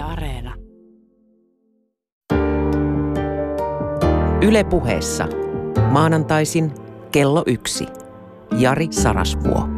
Yle 0.00 0.06
Areena. 0.08 0.54
Yle 4.42 4.64
puheessa. 4.64 5.28
Maanantaisin 5.90 6.72
kello 7.12 7.42
yksi. 7.46 7.86
Jari 8.58 8.88
Sarasvuo. 8.90 9.68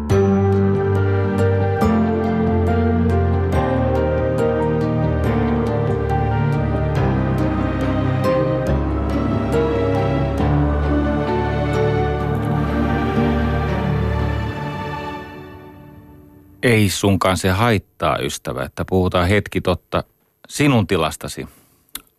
Ei 16.63 16.89
sunkaan 16.91 17.37
se 17.37 17.51
haittaa, 17.51 18.19
ystävä, 18.19 18.65
että 18.65 18.85
puhutaan 18.89 19.29
hetki 19.29 19.61
totta 19.61 20.05
sinun 20.49 20.87
tilastasi. 20.87 21.49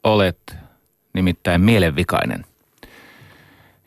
Olet 0.04 0.56
nimittäin 1.14 1.62
mielenvikainen. 1.62 2.46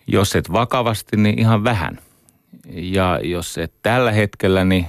Jos 0.07 0.37
et 0.37 0.53
vakavasti, 0.53 1.17
niin 1.17 1.39
ihan 1.39 1.65
vähän. 1.65 2.01
Ja 2.69 3.21
jos 3.23 3.59
et 3.59 3.73
tällä 3.83 4.13
hetkellä, 4.13 4.65
niin 4.65 4.87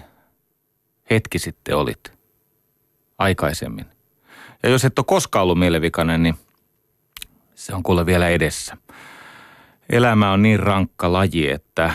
hetki 1.10 1.40
sitten 1.40 1.78
olit. 1.78 2.14
Aikaisemmin. 3.18 3.86
Ja 4.64 4.70
jos 4.70 4.86
et 4.86 5.00
ole 5.00 5.06
koskaan 5.08 5.44
ollut 5.44 5.60
mielenvikainen, 5.60 6.24
niin 6.24 6.36
se 7.56 7.76
on 7.76 7.84
kuule 7.84 8.06
vielä 8.06 8.30
edessä. 8.30 8.78
Elämä 9.90 10.32
on 10.32 10.42
niin 10.42 10.60
rankka 10.60 11.14
laji, 11.14 11.50
että 11.50 11.94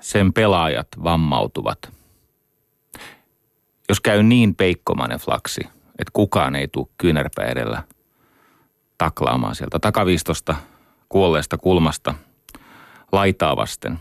sen 0.00 0.32
pelaajat 0.32 0.88
vammautuvat– 1.02 1.78
jos 3.92 4.00
käy 4.00 4.22
niin 4.22 4.54
peikkomainen 4.54 5.18
flaksi, 5.18 5.60
että 6.02 6.10
kukaan 6.12 6.56
ei 6.56 6.68
tule 6.68 6.86
kyynärpä 6.98 7.42
edellä 7.42 7.82
taklaamaan 8.98 9.54
sieltä 9.54 9.78
takaviistosta 9.78 10.54
kuolleesta 11.08 11.58
kulmasta 11.58 12.14
laitaa 13.12 13.56
vasten, 13.56 13.98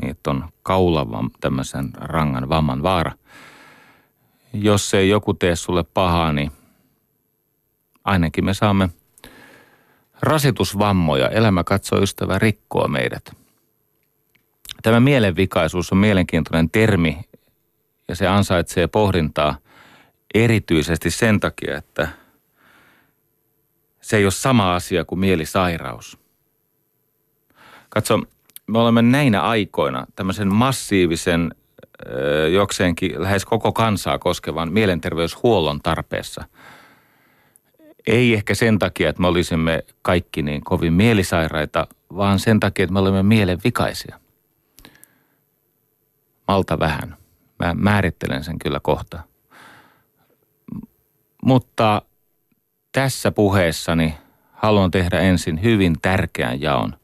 niin 0.00 0.10
että 0.10 0.30
on 0.30 0.48
kaulavan 0.62 1.30
tämmöisen 1.40 1.90
rangan 1.94 2.48
vamman 2.48 2.82
vaara. 2.82 3.12
Jos 4.52 4.94
ei 4.94 5.08
joku 5.08 5.34
tee 5.34 5.56
sulle 5.56 5.82
pahaa, 5.82 6.32
niin 6.32 6.52
ainakin 8.04 8.44
me 8.44 8.54
saamme 8.54 8.88
rasitusvammoja. 10.22 11.28
Elämä 11.28 11.64
katsoo 11.64 12.02
ystävä 12.02 12.38
rikkoa 12.38 12.88
meidät. 12.88 13.36
Tämä 14.82 15.00
mielenvikaisuus 15.00 15.92
on 15.92 15.98
mielenkiintoinen 15.98 16.70
termi, 16.70 17.18
ja 18.08 18.16
se 18.16 18.26
ansaitsee 18.26 18.86
pohdintaa 18.86 19.56
erityisesti 20.34 21.10
sen 21.10 21.40
takia, 21.40 21.76
että 21.76 22.08
se 24.00 24.16
ei 24.16 24.24
ole 24.24 24.30
sama 24.30 24.74
asia 24.74 25.04
kuin 25.04 25.18
mielisairaus. 25.18 26.18
Katso, 27.88 28.18
me 28.66 28.78
olemme 28.78 29.02
näinä 29.02 29.42
aikoina 29.42 30.06
tämmöisen 30.16 30.54
massiivisen, 30.54 31.54
jokseenkin 32.52 33.22
lähes 33.22 33.44
koko 33.44 33.72
kansaa 33.72 34.18
koskevan 34.18 34.72
mielenterveyshuollon 34.72 35.80
tarpeessa. 35.82 36.44
Ei 38.06 38.34
ehkä 38.34 38.54
sen 38.54 38.78
takia, 38.78 39.10
että 39.10 39.22
me 39.22 39.28
olisimme 39.28 39.84
kaikki 40.02 40.42
niin 40.42 40.64
kovin 40.64 40.92
mielisairaita, 40.92 41.86
vaan 42.16 42.38
sen 42.38 42.60
takia, 42.60 42.82
että 42.82 42.92
me 42.92 42.98
olemme 42.98 43.22
mielenvikaisia. 43.22 44.20
Malta 46.48 46.78
vähän. 46.78 47.16
Mä 47.58 47.74
määrittelen 47.74 48.44
sen 48.44 48.58
kyllä 48.58 48.80
kohta. 48.82 49.31
Mutta 51.46 52.02
tässä 52.92 53.30
puheessani 53.30 54.14
haluan 54.52 54.90
tehdä 54.90 55.20
ensin 55.20 55.62
hyvin 55.62 55.96
tärkeän 56.02 56.60
jaon. 56.60 56.96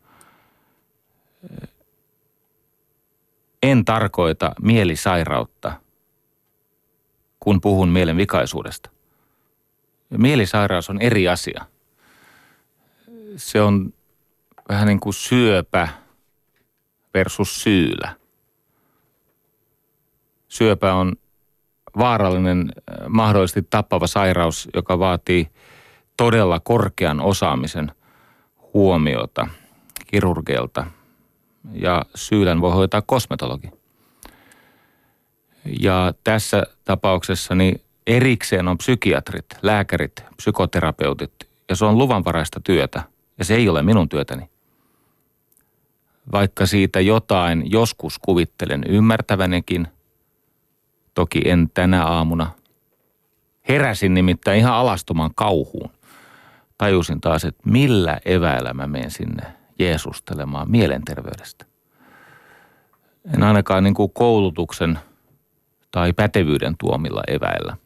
En 3.63 3.85
tarkoita 3.85 4.53
mielisairautta, 4.63 5.73
kun 7.41 7.61
puhun 7.61 7.89
mielen 7.89 8.17
vikaisuudesta. 8.17 8.91
Mielisairaus 10.19 10.91
on 10.91 11.01
eri 11.01 11.29
asia. 11.29 11.65
Se 13.37 13.63
on 13.63 13.95
vähän 14.69 14.87
niin 14.87 15.01
kuin 15.01 15.15
syöpä 15.15 15.89
versus 17.15 17.63
syylä– 17.63 18.15
syöpä 20.49 20.95
on 20.95 21.17
vaarallinen, 21.99 22.73
äh, 22.77 23.09
mahdollisesti 23.09 23.67
tappava 23.71 24.07
sairaus, 24.07 24.69
joka 24.75 24.99
vaatii 24.99 25.49
todella 26.17 26.61
korkean 26.61 27.21
osaamisen 27.21 27.93
huomiota 28.75 29.49
kirurgilta. 30.07 30.87
Ja 31.73 32.05
syylän 32.15 32.61
voi 32.61 32.73
hoitaa 32.73 33.03
kosmetologi. 33.03 33.71
Ja 35.81 36.15
tässä 36.25 36.63
tapauksessa 36.85 37.55
niin 37.55 37.81
erikseen 38.07 38.69
on 38.69 38.79
psykiatrit, 38.79 39.47
lääkärit, 39.63 40.25
psykoterapeutit 40.37 41.33
ja 41.69 41.77
se 41.77 41.85
on 41.85 41.99
luvanvaraista 41.99 42.61
työtä 42.65 43.03
ja 43.39 43.45
se 43.45 43.55
ei 43.55 43.69
ole 43.69 43.83
minun 43.83 44.09
työtäni. 44.09 44.51
Vaikka 46.33 46.67
siitä 46.67 47.01
jotain 47.01 47.71
joskus 47.71 48.19
kuvittelen 48.19 48.85
ymmärtävänekin– 48.89 49.89
Toki 51.19 51.41
en 51.45 51.71
tänä 51.75 52.05
aamuna. 52.05 52.51
Heräsin 53.69 54.15
nimittäin 54.15 54.59
ihan 54.59 54.75
alastoman 54.75 55.31
kauhuun. 55.35 55.91
Tajusin 56.79 57.21
taas, 57.21 57.45
että 57.45 57.63
millä 57.71 58.21
eväillä 58.25 58.75
mä 58.75 58.87
menen 58.87 59.11
sinne 59.11 59.43
Jeesustelemaan 59.79 60.71
mielenterveydestä. 60.71 61.65
En 63.35 63.43
ainakaan 63.43 63.85
niin 63.85 63.95
kuin 63.95 64.11
koulutuksen 64.11 64.99
tai 65.91 66.13
pätevyyden 66.13 66.75
tuomilla 66.79 67.23
eväillä. 67.29 67.77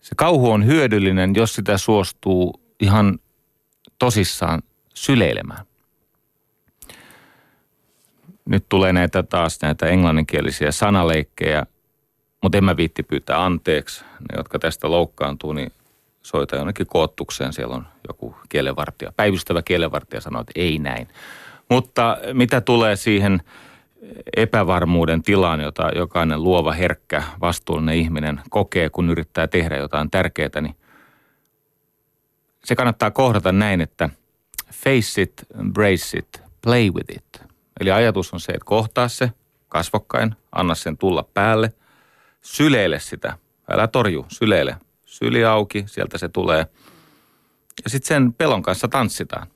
Se 0.00 0.14
kauhu 0.16 0.50
on 0.50 0.66
hyödyllinen, 0.66 1.32
jos 1.36 1.54
sitä 1.54 1.78
suostuu 1.78 2.60
ihan 2.80 3.18
tosissaan 3.98 4.62
syleilemään 4.94 5.66
nyt 8.44 8.64
tulee 8.68 8.92
näitä 8.92 9.22
taas 9.22 9.58
näitä 9.62 9.86
englanninkielisiä 9.86 10.72
sanaleikkejä, 10.72 11.66
mutta 12.42 12.58
en 12.58 12.64
mä 12.64 12.76
viitti 12.76 13.02
pyytää 13.02 13.44
anteeksi. 13.44 14.04
Ne, 14.04 14.36
jotka 14.36 14.58
tästä 14.58 14.90
loukkaantuu, 14.90 15.52
niin 15.52 15.72
soita 16.22 16.56
jonnekin 16.56 16.86
koottukseen. 16.86 17.52
Siellä 17.52 17.74
on 17.74 17.86
joku 18.08 18.36
kielenvartija, 18.48 19.12
päivystävä 19.16 19.62
kielenvartija 19.62 20.20
sanoo, 20.20 20.40
että 20.40 20.52
ei 20.54 20.78
näin. 20.78 21.08
Mutta 21.70 22.18
mitä 22.32 22.60
tulee 22.60 22.96
siihen 22.96 23.42
epävarmuuden 24.36 25.22
tilaan, 25.22 25.60
jota 25.60 25.90
jokainen 25.96 26.42
luova, 26.42 26.72
herkkä, 26.72 27.22
vastuullinen 27.40 27.94
ihminen 27.94 28.40
kokee, 28.50 28.90
kun 28.90 29.10
yrittää 29.10 29.46
tehdä 29.46 29.76
jotain 29.76 30.10
tärkeää, 30.10 30.60
niin 30.60 30.76
se 32.64 32.76
kannattaa 32.76 33.10
kohdata 33.10 33.52
näin, 33.52 33.80
että 33.80 34.08
face 34.72 35.22
it, 35.22 35.32
embrace 35.60 36.18
it, 36.18 36.42
play 36.62 36.90
with 36.90 37.16
it– 37.16 37.24
Eli 37.80 37.90
ajatus 37.90 38.32
on 38.32 38.40
se, 38.40 38.52
että 38.52 38.64
kohtaa 38.64 39.08
se 39.08 39.30
kasvokkain, 39.68 40.36
anna 40.52 40.74
sen 40.74 40.98
tulla 40.98 41.22
päälle, 41.22 41.72
syleile 42.42 42.98
sitä. 42.98 43.38
Älä 43.70 43.88
torju, 43.88 44.26
syleile. 44.28 44.76
Syli 45.04 45.44
auki, 45.44 45.84
sieltä 45.86 46.18
se 46.18 46.28
tulee. 46.28 46.66
Ja 47.84 47.90
sitten 47.90 48.08
sen 48.08 48.32
pelon 48.32 48.62
kanssa 48.62 48.88
tanssitaan. 48.88 49.46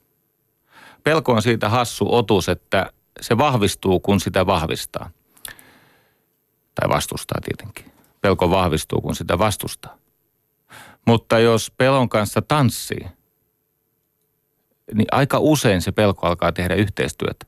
Pelko 1.04 1.32
on 1.32 1.42
siitä 1.42 1.68
hassu 1.68 2.14
otus, 2.14 2.48
että 2.48 2.92
se 3.20 3.38
vahvistuu, 3.38 4.00
kun 4.00 4.20
sitä 4.20 4.46
vahvistaa. 4.46 5.10
Tai 6.74 6.88
vastustaa 6.88 7.40
tietenkin. 7.44 7.92
Pelko 8.20 8.50
vahvistuu, 8.50 9.00
kun 9.00 9.14
sitä 9.14 9.38
vastustaa. 9.38 9.98
Mutta 11.06 11.38
jos 11.38 11.70
pelon 11.76 12.08
kanssa 12.08 12.43
tanssii, 12.43 13.06
niin 14.94 15.06
aika 15.12 15.38
usein 15.38 15.82
se 15.82 15.93
pelko 15.93 16.26
alkaa 16.26 16.52
tehdä 16.52 16.75
yhteistyötä 16.75 17.46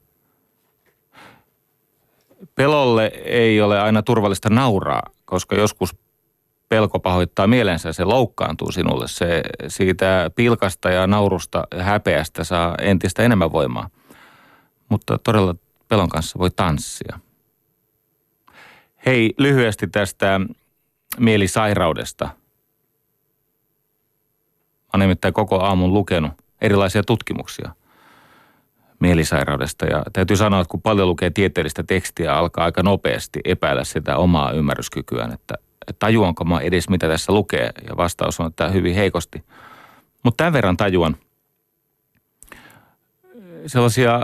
pelolle 2.55 3.13
ei 3.25 3.61
ole 3.61 3.81
aina 3.81 4.03
turvallista 4.03 4.51
nauraa, 4.51 5.03
koska 5.25 5.57
joskus 5.57 5.97
pelko 6.69 6.99
pahoittaa 6.99 7.47
mielensä 7.47 7.93
se 7.93 8.05
loukkaantuu 8.05 8.73
sinulle. 8.73 9.09
Se 9.09 9.43
siitä 9.69 10.31
pilkasta 10.35 10.91
ja 10.91 11.07
naurusta 11.07 11.67
ja 11.77 11.83
häpeästä 11.83 12.45
saa 12.45 12.75
entistä 12.81 13.23
enemmän 13.23 13.53
voimaa. 13.53 13.91
Mutta 14.89 15.19
todella 15.19 15.55
pelon 15.89 16.09
kanssa 16.09 16.39
voi 16.39 16.51
tanssia. 16.51 17.19
Hei, 19.07 19.35
lyhyesti 19.39 19.87
tästä 19.87 20.41
mielisairaudesta. 21.19 22.25
Mä 22.25 22.33
olen 24.93 25.09
nimittäin 25.09 25.35
koko 25.35 25.61
aamun 25.61 25.95
lukenut 25.95 26.33
erilaisia 26.61 27.03
tutkimuksia 27.03 27.75
mielisairaudesta. 29.01 29.87
Ja 29.87 30.03
täytyy 30.13 30.37
sanoa, 30.37 30.61
että 30.61 30.71
kun 30.71 30.83
paljon 30.83 31.09
lukee 31.09 31.31
tieteellistä 31.31 31.83
tekstiä, 31.83 32.35
alkaa 32.35 32.65
aika 32.65 32.83
nopeasti 32.83 33.41
epäillä 33.45 33.85
sitä 33.85 34.17
omaa 34.17 34.53
ymmärryskykyään, 34.53 35.33
että 35.33 35.55
tajuanko 35.99 36.45
mä 36.45 36.61
edes 36.61 36.89
mitä 36.89 37.09
tässä 37.09 37.33
lukee 37.33 37.71
ja 37.89 37.97
vastaus 37.97 38.41
on, 38.41 38.47
että 38.47 38.69
hyvin 38.69 38.95
heikosti. 38.95 39.45
Mutta 40.23 40.37
tämän 40.37 40.53
verran 40.53 40.77
tajuan 40.77 41.17
sellaisia 43.67 44.21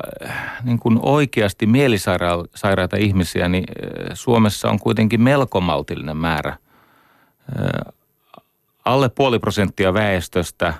niin 0.62 0.78
kuin 0.78 0.98
oikeasti 1.02 1.66
mielisairaita 1.66 2.96
ihmisiä, 2.98 3.48
niin 3.48 3.64
Suomessa 4.14 4.70
on 4.70 4.78
kuitenkin 4.78 5.22
melko 5.22 5.60
maltillinen 5.60 6.16
määrä. 6.16 6.56
Alle 8.84 9.08
puoli 9.08 9.38
prosenttia 9.38 9.94
väestöstä 9.94 10.74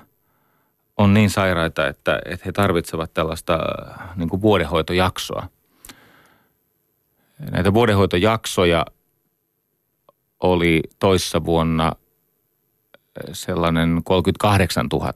on 0.97 1.13
niin 1.13 1.29
sairaita, 1.29 1.87
että, 1.87 2.19
että 2.25 2.45
he 2.45 2.51
tarvitsevat 2.51 3.13
tällaista 3.13 3.59
niin 4.15 4.29
kuin 4.29 4.41
vuodehoitojaksoa. 4.41 5.47
Näitä 7.51 7.73
vuodehoitojaksoja 7.73 8.85
oli 10.39 10.83
toissa 10.99 11.45
vuonna 11.45 11.91
sellainen 13.31 14.01
38 14.03 14.87
000. 14.93 15.13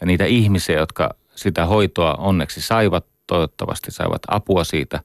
Ja 0.00 0.06
niitä 0.06 0.24
ihmisiä, 0.24 0.78
jotka 0.78 1.14
sitä 1.34 1.66
hoitoa 1.66 2.14
onneksi 2.14 2.60
saivat, 2.60 3.06
toivottavasti 3.26 3.90
saivat 3.90 4.22
apua 4.28 4.64
siitä, 4.64 5.00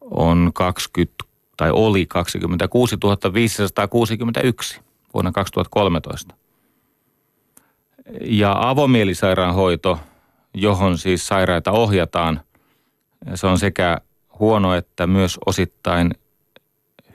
on 0.00 0.50
20 0.54 1.24
tai 1.56 1.70
oli 1.70 2.06
26 2.06 2.96
561 3.34 4.80
vuonna 5.14 5.32
2013. 5.32 6.34
Ja 8.20 8.56
avomielisairaanhoito, 8.58 9.98
johon 10.54 10.98
siis 10.98 11.26
sairaita 11.26 11.72
ohjataan, 11.72 12.40
se 13.34 13.46
on 13.46 13.58
sekä 13.58 13.98
huono 14.38 14.74
että 14.74 15.06
myös 15.06 15.38
osittain 15.46 16.10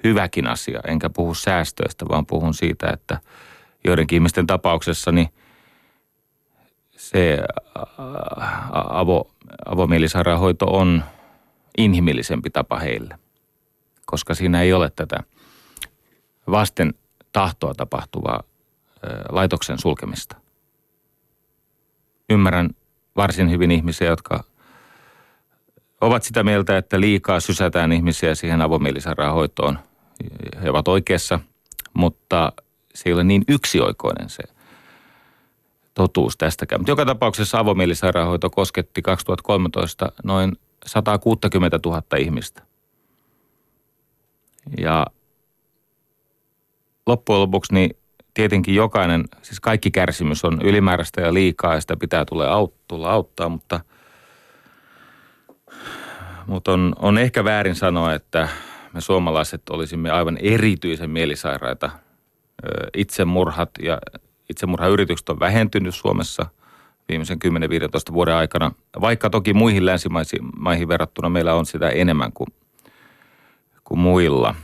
hyväkin 0.03 0.47
asia. 0.47 0.79
Enkä 0.87 1.09
puhu 1.09 1.33
säästöistä, 1.33 2.05
vaan 2.09 2.25
puhun 2.25 2.53
siitä, 2.53 2.89
että 2.89 3.19
joidenkin 3.83 4.15
ihmisten 4.15 4.47
tapauksessa 4.47 5.11
niin 5.11 5.29
se 6.97 7.39
avo, 8.89 9.31
avomielisairaanhoito 9.65 10.65
on 10.65 11.03
inhimillisempi 11.77 12.49
tapa 12.49 12.79
heille, 12.79 13.19
koska 14.05 14.33
siinä 14.33 14.61
ei 14.61 14.73
ole 14.73 14.91
tätä 14.95 15.17
vasten 16.51 16.93
tahtoa 17.31 17.73
tapahtuvaa 17.73 18.43
laitoksen 19.29 19.79
sulkemista. 19.79 20.48
Ymmärrän 22.29 22.69
varsin 23.15 23.51
hyvin 23.51 23.71
ihmisiä, 23.71 24.07
jotka 24.07 24.43
ovat 26.01 26.23
sitä 26.23 26.43
mieltä, 26.43 26.77
että 26.77 26.99
liikaa 26.99 27.39
sysätään 27.39 27.91
ihmisiä 27.91 28.35
siihen 28.35 28.61
avomielisairaanhoitoon. 28.61 29.79
He 30.63 30.69
ovat 30.69 30.87
oikeassa, 30.87 31.39
mutta 31.93 32.51
se 32.95 33.09
ei 33.09 33.13
ole 33.13 33.23
niin 33.23 33.43
yksioikoinen 33.47 34.29
se 34.29 34.43
totuus 35.93 36.37
tästäkään. 36.37 36.81
Mutta 36.81 36.91
joka 36.91 37.05
tapauksessa 37.05 37.59
avomielisairaanhoito 37.59 38.49
kosketti 38.49 39.01
2013 39.01 40.11
noin 40.23 40.57
160 40.85 41.79
000 41.85 42.01
ihmistä. 42.17 42.61
Ja 44.77 45.05
loppujen 47.05 47.41
lopuksi 47.41 47.73
niin 47.73 47.97
tietenkin 48.39 48.75
jokainen, 48.75 49.23
siis 49.41 49.59
kaikki 49.59 49.91
kärsimys 49.91 50.45
on 50.45 50.61
ylimääräistä 50.63 51.21
ja 51.21 51.33
liikaa 51.33 51.73
ja 51.73 51.81
sitä 51.81 51.97
pitää 51.97 52.25
tulla, 52.25 52.47
aut, 52.47 52.75
tulla 52.87 53.11
auttaa, 53.11 53.49
mutta, 53.49 53.79
mutta 56.47 56.71
on, 56.71 56.95
on 56.99 57.17
ehkä 57.17 57.43
väärin 57.43 57.75
sanoa, 57.75 58.13
että 58.13 58.49
me 58.93 59.01
suomalaiset 59.01 59.69
olisimme 59.69 60.11
aivan 60.11 60.37
erityisen 60.37 61.09
mielisairaita. 61.09 61.89
Itsemurhat 62.97 63.69
ja 63.81 63.97
itsemurhayritykset 64.49 65.29
on 65.29 65.39
vähentynyt 65.39 65.95
Suomessa 65.95 66.45
viimeisen 67.09 67.39
10-15 68.11 68.13
vuoden 68.13 68.35
aikana, 68.35 68.71
vaikka 69.01 69.29
toki 69.29 69.53
muihin 69.53 69.85
länsimaihin 69.85 70.87
verrattuna 70.87 71.29
meillä 71.29 71.53
on 71.53 71.65
sitä 71.65 71.89
enemmän 71.89 72.31
kuin, 72.33 72.47
kuin 73.83 73.99
muilla. 73.99 74.55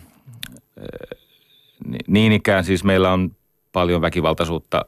Niin 2.08 2.32
ikään 2.32 2.64
siis 2.64 2.84
meillä 2.84 3.12
on 3.12 3.32
paljon 3.76 4.02
väkivaltaisuutta 4.02 4.86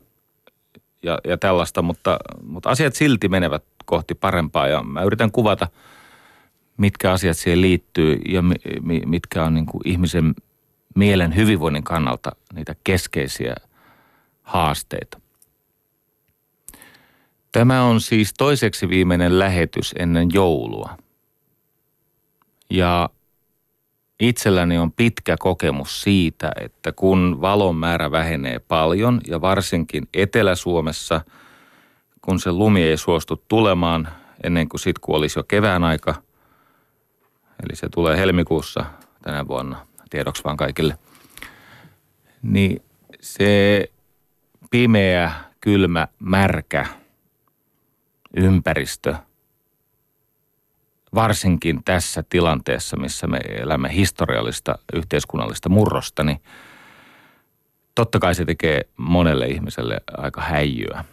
ja, 1.04 1.20
ja 1.28 1.38
tällaista, 1.38 1.82
mutta, 1.82 2.20
mutta 2.44 2.70
asiat 2.70 2.96
silti 2.96 3.30
menevät 3.30 3.64
kohti 3.86 4.16
parempaa 4.16 4.68
ja 4.68 4.84
mä 4.84 5.04
yritän 5.04 5.32
kuvata, 5.32 5.68
mitkä 6.78 7.12
asiat 7.12 7.38
siihen 7.38 7.62
liittyy 7.62 8.20
ja 8.30 8.42
mitkä 9.06 9.44
on 9.44 9.54
niin 9.54 9.66
kuin 9.66 9.82
ihmisen 9.86 10.36
mielen 10.96 11.36
hyvinvoinnin 11.36 11.84
kannalta 11.84 12.32
niitä 12.54 12.76
keskeisiä 12.84 13.56
haasteita. 14.44 15.20
Tämä 17.52 17.84
on 17.84 18.02
siis 18.02 18.34
toiseksi 18.38 18.90
viimeinen 18.90 19.40
lähetys 19.40 19.96
ennen 20.00 20.30
joulua. 20.34 20.98
Ja 22.70 23.10
itselläni 24.20 24.78
on 24.78 24.92
pitkä 24.92 25.36
kokemus 25.40 26.02
siitä, 26.02 26.52
että 26.62 26.92
kun 26.92 27.38
valon 27.42 27.76
määrä 27.76 28.12
vähenee 28.12 28.60
paljon 28.60 29.22
ja 29.28 29.42
varsinkin 29.42 30.08
Etelä-Suomessa, 30.14 31.22
kun 32.22 32.40
se 32.40 32.52
lumi 32.52 32.84
ei 32.84 32.98
suostu 32.98 33.44
tulemaan 33.48 34.08
ennen 34.44 34.70
kuin 34.70 34.80
sitten 34.80 35.02
kun 35.02 35.16
olisi 35.16 35.40
jo 35.40 35.44
kevään 35.44 35.84
aika, 35.84 36.16
eli 37.64 37.76
se 37.76 37.90
tulee 37.90 38.18
helmikuussa 38.18 38.86
tänä 39.22 39.48
vuonna, 39.48 39.88
tiedoksi 40.10 40.44
vaan 40.44 40.58
kaikille, 40.58 40.98
niin 42.42 42.82
se 43.22 43.84
pimeä, 44.72 45.32
kylmä, 45.62 46.08
märkä 46.20 46.86
ympäristö, 48.38 49.16
varsinkin 51.16 51.84
tässä 51.84 52.24
tilanteessa, 52.30 52.98
missä 52.98 53.28
me 53.28 53.38
elämme 53.38 53.94
historiallista 53.94 54.80
yhteiskunnallista 54.94 55.70
murrosta, 55.70 56.24
niin 56.24 56.42
totta 57.96 58.20
kai 58.20 58.36
se 58.36 58.46
tekee 58.46 58.82
monelle 58.98 59.48
ihmiselle 59.48 60.02
aika 60.18 60.42
häijyä. 60.42 61.06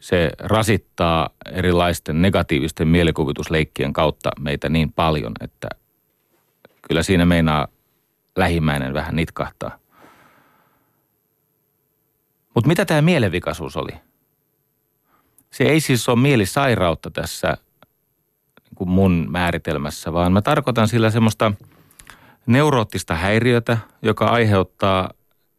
Se 0.00 0.30
rasittaa 0.38 1.30
erilaisten 1.52 2.22
negatiivisten 2.22 2.88
mielikuvitusleikkien 2.88 3.92
kautta 3.92 4.30
meitä 4.40 4.68
niin 4.68 4.92
paljon, 4.92 5.32
että 5.40 5.68
kyllä 6.88 7.02
siinä 7.02 7.24
meinaa 7.24 7.68
lähimmäinen 8.36 8.94
vähän 8.94 9.16
nitkahtaa. 9.16 9.78
Mutta 12.54 12.68
mitä 12.68 12.84
tämä 12.84 13.02
mielenvikaisuus 13.02 13.76
oli? 13.76 13.92
Se 15.50 15.64
ei 15.64 15.80
siis 15.80 16.08
ole 16.08 16.18
mielisairautta 16.18 17.10
tässä 17.10 17.56
kuin 18.74 18.90
mun 18.90 19.26
määritelmässä, 19.30 20.12
vaan 20.12 20.32
mä 20.32 20.42
tarkoitan 20.42 20.88
sillä 20.88 21.10
semmoista 21.10 21.52
neuroottista 22.46 23.14
häiriötä, 23.14 23.78
joka 24.02 24.26
aiheuttaa 24.26 25.10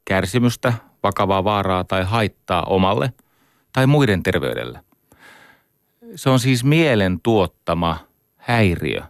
kärsimystä, 0.06 0.74
vakavaa 1.04 1.44
vaaraa 1.44 1.84
tai 1.84 2.04
haittaa 2.04 2.64
omalle 2.64 3.14
tai 3.74 3.88
muiden 3.88 4.24
terveydelle. 4.24 4.84
Se 6.16 6.30
on 6.30 6.40
siis 6.40 6.64
mielen 6.64 7.20
tuottama 7.24 8.00
häiriö, 8.38 9.02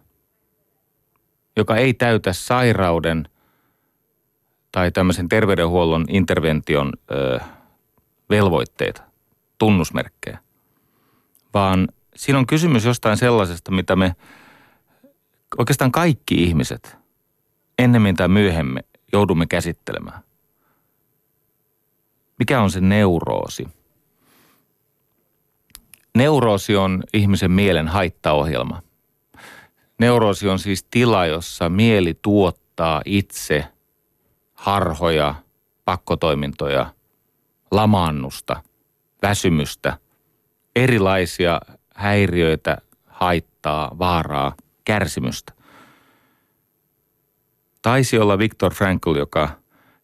joka 1.55 1.75
ei 1.75 1.93
täytä 1.93 2.33
sairauden 2.33 3.29
tai 4.71 4.91
tämmöisen 4.91 5.29
terveydenhuollon 5.29 6.05
intervention 6.09 6.93
ö, 7.11 7.39
velvoitteita, 8.29 9.01
tunnusmerkkejä, 9.57 10.39
vaan 11.53 11.87
siinä 12.21 12.39
on 12.39 12.47
kysymys 12.47 12.85
jostain 12.85 13.17
sellaisesta, 13.17 13.71
mitä 13.71 13.95
me 13.95 14.15
oikeastaan 15.57 15.91
kaikki 15.91 16.43
ihmiset 16.43 16.97
ennemmin 17.79 18.15
tai 18.15 18.27
myöhemmin 18.27 18.83
joudumme 19.13 19.45
käsittelemään. 19.45 20.21
Mikä 22.39 22.61
on 22.61 22.71
se 22.71 22.81
neuroosi? 22.81 23.67
Neuroosi 26.15 26.75
on 26.75 27.03
ihmisen 27.13 27.51
mielen 27.51 27.87
haittaohjelma. 27.87 28.81
Neuroosi 29.97 30.49
on 30.49 30.59
siis 30.59 30.83
tila, 30.83 31.25
jossa 31.25 31.69
mieli 31.69 32.19
tuottaa 32.21 33.01
itse 33.05 33.65
harhoja, 34.53 35.35
pakkotoimintoja– 35.85 36.85
lamaannusta, 37.71 38.63
väsymystä, 39.21 39.97
erilaisia 40.75 41.61
häiriöitä, 41.95 42.77
haittaa, 43.07 43.91
vaaraa, 43.99 44.55
kärsimystä. 44.85 45.53
Taisi 47.81 48.19
olla 48.19 48.37
Viktor 48.37 48.73
Frankl, 48.73 49.15
joka 49.15 49.49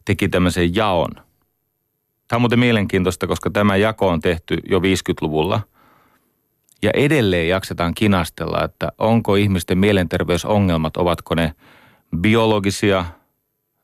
teki 0.06 0.30
tämmöisen 0.30 0.76
jaon. 0.76 1.12
Tämä 2.28 2.38
on 2.38 2.42
muuten 2.42 2.60
mielenkiintoista, 2.60 3.28
koska 3.28 3.50
tämä 3.50 3.76
jako 3.76 4.08
on 4.08 4.20
tehty 4.20 4.58
jo 4.70 4.80
50-luvulla. 4.80 5.62
Ja 6.82 6.92
edelleen 6.94 7.50
jaksetaan 7.50 7.94
kinastella, 7.94 8.64
että 8.64 8.92
onko 8.98 9.36
ihmisten 9.36 9.78
mielenterveysongelmat, 9.78 10.98
ovatko 10.98 11.36
ne 11.36 11.54
biologisia, 12.18 13.06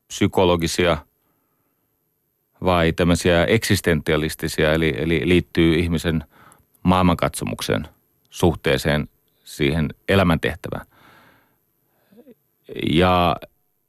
psykologisia 0.08 0.98
vai 2.64 2.92
tämmöisiä 2.92 3.44
eksistentialistisia, 3.44 4.72
eli, 4.72 4.94
eli 4.96 5.22
liittyy 5.24 5.74
ihmisen 5.74 6.24
maailmankatsomuksen 6.82 7.88
suhteeseen 8.34 9.08
siihen 9.44 9.88
elämäntehtävään. 10.08 10.86
Ja 12.90 13.36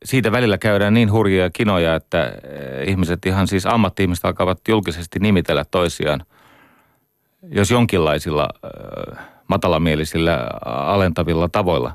siitä 0.04 0.32
välillä 0.32 0.58
käydään 0.58 0.94
niin 0.94 1.12
hurjia 1.12 1.50
kinoja, 1.50 1.96
että 1.96 2.26
eh, 2.26 2.90
ihmiset 2.90 3.26
ihan 3.26 3.48
siis 3.48 3.66
ammatti-ihmiset 3.66 4.26
alkavat 4.26 4.60
julkisesti 4.68 5.20
nimitellä 5.20 5.66
toisiaan, 5.72 6.26
jos 7.52 7.72
jonkinlaisilla 7.72 8.50
äh, 8.66 9.26
matalamielisillä 9.48 10.50
alentavilla 10.66 11.50
tavoilla. 11.50 11.94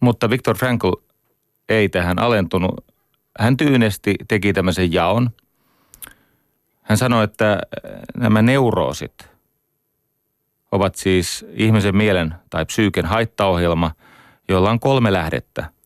Mutta 0.00 0.30
Viktor 0.30 0.56
Frankl 0.56 0.92
ei 1.68 1.88
tähän 1.88 2.18
alentunut. 2.18 2.84
Hän 3.38 3.56
tyynesti 3.56 4.14
teki 4.28 4.52
tämmöisen 4.52 4.92
jaon. 4.92 5.30
Hän 6.82 6.98
sanoi, 6.98 7.24
että 7.24 7.52
eh, 7.52 7.90
nämä 8.16 8.42
neuroosit 8.42 9.37
ovat 10.72 10.94
siis 10.94 11.46
ihmisen 11.52 11.96
mielen 11.96 12.34
tai 12.50 12.66
psyyken 12.66 13.06
haittaohjelma, 13.06 13.90
jolla 14.48 14.70
on 14.70 14.80
kolme 14.80 15.12
lähdettä– 15.12 15.70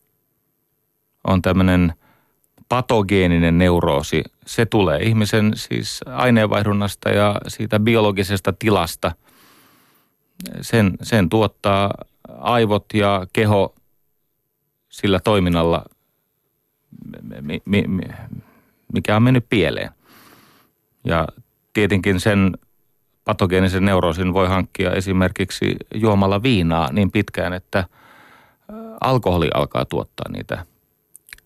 on 1.23 1.41
tämmöinen 1.41 1.93
patogeeninen 2.69 3.57
neuroosi. 3.57 4.23
Se 4.45 4.65
tulee 4.65 4.99
ihmisen 5.03 5.51
siis 5.55 6.01
aineenvaihdunnasta 6.07 7.09
ja 7.09 7.35
siitä 7.47 7.79
biologisesta 7.79 8.53
tilasta. 8.53 9.11
Sen, 10.61 10.97
sen 11.01 11.29
tuottaa 11.29 11.93
aivot 12.37 12.85
ja 12.93 13.27
keho 13.33 13.75
sillä 14.89 15.19
toiminnalla, 15.19 15.85
mi, 17.41 17.61
mi, 17.65 17.83
mikä 18.93 19.15
on 19.15 19.23
mennyt 19.23 19.45
pieleen. 19.49 19.89
Ja 21.03 21.27
tietenkin 21.73 22.19
sen 22.19 22.57
patogeenisen 23.25 23.85
neuroosin 23.85 24.33
voi 24.33 24.47
hankkia 24.47 24.91
esimerkiksi 24.91 25.75
juomalla 25.93 26.43
viinaa 26.43 26.91
niin 26.91 27.11
pitkään, 27.11 27.53
että 27.53 27.85
alkoholi 29.01 29.49
alkaa 29.53 29.85
tuottaa 29.85 30.31
niitä 30.31 30.65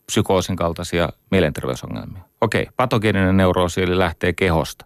psykoosin 0.05 0.55
kaltaisia 0.55 1.09
mielenterveysongelmia. 1.31 2.21
Okei, 2.41 2.67
patogeeninen 2.77 3.37
neuroosi 3.37 3.81
eli 3.81 3.97
lähtee 3.97 4.33
kehosta. 4.33 4.85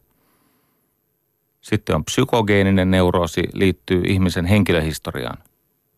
Sitten 1.62 1.96
on 1.96 2.06
psykogeeninen 2.06 2.92
neuroosi, 2.92 3.44
liittyy 3.54 4.02
ihmisen 4.08 4.46
henkilöhistoriaan. 4.46 5.38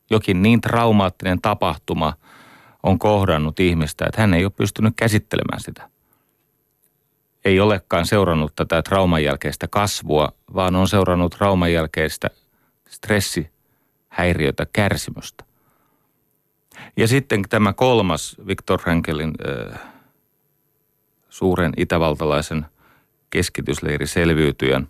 Jokin 0.09 0.41
niin 0.41 0.61
traumaattinen 0.61 1.41
tapahtuma 1.41 2.13
on 2.83 2.99
kohdannut 2.99 3.59
ihmistä, 3.59 4.05
että 4.05 4.21
hän 4.21 4.33
ei 4.33 4.45
ole 4.45 4.51
pystynyt 4.57 4.93
käsittelemään 4.95 5.59
sitä. 5.59 5.89
Ei 7.45 7.59
olekaan 7.59 8.05
seurannut 8.05 8.55
tätä 8.55 8.81
trauman 8.81 9.23
jälkeistä 9.23 9.67
kasvua, 9.67 10.31
vaan 10.53 10.75
on 10.75 10.87
seurannut 10.87 11.31
trauman 11.31 11.73
jälkeistä 11.73 12.29
stressihäiriötä, 12.89 14.67
kärsimystä. 14.73 15.43
Ja 16.97 17.07
sitten 17.07 17.41
tämä 17.49 17.73
kolmas 17.73 18.35
Viktor 18.47 18.81
Frankelin 18.81 19.33
äh, 19.73 19.81
suuren 21.29 21.73
itävaltalaisen 21.77 22.65
keskitysleiri 23.29 24.07
selviytyjän 24.07 24.87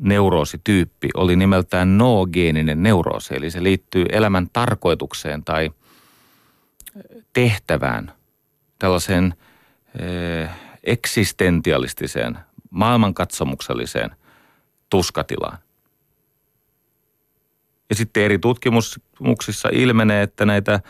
neuroosityyppi 0.00 1.08
oli 1.14 1.36
nimeltään 1.36 1.98
noogeeninen 1.98 2.82
neuroosi, 2.82 3.36
eli 3.36 3.50
se 3.50 3.62
liittyy 3.62 4.06
elämän 4.12 4.48
tarkoitukseen 4.52 5.44
tai 5.44 5.70
tehtävään, 7.32 8.12
tällaiseen 8.78 9.34
eksistentialistiseen, 10.84 12.38
maailmankatsomukselliseen 12.70 14.10
tuskatilaan. 14.90 15.58
Ja 17.88 17.94
sitten 17.94 18.22
eri 18.22 18.38
tutkimuksissa 18.38 19.68
ilmenee, 19.72 20.22
että 20.22 20.46
näitä 20.46 20.80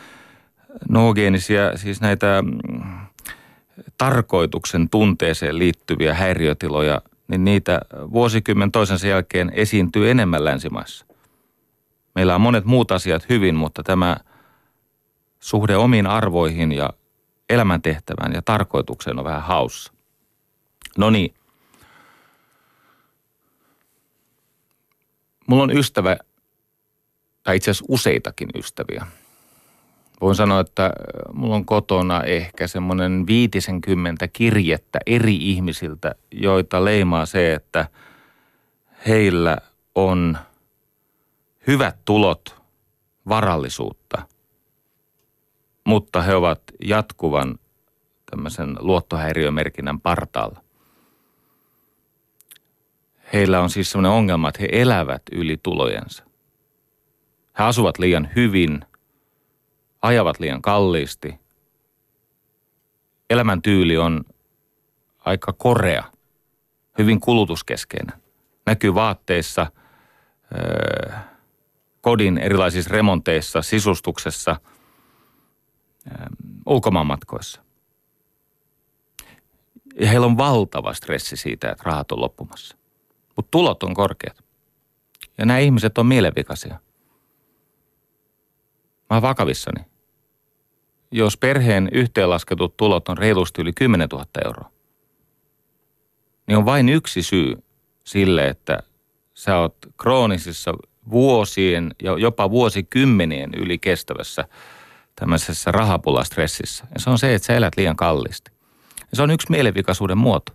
noogeenisia, 0.89 1.77
siis 1.77 2.01
näitä 2.01 2.41
mm, 2.41 3.07
tarkoituksen 3.97 4.89
tunteeseen 4.89 5.59
liittyviä 5.59 6.13
häiriötiloja, 6.13 7.01
niin 7.27 7.43
niitä 7.43 7.81
vuosikymmen 7.91 8.71
toisensa 8.71 9.07
jälkeen 9.07 9.51
esiintyy 9.55 10.11
enemmän 10.11 10.45
länsimaissa. 10.45 11.05
Meillä 12.15 12.35
on 12.35 12.41
monet 12.41 12.65
muut 12.65 12.91
asiat 12.91 13.29
hyvin, 13.29 13.55
mutta 13.55 13.83
tämä 13.83 14.17
suhde 15.39 15.75
omiin 15.75 16.07
arvoihin 16.07 16.71
ja 16.71 16.89
elämäntehtävään 17.49 18.33
ja 18.33 18.41
tarkoitukseen 18.41 19.19
on 19.19 19.25
vähän 19.25 19.43
haussa. 19.43 19.93
No 20.97 21.09
niin. 21.09 21.33
Mulla 25.47 25.63
on 25.63 25.77
ystävä, 25.77 26.17
tai 27.43 27.55
itse 27.55 27.71
asiassa 27.71 27.85
useitakin 27.89 28.49
ystäviä. 28.55 29.07
Voin 30.21 30.35
sanoa, 30.35 30.59
että 30.59 30.85
äh, 30.85 30.91
mulla 31.33 31.55
on 31.55 31.65
kotona 31.65 32.23
ehkä 32.23 32.67
semmoinen 32.67 33.27
viitisenkymmentä 33.27 34.27
kirjettä 34.27 34.99
eri 35.05 35.35
ihmisiltä, 35.35 36.15
joita 36.31 36.85
leimaa 36.85 37.25
se, 37.25 37.53
että 37.53 37.87
heillä 39.07 39.57
on 39.95 40.37
hyvät 41.67 41.97
tulot, 42.05 42.61
varallisuutta, 43.29 44.21
mutta 45.87 46.21
he 46.21 46.35
ovat 46.35 46.61
jatkuvan 46.83 47.59
tämmöisen 48.31 48.77
luottohäiriömerkinnän 48.79 50.01
partaalla. 50.01 50.63
Heillä 53.33 53.61
on 53.61 53.69
siis 53.69 53.91
semmoinen 53.91 54.11
ongelma, 54.11 54.49
että 54.49 54.61
he 54.61 54.69
elävät 54.71 55.21
yli 55.31 55.57
tulojensa. 55.63 56.23
He 57.59 57.63
asuvat 57.63 57.99
liian 57.99 58.29
hyvin, 58.35 58.85
ajavat 60.01 60.39
liian 60.39 60.61
kalliisti. 60.61 61.39
Elämäntyyli 63.29 63.97
on 63.97 64.25
aika 65.19 65.53
korea, 65.53 66.03
hyvin 66.97 67.19
kulutuskeskeinen. 67.19 68.21
Näkyy 68.65 68.93
vaatteissa, 68.93 69.71
kodin 72.01 72.37
erilaisissa 72.37 72.93
remonteissa, 72.93 73.61
sisustuksessa, 73.61 74.55
ulkomaanmatkoissa. 76.65 77.61
Ja 79.99 80.07
heillä 80.07 80.25
on 80.25 80.37
valtava 80.37 80.93
stressi 80.93 81.37
siitä, 81.37 81.71
että 81.71 81.83
rahat 81.85 82.11
on 82.11 82.21
loppumassa. 82.21 82.77
Mutta 83.35 83.51
tulot 83.51 83.83
on 83.83 83.93
korkeat. 83.93 84.43
Ja 85.37 85.45
nämä 85.45 85.59
ihmiset 85.59 85.97
on 85.97 86.05
mielenvikaisia. 86.05 86.79
Mä 89.09 89.15
oon 89.15 89.21
vakavissani. 89.21 89.85
Jos 91.11 91.37
perheen 91.37 91.89
yhteenlasketut 91.91 92.77
tulot 92.77 93.09
on 93.09 93.17
reilusti 93.17 93.61
yli 93.61 93.73
10 93.73 94.09
000 94.09 94.25
euroa, 94.45 94.71
niin 96.47 96.57
on 96.57 96.65
vain 96.65 96.89
yksi 96.89 97.23
syy 97.23 97.63
sille, 98.03 98.47
että 98.47 98.79
sä 99.33 99.57
oot 99.57 99.77
kroonisissa 99.97 100.73
vuosien 101.09 101.95
ja 102.03 102.17
jopa 102.17 102.49
vuosikymmenien 102.49 103.53
yli 103.53 103.77
kestävässä 103.77 104.47
tämmöisessä 105.19 105.71
rahapulastressissä. 105.71 106.87
Ja 106.93 106.99
se 106.99 107.09
on 107.09 107.19
se, 107.19 107.35
että 107.35 107.45
sä 107.45 107.53
elät 107.53 107.77
liian 107.77 107.95
kalliisti. 107.95 108.51
Ja 108.99 109.15
se 109.17 109.21
on 109.21 109.31
yksi 109.31 109.47
mielenvikaisuuden 109.51 110.17
muoto, 110.17 110.53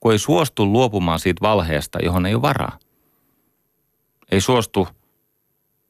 kun 0.00 0.12
ei 0.12 0.18
suostu 0.18 0.72
luopumaan 0.72 1.18
siitä 1.18 1.40
valheesta, 1.40 1.98
johon 2.02 2.26
ei 2.26 2.34
ole 2.34 2.42
varaa. 2.42 2.78
Ei 4.30 4.40
suostu– 4.40 4.88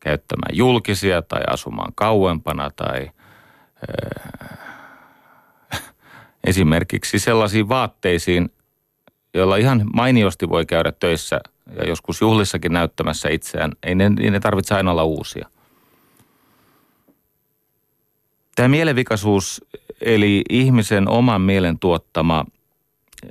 käyttämään 0.01 0.57
julkisia 0.57 1.23
tai 1.23 1.41
asumaan 1.47 1.93
kauempana 1.95 2.71
tai 2.77 3.11
äh, 5.73 5.83
esimerkiksi 6.47 7.19
sellaisiin 7.19 7.69
vaatteisiin, 7.69 8.53
joilla 9.35 9.57
ihan 9.57 9.91
mainiosti 9.95 10.49
voi 10.49 10.67
käydä 10.67 10.93
töissä 10.93 11.41
ja 11.77 11.89
joskus 11.89 12.21
juhlissakin 12.21 12.73
näyttämässä 12.73 13.29
itseään. 13.29 13.73
Ei 13.83 13.95
ne, 13.95 14.09
niin 14.09 14.33
ne 14.33 14.41
tarvitse 14.41 14.75
aina 14.75 14.91
olla 14.91 15.05
uusia. 15.05 15.49
Tämä 18.61 18.69
mielenvikaisuus, 18.69 19.65
eli 20.01 20.43
ihmisen 20.51 21.09
oman 21.09 21.41
mielen 21.41 21.79
tuottama 21.79 22.45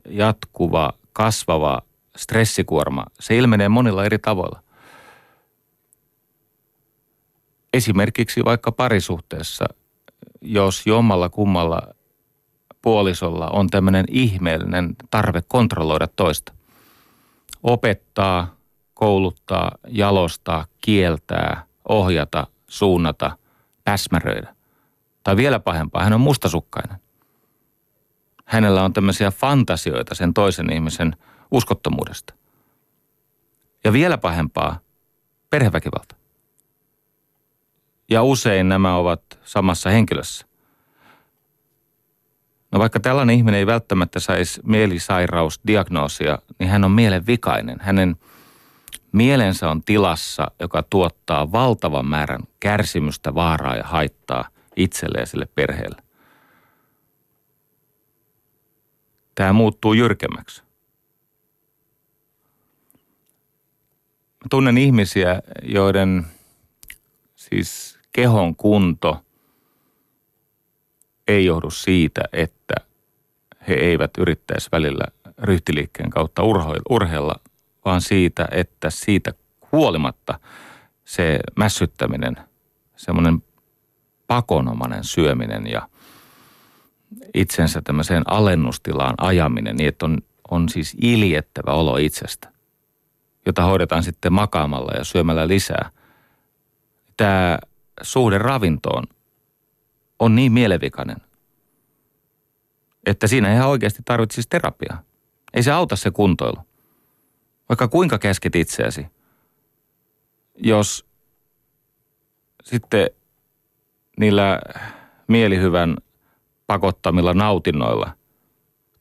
jatkuva, 0.10 0.94
kasvava 1.14 1.82
stressikuorma, 2.16 3.06
se 3.20 3.38
ilmenee 3.38 3.70
monilla 3.70 4.06
eri 4.06 4.20
tavoilla 4.20 4.64
esimerkiksi 7.74 8.46
vaikka 8.46 8.72
parisuhteessa, 8.72 9.66
jos 10.42 10.86
jommalla 10.86 11.30
kummalla 11.30 11.82
puolisolla 12.82 13.48
on 13.48 13.70
tämmöinen 13.70 14.06
ihmeellinen 14.12 14.96
tarve 15.12 15.42
kontrolloida 15.48 16.08
toista. 16.16 16.54
Opettaa, 17.64 18.56
kouluttaa, 18.94 19.72
jalostaa, 19.88 20.66
kieltää, 20.82 21.64
ohjata, 21.90 22.48
suunnata, 22.68 23.38
päsmäröidä. 23.84 24.59
Tai 25.24 25.38
vielä 25.38 25.60
pahempaa, 25.60 26.04
hän 26.04 26.14
on 26.14 26.22
mustasukkainen. 26.22 26.98
hänellä 28.46 28.84
on 28.84 28.94
tämmöisiä 28.94 29.32
fantasioita 29.32 30.16
sen 30.16 30.34
toisen 30.34 30.74
ihmisen 30.74 31.16
uskottomuudesta. 31.52 32.34
Ja 33.84 33.94
vielä 33.94 34.18
pahempaa, 34.18 34.80
perheväkivalta. 35.50 36.16
Ja 38.10 38.24
usein 38.24 38.70
nämä 38.70 38.96
ovat 38.96 39.22
samassa 39.44 39.90
henkilössä. 39.90 40.46
No 42.72 42.80
vaikka 42.80 43.00
tällainen 43.00 43.36
ihminen 43.36 43.58
ei 43.58 43.66
välttämättä 43.66 44.20
saisi 44.20 44.62
mielisairausdiagnoosia, 44.64 46.40
niin 46.60 46.70
hän 46.70 46.84
on 46.84 46.92
mielenvikainen. 46.92 47.78
Hänen 47.82 48.16
mielensä 49.12 49.70
on 49.70 49.84
tilassa, 49.84 50.52
joka 50.60 50.84
tuottaa 50.84 51.52
valtavan 51.52 52.06
määrän 52.06 52.42
kärsimystä, 52.60 53.36
vaaraa 53.36 53.76
ja 53.76 53.84
haittaa 53.84 54.48
itselle 54.80 55.20
ja 55.20 55.26
sille 55.26 55.48
perheelle. 55.56 56.02
Tämä 59.36 59.54
muuttuu 59.54 59.94
jyrkemmäksi. 59.94 60.62
Mä 64.44 64.48
tunnen 64.50 64.78
ihmisiä, 64.78 65.42
joiden 65.64 66.26
siis 67.36 68.00
kehon 68.12 68.56
kunto 68.56 69.24
ei 71.28 71.46
johdu 71.46 71.70
siitä, 71.70 72.22
että 72.34 72.76
he 73.68 73.74
eivät 73.74 74.12
yrittäisi 74.18 74.70
välillä 74.72 75.06
ryhtiliikkeen 75.38 76.10
kautta 76.10 76.44
urheilla, 76.90 77.40
vaan 77.86 78.02
siitä, 78.02 78.48
että 78.52 78.90
siitä 78.90 79.34
huolimatta 79.72 80.40
se 81.06 81.40
mässyttäminen, 81.56 82.38
semmoinen 82.96 83.44
pakonomainen 84.30 85.04
syöminen 85.04 85.68
ja 85.68 85.90
itsensä 87.34 87.82
tämmöiseen 87.82 88.24
alennustilaan 88.28 89.16
ajaminen 89.18 89.76
niin, 89.76 89.88
että 89.88 90.06
on, 90.06 90.18
on 90.52 90.70
siis 90.70 90.98
iljettävä 91.02 91.72
olo 91.72 91.98
itsestä, 91.98 92.52
jota 93.46 93.64
hoidetaan 93.64 94.04
sitten 94.04 94.34
makaamalla 94.34 94.92
ja 94.98 95.04
syömällä 95.04 95.48
lisää. 95.48 95.90
Tämä 97.18 97.60
suhde 98.02 98.38
ravintoon 98.38 99.04
on 100.20 100.36
niin 100.36 100.52
mielevikainen, 100.52 101.18
että 103.06 103.28
siinä 103.28 103.54
ihan 103.54 103.70
oikeasti 103.70 104.02
tarvitsisi 104.06 104.50
terapiaa. 104.50 105.02
Ei 105.54 105.64
se 105.64 105.72
auta 105.72 105.96
se 105.96 106.12
kuntoilu. 106.12 106.58
Vaikka 107.70 107.88
kuinka 107.88 108.18
käskit 108.18 108.56
itseäsi, 108.56 109.06
jos 110.56 111.06
sitten 112.64 113.10
niillä 114.20 114.60
mielihyvän 115.28 115.98
pakottamilla 116.68 117.34
nautinnoilla 117.34 118.12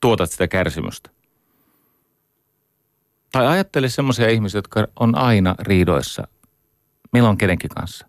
tuotat 0.01 0.31
sitä 0.31 0.47
kärsimystä. 0.47 1.09
Tai 3.31 3.47
ajattele 3.47 3.89
semmoisia 3.89 4.29
ihmisiä, 4.29 4.57
jotka 4.57 4.87
on 4.99 5.15
aina 5.15 5.55
riidoissa, 5.59 6.27
milloin 7.13 7.37
kenenkin 7.37 7.69
kanssa. 7.69 8.07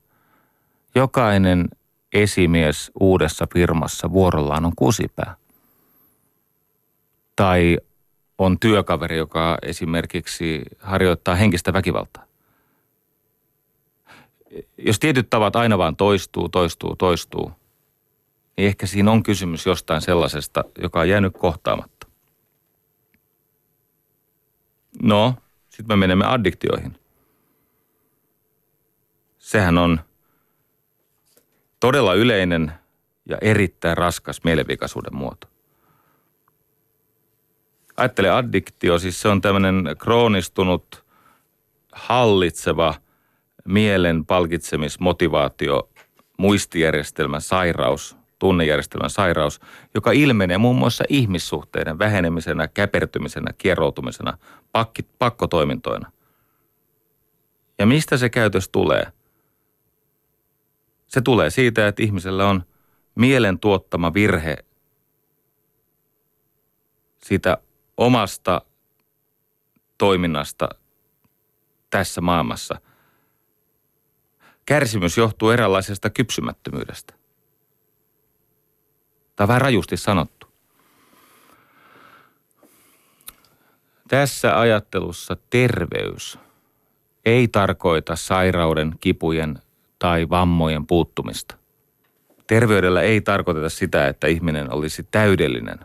Jokainen 0.94 1.68
esimies 2.12 2.90
uudessa 3.00 3.46
firmassa 3.52 4.12
vuorollaan 4.12 4.64
on 4.64 4.72
kusipää. 4.76 5.36
Tai 7.36 7.78
on 8.38 8.58
työkaveri, 8.58 9.16
joka 9.16 9.58
esimerkiksi 9.62 10.62
harjoittaa 10.78 11.34
henkistä 11.34 11.72
väkivaltaa. 11.72 12.29
Jos 14.78 14.98
tietyt 14.98 15.30
tavat 15.30 15.56
aina 15.56 15.78
vaan 15.78 15.96
toistuu, 15.96 16.48
toistuu, 16.48 16.96
toistuu, 16.96 17.52
niin 18.56 18.68
ehkä 18.68 18.86
siinä 18.86 19.10
on 19.10 19.22
kysymys 19.22 19.66
jostain 19.66 20.00
sellaisesta, 20.00 20.64
joka 20.78 21.00
on 21.00 21.08
jäänyt 21.08 21.38
kohtaamatta. 21.38 22.06
No, 25.02 25.34
sitten 25.68 25.86
me 25.86 25.96
menemme 25.96 26.26
addiktioihin. 26.26 26.98
Sehän 29.38 29.78
on 29.78 30.00
todella 31.80 32.14
yleinen 32.14 32.72
ja 33.28 33.38
erittäin 33.40 33.96
raskas 33.96 34.44
mielenvikaisuuden 34.44 35.14
muoto. 35.14 35.46
Ajattele 37.96 38.30
addiktio, 38.30 38.98
siis 38.98 39.20
se 39.20 39.28
on 39.28 39.40
tämmöinen 39.40 39.96
kroonistunut, 39.98 41.04
hallitseva 41.92 42.94
mielen 43.64 44.26
palkitsemismotivaatio, 44.26 45.88
muistijärjestelmän 46.36 47.40
sairaus, 47.40 48.16
tunnejärjestelmän 48.38 49.10
sairaus, 49.10 49.60
joka 49.94 50.12
ilmenee 50.12 50.58
muun 50.58 50.76
muassa 50.76 51.04
ihmissuhteiden 51.08 51.98
vähenemisenä, 51.98 52.68
käpertymisenä, 52.68 53.52
kieroutumisena, 53.58 54.38
pakki, 54.72 55.02
pakkotoimintoina. 55.18 56.12
Ja 57.78 57.86
mistä 57.86 58.16
se 58.16 58.28
käytös 58.28 58.68
tulee? 58.68 59.12
Se 61.06 61.20
tulee 61.20 61.50
siitä, 61.50 61.88
että 61.88 62.02
ihmisellä 62.02 62.48
on 62.48 62.62
mielen 63.14 63.58
tuottama 63.58 64.14
virhe 64.14 64.56
siitä 67.22 67.58
omasta 67.96 68.62
toiminnasta 69.98 70.68
tässä 71.90 72.20
maailmassa. 72.20 72.80
Kärsimys 74.70 75.16
johtuu 75.16 75.50
eräänlaisesta 75.50 76.10
kypsymättömyydestä. 76.10 77.14
Tämä 79.36 79.44
on 79.44 79.48
vähän 79.48 79.60
rajusti 79.60 79.96
sanottu. 79.96 80.46
Tässä 84.08 84.60
ajattelussa 84.60 85.36
terveys 85.50 86.38
ei 87.24 87.48
tarkoita 87.48 88.16
sairauden, 88.16 88.94
kipujen 89.00 89.58
tai 89.98 90.28
vammojen 90.28 90.86
puuttumista. 90.86 91.56
Terveydellä 92.46 93.02
ei 93.02 93.20
tarkoiteta 93.20 93.68
sitä, 93.68 94.08
että 94.08 94.26
ihminen 94.26 94.72
olisi 94.72 95.08
täydellinen. 95.10 95.78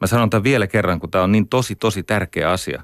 Mä 0.00 0.06
sanon 0.06 0.30
tämän 0.30 0.44
vielä 0.44 0.66
kerran, 0.66 1.00
kun 1.00 1.10
tämä 1.10 1.24
on 1.24 1.32
niin 1.32 1.48
tosi, 1.48 1.74
tosi 1.74 2.02
tärkeä 2.02 2.50
asia. 2.50 2.82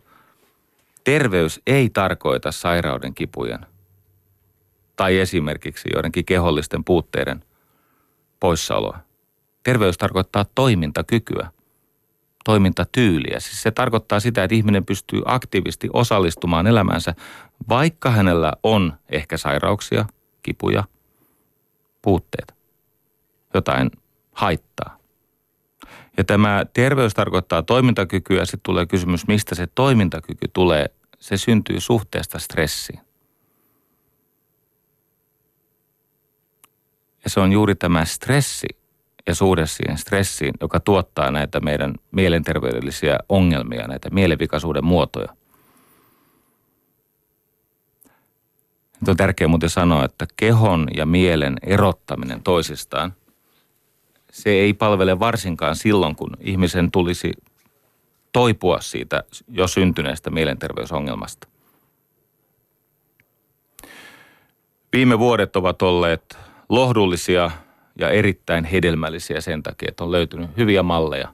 Terveys 1.06 1.60
ei 1.66 1.90
tarkoita 1.90 2.52
sairauden 2.52 3.14
kipujen 3.14 3.66
tai 4.96 5.18
esimerkiksi 5.18 5.88
joidenkin 5.94 6.24
kehollisten 6.24 6.84
puutteiden 6.84 7.44
poissaoloa. 8.40 8.98
Terveys 9.62 9.98
tarkoittaa 9.98 10.44
toimintakykyä, 10.54 11.50
toimintatyyliä. 12.44 13.40
Siis 13.40 13.62
se 13.62 13.70
tarkoittaa 13.70 14.20
sitä, 14.20 14.44
että 14.44 14.54
ihminen 14.54 14.84
pystyy 14.84 15.22
aktiivisesti 15.24 15.88
osallistumaan 15.92 16.66
elämäänsä, 16.66 17.14
vaikka 17.68 18.10
hänellä 18.10 18.52
on 18.62 18.92
ehkä 19.08 19.36
sairauksia, 19.36 20.06
kipuja, 20.42 20.84
puutteita, 22.02 22.54
jotain 23.54 23.90
haittaa. 24.32 24.98
Ja 26.16 26.24
tämä 26.24 26.66
terveys 26.72 27.14
tarkoittaa 27.14 27.62
toimintakykyä. 27.62 28.44
Sitten 28.44 28.60
tulee 28.62 28.86
kysymys, 28.86 29.26
mistä 29.26 29.54
se 29.54 29.66
toimintakyky 29.74 30.48
tulee. 30.52 30.86
Se 31.26 31.36
syntyy 31.36 31.80
suhteesta 31.80 32.38
stressiin. 32.38 33.00
Ja 37.24 37.30
se 37.30 37.40
on 37.40 37.52
juuri 37.52 37.74
tämä 37.74 38.04
stressi 38.04 38.66
ja 39.26 39.34
suhde 39.34 39.66
siihen 39.66 39.98
stressiin, 39.98 40.54
joka 40.60 40.80
tuottaa 40.80 41.30
näitä 41.30 41.60
meidän 41.60 41.94
mielenterveydellisiä 42.10 43.18
ongelmia, 43.28 43.86
näitä 43.86 44.10
mielenvikaisuuden 44.10 44.84
muotoja. 44.84 45.36
Nyt 49.00 49.08
on 49.08 49.16
tärkeää 49.16 49.48
muuten 49.48 49.70
sanoa, 49.70 50.04
että 50.04 50.26
kehon 50.36 50.88
ja 50.96 51.06
mielen 51.06 51.56
erottaminen 51.62 52.42
toisistaan, 52.42 53.14
se 54.32 54.50
ei 54.50 54.74
palvele 54.74 55.18
varsinkaan 55.18 55.76
silloin, 55.76 56.16
kun 56.16 56.36
ihmisen 56.40 56.90
tulisi 56.90 57.32
toipua 58.36 58.80
siitä 58.80 59.24
jo 59.48 59.68
syntyneestä 59.68 60.30
mielenterveysongelmasta. 60.30 61.48
Viime 64.92 65.18
vuodet 65.18 65.56
ovat 65.56 65.82
olleet 65.82 66.38
lohdullisia 66.68 67.50
ja 67.98 68.10
erittäin 68.10 68.64
hedelmällisiä 68.64 69.40
sen 69.40 69.62
takia, 69.62 69.88
että 69.88 70.04
on 70.04 70.12
löytynyt 70.12 70.56
hyviä 70.56 70.82
malleja. 70.82 71.28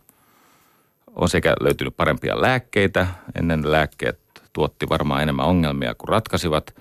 On 1.16 1.28
sekä 1.28 1.54
löytynyt 1.60 1.96
parempia 1.96 2.40
lääkkeitä, 2.40 3.06
ennen 3.40 3.72
lääkkeet 3.72 4.20
tuotti 4.52 4.88
varmaan 4.88 5.22
enemmän 5.22 5.46
ongelmia 5.46 5.94
kuin 5.94 6.08
ratkaisivat, 6.08 6.76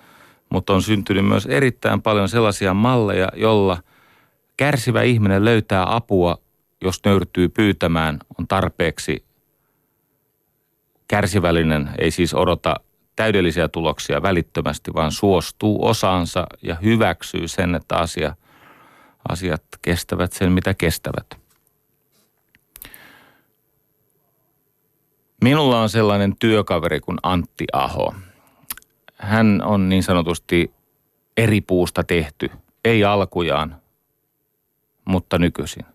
mutta 0.50 0.74
on 0.74 0.82
syntynyt 0.82 1.26
myös 1.26 1.46
erittäin 1.46 2.02
paljon 2.02 2.30
sellaisia 2.30 2.74
malleja, 2.74 3.30
jolla 3.36 3.78
kärsivä 4.58 5.02
ihminen 5.02 5.46
löytää 5.46 5.96
apua, 5.96 6.38
jos 6.82 7.00
nöyrtyy 7.06 7.50
pyytämään, 7.50 8.20
on 8.40 8.48
tarpeeksi 8.48 9.31
Kärsivällinen 11.12 11.90
ei 11.98 12.12
siis 12.12 12.34
odota 12.34 12.76
täydellisiä 13.16 13.68
tuloksia 13.68 14.22
välittömästi, 14.22 14.94
vaan 14.94 15.12
suostuu 15.12 15.86
osaansa 15.86 16.48
ja 16.62 16.76
hyväksyy 16.76 17.48
sen, 17.48 17.76
että 17.76 17.98
asia, 17.98 18.36
asiat 19.30 19.64
kestävät 19.82 20.34
sen, 20.34 20.52
mitä 20.52 20.74
kestävät. 20.74 21.40
Minulla 25.42 25.82
on 25.82 25.90
sellainen 25.90 26.36
työkaveri 26.40 27.00
kuin 27.00 27.18
Antti 27.24 27.66
Aho. 27.74 28.16
Hän 29.16 29.62
on 29.66 29.90
niin 29.90 30.04
sanotusti 30.04 30.72
eri 31.38 31.62
puusta 31.62 32.04
tehty, 32.04 32.52
ei 32.86 33.04
alkujaan, 33.04 33.82
mutta 35.06 35.38
nykyisin. 35.38 35.86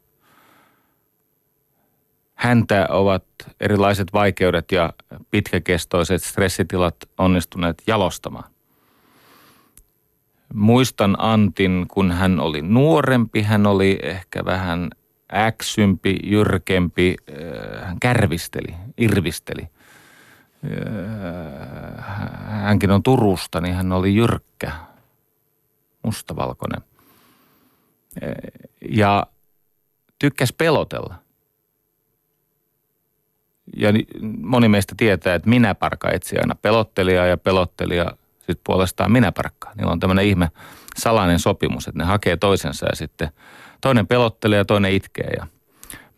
Häntä 2.37 2.87
ovat 2.91 3.25
erilaiset 3.61 4.13
vaikeudet 4.13 4.73
ja 4.73 4.93
pitkäkestoiset 5.31 6.23
stressitilat 6.23 6.97
onnistuneet 7.19 7.83
jalostamaan. 7.87 8.51
Muistan 10.55 11.17
Antin, 11.19 11.87
kun 11.89 12.13
hän 12.13 12.41
oli 12.41 12.63
nuorempi, 12.63 13.43
hän 13.43 13.67
oli 13.67 13.99
ehkä 14.03 14.45
vähän 14.45 14.91
äksympi, 15.33 16.19
jyrkempi, 16.25 17.15
äh, 17.31 17.87
hän 17.87 18.01
kärvisteli, 18.01 18.75
irvisteli. 18.99 19.69
Äh, 20.65 20.75
hänkin 22.49 22.91
on 22.91 23.03
Turusta, 23.03 23.61
niin 23.61 23.75
hän 23.75 23.93
oli 23.93 24.15
jyrkkä, 24.15 24.73
mustavalkoinen. 26.03 26.83
Äh, 28.23 28.35
ja 28.91 29.27
tykkäs 30.19 30.53
pelotella. 30.53 31.26
Ja 33.77 33.89
moni 34.41 34.69
meistä 34.69 34.95
tietää, 34.97 35.35
että 35.35 35.49
minä 35.49 35.75
parka 35.75 36.11
etsi 36.11 36.39
aina 36.39 36.55
pelottelija 36.55 37.27
ja 37.27 37.37
pelottelija 37.37 38.07
sitten 38.37 38.61
puolestaan 38.65 39.13
minä 39.13 39.33
parkkaa. 39.33 39.73
Niillä 39.75 39.93
on 39.93 40.01
tämmöinen 40.01 40.25
ihme 40.25 40.51
salainen 40.97 41.39
sopimus, 41.39 41.89
että 41.89 41.99
ne 41.99 42.05
hakee 42.05 42.37
toisensa 42.37 42.87
ja 42.87 42.97
sitten 42.97 43.29
toinen 43.81 44.07
pelottelee 44.07 44.59
ja 44.59 44.65
toinen 44.65 44.93
itkee 44.93 45.31
ja 45.37 45.47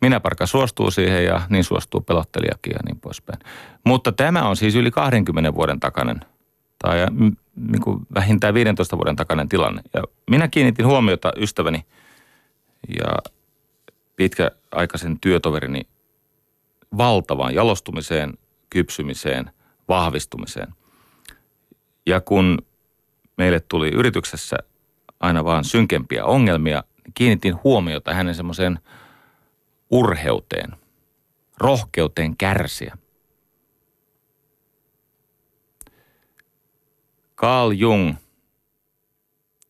minä 0.01 0.19
parka 0.19 0.45
suostuu 0.45 0.91
siihen 0.91 1.25
ja 1.25 1.41
niin 1.49 1.63
suostuu 1.63 2.01
pelottelijakin 2.01 2.73
ja 2.73 2.79
niin 2.85 2.99
poispäin. 2.99 3.39
Mutta 3.83 4.11
tämä 4.11 4.49
on 4.49 4.55
siis 4.55 4.75
yli 4.75 4.91
20 4.91 5.53
vuoden 5.53 5.79
takainen 5.79 6.19
tai 6.79 6.97
niin 7.55 7.81
kuin 7.81 7.99
vähintään 8.15 8.53
15 8.53 8.97
vuoden 8.97 9.15
takainen 9.15 9.49
tilanne. 9.49 9.81
Ja 9.93 10.03
minä 10.29 10.47
kiinnitin 10.47 10.85
huomiota 10.85 11.33
ystäväni 11.37 11.85
ja 12.99 13.31
pitkäaikaisen 14.15 15.19
työtoverini 15.19 15.81
valtavaan 16.97 17.55
jalostumiseen, 17.55 18.37
kypsymiseen, 18.69 19.51
vahvistumiseen. 19.87 20.73
Ja 22.05 22.21
kun 22.21 22.57
meille 23.37 23.59
tuli 23.59 23.89
yrityksessä 23.89 24.57
aina 25.19 25.45
vaan 25.45 25.63
synkempiä 25.63 26.25
ongelmia, 26.25 26.83
niin 27.03 27.13
kiinnitin 27.13 27.63
huomiota 27.63 28.13
hänen 28.13 28.35
semmoiseen 28.35 28.79
urheuteen, 29.91 30.75
rohkeuteen 31.57 32.37
kärsiä. 32.37 32.97
Carl 37.35 37.71
Jung, 37.71 38.15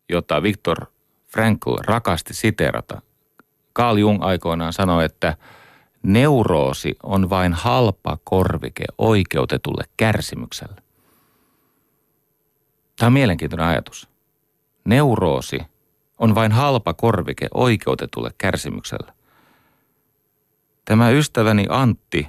jota 0.10 0.44
Viktor 0.44 0.86
Frankl 1.28 1.76
rakasti 1.88 2.34
siterata, 2.34 3.02
Carl 3.76 3.98
Jung 3.98 4.24
aikoinaan 4.24 4.74
sanoi, 4.74 5.06
että 5.06 5.38
neuroosi 6.04 6.96
on 7.04 7.30
vain 7.30 7.54
halpa 7.54 8.18
korvike 8.24 8.86
oikeutetulle 8.98 9.84
kärsimykselle. 9.98 10.82
Tämä 12.98 13.08
on 13.08 13.14
mielenkiintoinen 13.14 13.68
ajatus. 13.68 14.10
Neuroosi 14.86 15.60
on 16.18 16.36
vain 16.36 16.52
halpa 16.52 16.94
korvike 16.94 17.48
oikeutetulle 17.54 18.32
kärsimykselle. 18.38 19.14
Tämä 20.86 21.10
ystäväni 21.10 21.66
Antti, 21.70 22.28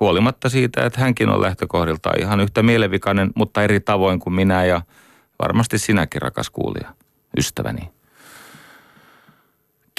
huolimatta 0.00 0.48
siitä, 0.48 0.86
että 0.86 1.00
hänkin 1.00 1.28
on 1.28 1.42
lähtökohdiltaan 1.42 2.20
ihan 2.20 2.40
yhtä 2.40 2.62
mielevikainen, 2.62 3.30
mutta 3.34 3.62
eri 3.62 3.80
tavoin 3.80 4.20
kuin 4.20 4.34
minä 4.34 4.64
ja 4.64 4.82
varmasti 5.42 5.78
sinäkin, 5.78 6.22
rakas 6.22 6.50
kuulija, 6.50 6.94
ystäväni. 7.38 7.90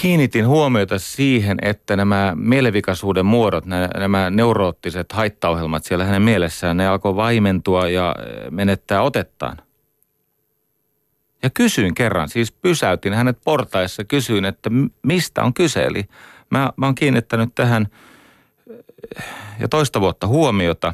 Kiinnitin 0.01 0.47
huomiota 0.47 0.99
siihen, 0.99 1.57
että 1.61 1.95
nämä 1.95 2.33
mielevikaisuuden 2.35 3.25
muodot, 3.25 3.65
nämä, 3.65 3.89
nämä 3.97 4.29
neuroottiset 4.29 5.11
haittaohjelmat 5.11 5.83
siellä 5.83 6.05
hänen 6.05 6.21
mielessään, 6.21 6.77
ne 6.77 6.87
alkoi 6.87 7.15
vaimentua 7.15 7.89
ja 7.89 8.15
menettää 8.49 9.01
otettaan. 9.01 9.57
Ja 11.43 11.49
kysyin 11.49 11.95
kerran, 11.95 12.29
siis 12.29 12.51
pysäytin 12.51 13.13
hänet 13.13 13.37
portaissa, 13.43 14.03
kysyin, 14.03 14.45
että 14.45 14.69
mistä 15.03 15.43
on 15.43 15.53
kyse. 15.53 15.83
Eli 15.83 16.05
mä, 16.49 16.73
mä 16.77 16.85
oon 16.85 16.95
kiinnittänyt 16.95 17.55
tähän 17.55 17.87
eh, 19.17 19.25
jo 19.59 19.67
toista 19.67 20.01
vuotta 20.01 20.27
huomiota. 20.27 20.93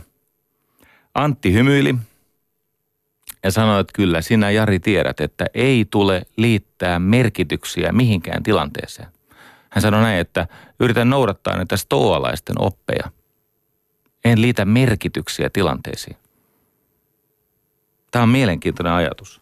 Antti 1.16 1.54
hymyili 1.54 1.96
ja 3.44 3.52
sanoi, 3.52 3.82
että 3.82 3.94
kyllä 3.96 4.22
sinä 4.22 4.52
Jari 4.52 4.80
tiedät, 4.80 5.20
että 5.20 5.46
ei 5.54 5.86
tule 5.92 6.22
liittää 6.38 7.00
merkityksiä 7.00 7.92
mihinkään 7.92 8.44
tilanteeseen. 8.44 9.08
Hän 9.70 9.82
sanoi 9.82 10.02
näin, 10.02 10.20
että 10.20 10.48
yritän 10.80 11.10
noudattaa 11.10 11.56
näitä 11.56 11.78
stoalaisten 11.78 12.62
oppeja. 12.62 13.12
En 14.26 14.42
liitä 14.42 14.66
merkityksiä 14.66 15.50
tilanteisiin. 15.50 16.18
Tämä 18.12 18.24
on 18.24 18.30
mielenkiintoinen 18.30 18.94
ajatus. 18.94 19.42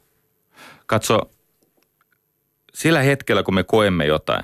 Katso, 0.85 1.31
sillä 2.73 3.01
hetkellä 3.01 3.43
kun 3.43 3.53
me 3.53 3.63
koemme 3.63 4.05
jotain, 4.05 4.43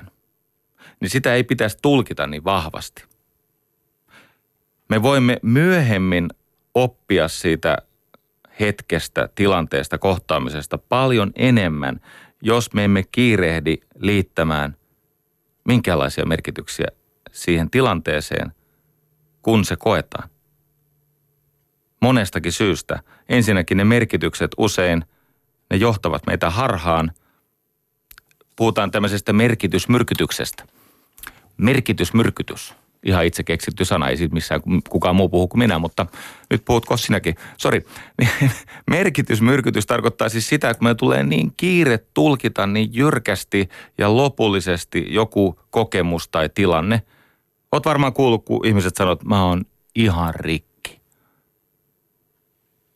niin 1.00 1.10
sitä 1.10 1.34
ei 1.34 1.44
pitäisi 1.44 1.78
tulkita 1.82 2.26
niin 2.26 2.44
vahvasti. 2.44 3.04
Me 4.88 5.02
voimme 5.02 5.36
myöhemmin 5.42 6.28
oppia 6.74 7.28
siitä 7.28 7.76
hetkestä, 8.60 9.28
tilanteesta, 9.34 9.98
kohtaamisesta 9.98 10.78
paljon 10.78 11.32
enemmän, 11.36 12.00
jos 12.42 12.72
me 12.72 12.84
emme 12.84 13.02
kiirehdi 13.12 13.76
liittämään 13.98 14.76
minkälaisia 15.64 16.26
merkityksiä 16.26 16.86
siihen 17.32 17.70
tilanteeseen, 17.70 18.52
kun 19.42 19.64
se 19.64 19.76
koetaan. 19.76 20.28
Monestakin 22.00 22.52
syystä. 22.52 23.02
Ensinnäkin 23.28 23.76
ne 23.76 23.84
merkitykset 23.84 24.50
usein– 24.56 25.04
ne 25.70 25.76
johtavat 25.76 26.26
meitä 26.26 26.50
harhaan. 26.50 27.12
Puhutaan 28.56 28.90
tämmöisestä 28.90 29.32
merkitysmyrkytyksestä. 29.32 30.66
Merkitysmyrkytys. 31.56 32.74
Ihan 33.06 33.24
itse 33.24 33.42
keksitty 33.42 33.84
sana, 33.84 34.08
ei 34.08 34.16
siitä 34.16 34.34
missään 34.34 34.60
kukaan 34.88 35.16
muu 35.16 35.28
puhu 35.28 35.48
kuin 35.48 35.58
minä, 35.58 35.78
mutta 35.78 36.06
nyt 36.50 36.64
puhutko 36.64 36.96
sinäkin. 36.96 37.34
Sori. 37.58 37.86
Merkitysmyrkytys 38.90 39.86
tarkoittaa 39.86 40.28
siis 40.28 40.48
sitä, 40.48 40.70
että 40.70 40.84
me 40.84 40.94
tulee 40.94 41.22
niin 41.22 41.52
kiire 41.56 41.98
tulkita 42.14 42.66
niin 42.66 42.90
jyrkästi 42.92 43.68
ja 43.98 44.16
lopullisesti 44.16 45.06
joku 45.08 45.60
kokemus 45.70 46.28
tai 46.28 46.48
tilanne. 46.48 47.02
Oot 47.72 47.86
varmaan 47.86 48.12
kuullut, 48.12 48.44
kun 48.44 48.66
ihmiset 48.66 48.96
sanoo, 48.96 49.12
että 49.12 49.26
mä 49.26 49.44
oon 49.44 49.64
ihan 49.94 50.34
rikki. 50.34 51.00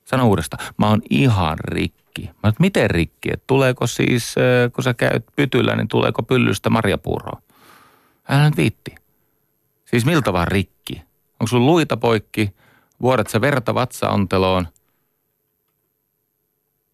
Sano 0.04 0.28
uudestaan, 0.28 0.66
mä 0.76 0.88
oon 0.88 1.02
ihan 1.10 1.58
rikki. 1.58 2.22
Mä 2.42 2.48
että 2.48 2.60
miten 2.60 2.90
rikki? 2.90 3.30
Et 3.32 3.42
tuleeko 3.46 3.86
siis, 3.86 4.34
kun 4.74 4.84
sä 4.84 4.94
käyt 4.94 5.24
pytyllä, 5.36 5.76
niin 5.76 5.88
tuleeko 5.88 6.22
pyllystä 6.22 6.70
marjapuuroa? 6.70 7.42
Älä 8.28 8.44
nyt 8.44 8.56
viitti. 8.56 8.99
Siis 9.90 10.04
miltä 10.04 10.32
vaan 10.32 10.48
rikki? 10.48 11.02
Onko 11.40 11.46
sun 11.46 11.66
luita 11.66 11.96
poikki? 11.96 12.54
Vuodat 13.02 13.28
sä 13.28 13.40
verta 13.40 13.74
vatsaonteloon? 13.74 14.68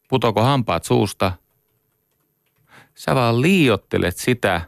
Putoko 0.09 0.43
hampaat 0.43 0.85
suusta? 0.85 1.33
Sä 2.95 3.15
vaan 3.15 3.41
liiottelet 3.43 4.17
sitä, 4.17 4.61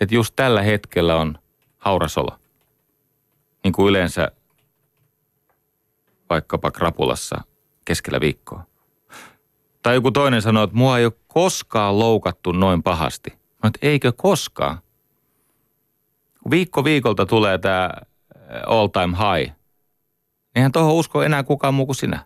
että 0.00 0.14
just 0.14 0.36
tällä 0.36 0.62
hetkellä 0.62 1.16
on 1.16 1.38
haurasolo. 1.78 2.38
Niin 3.64 3.72
kuin 3.72 3.90
yleensä 3.90 4.32
vaikkapa 6.30 6.70
krapulassa 6.70 7.40
keskellä 7.84 8.20
viikkoa. 8.20 8.66
Tai 9.82 9.94
joku 9.94 10.10
toinen 10.10 10.42
sanoo, 10.42 10.64
että 10.64 10.76
mua 10.76 10.98
ei 10.98 11.04
ole 11.04 11.12
koskaan 11.26 11.98
loukattu 11.98 12.52
noin 12.52 12.82
pahasti. 12.82 13.30
Mä 13.62 13.70
eikö 13.82 14.12
koskaan? 14.12 14.78
Viikko 16.50 16.84
viikolta 16.84 17.26
tulee 17.26 17.58
tämä 17.58 17.90
all 18.66 18.86
time 18.86 19.16
high. 19.16 19.52
Eihän 20.54 20.72
tuohon 20.72 20.94
usko 20.94 21.22
enää 21.22 21.42
kukaan 21.42 21.74
muu 21.74 21.86
kuin 21.86 21.96
sinä. 21.96 22.24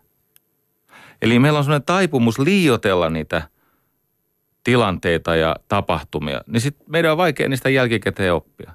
Eli 1.21 1.39
meillä 1.39 1.57
on 1.59 1.63
sellainen 1.63 1.85
taipumus 1.85 2.39
liiotella 2.39 3.09
niitä 3.09 3.49
tilanteita 4.63 5.35
ja 5.35 5.55
tapahtumia, 5.67 6.41
niin 6.47 6.61
sitten 6.61 6.85
meidän 6.89 7.11
on 7.11 7.17
vaikea 7.17 7.49
niistä 7.49 7.69
jälkikäteen 7.69 8.33
oppia. 8.33 8.71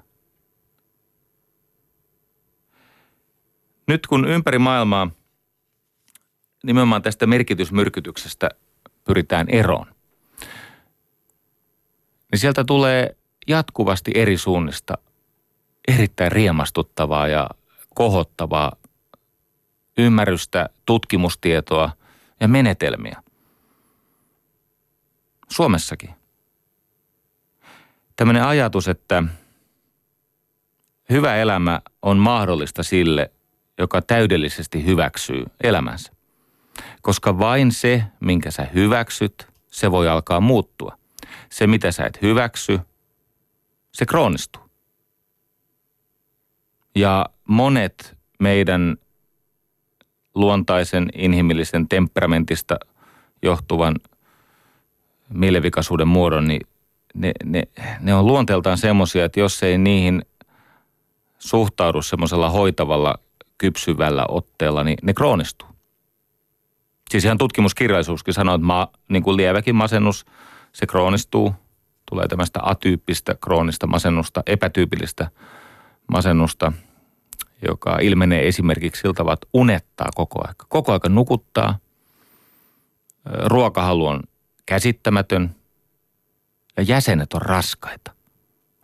Nyt 3.87 4.07
kun 4.07 4.27
ympäri 4.27 4.59
maailmaa 4.59 5.11
nimenomaan 6.63 7.01
tästä 7.01 7.27
merkitysmyrkytyksestä 7.27 8.49
pyritään 9.03 9.49
eroon, 9.49 9.87
niin 12.31 12.39
sieltä 12.39 12.63
tulee 12.63 13.17
jatkuvasti 13.47 14.11
eri 14.15 14.37
suunnista 14.37 14.97
erittäin 15.95 16.31
riemastuttavaa 16.31 17.27
ja 17.27 17.49
kohottavaa 17.95 18.75
ymmärrystä, 19.97 20.69
tutkimustietoa 20.85 21.91
ja 22.39 22.47
menetelmiä. 22.47 23.23
Suomessakin. 25.49 26.09
Tämmöinen 28.15 28.43
ajatus, 28.43 28.87
että 28.87 29.23
hyvä 31.09 31.35
elämä 31.35 31.81
on 32.01 32.17
mahdollista 32.17 32.83
sille, 32.83 33.31
joka 33.77 34.01
täydellisesti 34.01 34.85
hyväksyy 34.85 35.45
elämänsä. 35.63 36.11
Koska 37.01 37.39
vain 37.39 37.71
se, 37.71 38.03
minkä 38.19 38.51
sä 38.51 38.67
hyväksyt, 38.73 39.47
se 39.71 39.91
voi 39.91 40.09
alkaa 40.09 40.39
muuttua. 40.39 40.97
Se, 41.49 41.67
mitä 41.67 41.91
sä 41.91 42.05
et 42.05 42.21
hyväksy, 42.21 42.79
se 43.91 44.05
kroonistuu. 44.05 44.68
Ja 46.99 47.25
monet 47.47 48.17
meidän 48.39 48.97
luontaisen 50.35 51.09
inhimillisen 51.15 51.89
temperamentista 51.89 52.75
johtuvan 53.41 53.95
mielenvikaisuuden 55.33 56.07
muodon, 56.07 56.47
niin 56.47 56.61
ne, 57.13 57.31
ne, 57.43 57.63
ne 57.99 58.13
on 58.13 58.27
luonteeltaan 58.27 58.77
semmoisia, 58.77 59.25
että 59.25 59.39
jos 59.39 59.63
ei 59.63 59.77
niihin 59.77 60.25
suhtaudu 61.37 62.01
semmoisella 62.01 62.49
hoitavalla, 62.49 63.15
kypsyvällä 63.57 64.25
otteella, 64.27 64.83
niin 64.83 64.97
ne 65.01 65.13
kroonistuu. 65.13 65.67
Siis 67.09 67.25
ihan 67.25 67.37
tutkimuskirjallisuuskin 67.37 68.33
sanoo, 68.33 68.55
että 68.55 68.67
ma, 68.67 68.91
niin 69.09 69.23
kuin 69.23 69.37
lieväkin 69.37 69.75
masennus, 69.75 70.25
se 70.73 70.87
kroonistuu. 70.87 71.53
Tulee 72.09 72.27
tämmöistä 72.27 72.59
atyyppistä 72.63 73.35
kroonista 73.43 73.87
masennusta, 73.87 74.43
epätyypillistä 74.45 75.31
masennusta, 76.11 76.71
joka 77.67 77.97
ilmenee 78.01 78.47
esimerkiksi 78.47 79.01
siltä, 79.01 79.23
että 79.33 79.47
unettaa 79.53 80.09
koko 80.15 80.47
aika. 80.47 80.65
Koko 80.69 80.91
aika 80.93 81.09
nukuttaa. 81.09 81.77
Ruokahalu 83.45 84.07
on 84.07 84.23
käsittämätön 84.65 85.55
ja 86.77 86.83
jäsenet 86.83 87.33
on 87.33 87.41
raskaita. 87.41 88.11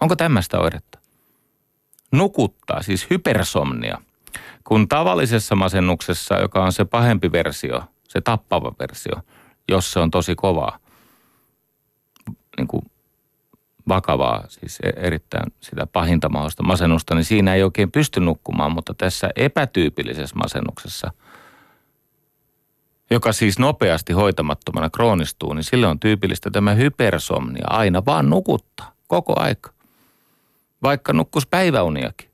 Onko 0.02 0.16
tämmöistä 0.16 0.60
oiretta? 0.60 1.00
Nukuttaa, 2.12 2.82
siis 2.82 3.08
hypersomnia. 3.10 4.02
Kun 4.64 4.88
tavallisessa 4.88 5.56
masennuksessa, 5.56 6.36
joka 6.36 6.64
on 6.64 6.74
se 6.74 6.86
pahempi 6.86 7.32
versio, 7.32 7.84
se 8.08 8.22
tappava 8.22 8.72
versio, 8.80 9.14
jos 9.70 9.92
se 9.92 10.00
on 10.00 10.12
tosi 10.12 10.36
kovaa, 10.36 10.80
niin 12.58 12.68
kuin 12.68 12.92
vakavaa, 13.88 14.44
siis 14.48 14.80
e- 14.84 15.06
erittäin 15.08 15.54
sitä 15.62 15.88
pahinta 15.88 16.30
mahdollista 16.30 16.64
masennusta, 16.64 17.16
niin 17.16 17.26
siinä 17.26 17.56
ei 17.56 17.64
oikein 17.64 17.92
pysty 17.92 18.20
nukkumaan, 18.20 18.72
mutta 18.72 18.94
tässä 18.94 19.30
epätyypillisessä 19.36 20.36
masennuksessa– 20.36 21.12
joka 23.12 23.34
siis 23.34 23.60
nopeasti 23.60 24.14
hoitamattomana 24.14 24.90
kroonistuu, 24.90 25.54
niin 25.54 25.64
sille 25.64 25.88
on 25.88 26.00
tyypillistä 26.00 26.52
tämä 26.52 26.74
hypersomnia. 26.74 27.66
Aina 27.70 28.06
vaan 28.06 28.30
nukuttaa, 28.30 28.92
koko 29.08 29.34
aika. 29.40 29.72
Vaikka 30.84 31.14
nukkus 31.14 31.48
päiväuniakin, 31.48 32.30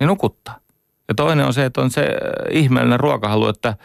niin 0.00 0.08
nukuttaa. 0.08 0.58
Ja 1.08 1.14
toinen 1.14 1.46
on 1.46 1.54
se, 1.54 1.64
että 1.64 1.80
on 1.80 1.90
se 1.90 2.00
äh, 2.00 2.08
ihmeellinen 2.50 3.00
ruokahalu, 3.00 3.48
että 3.48 3.76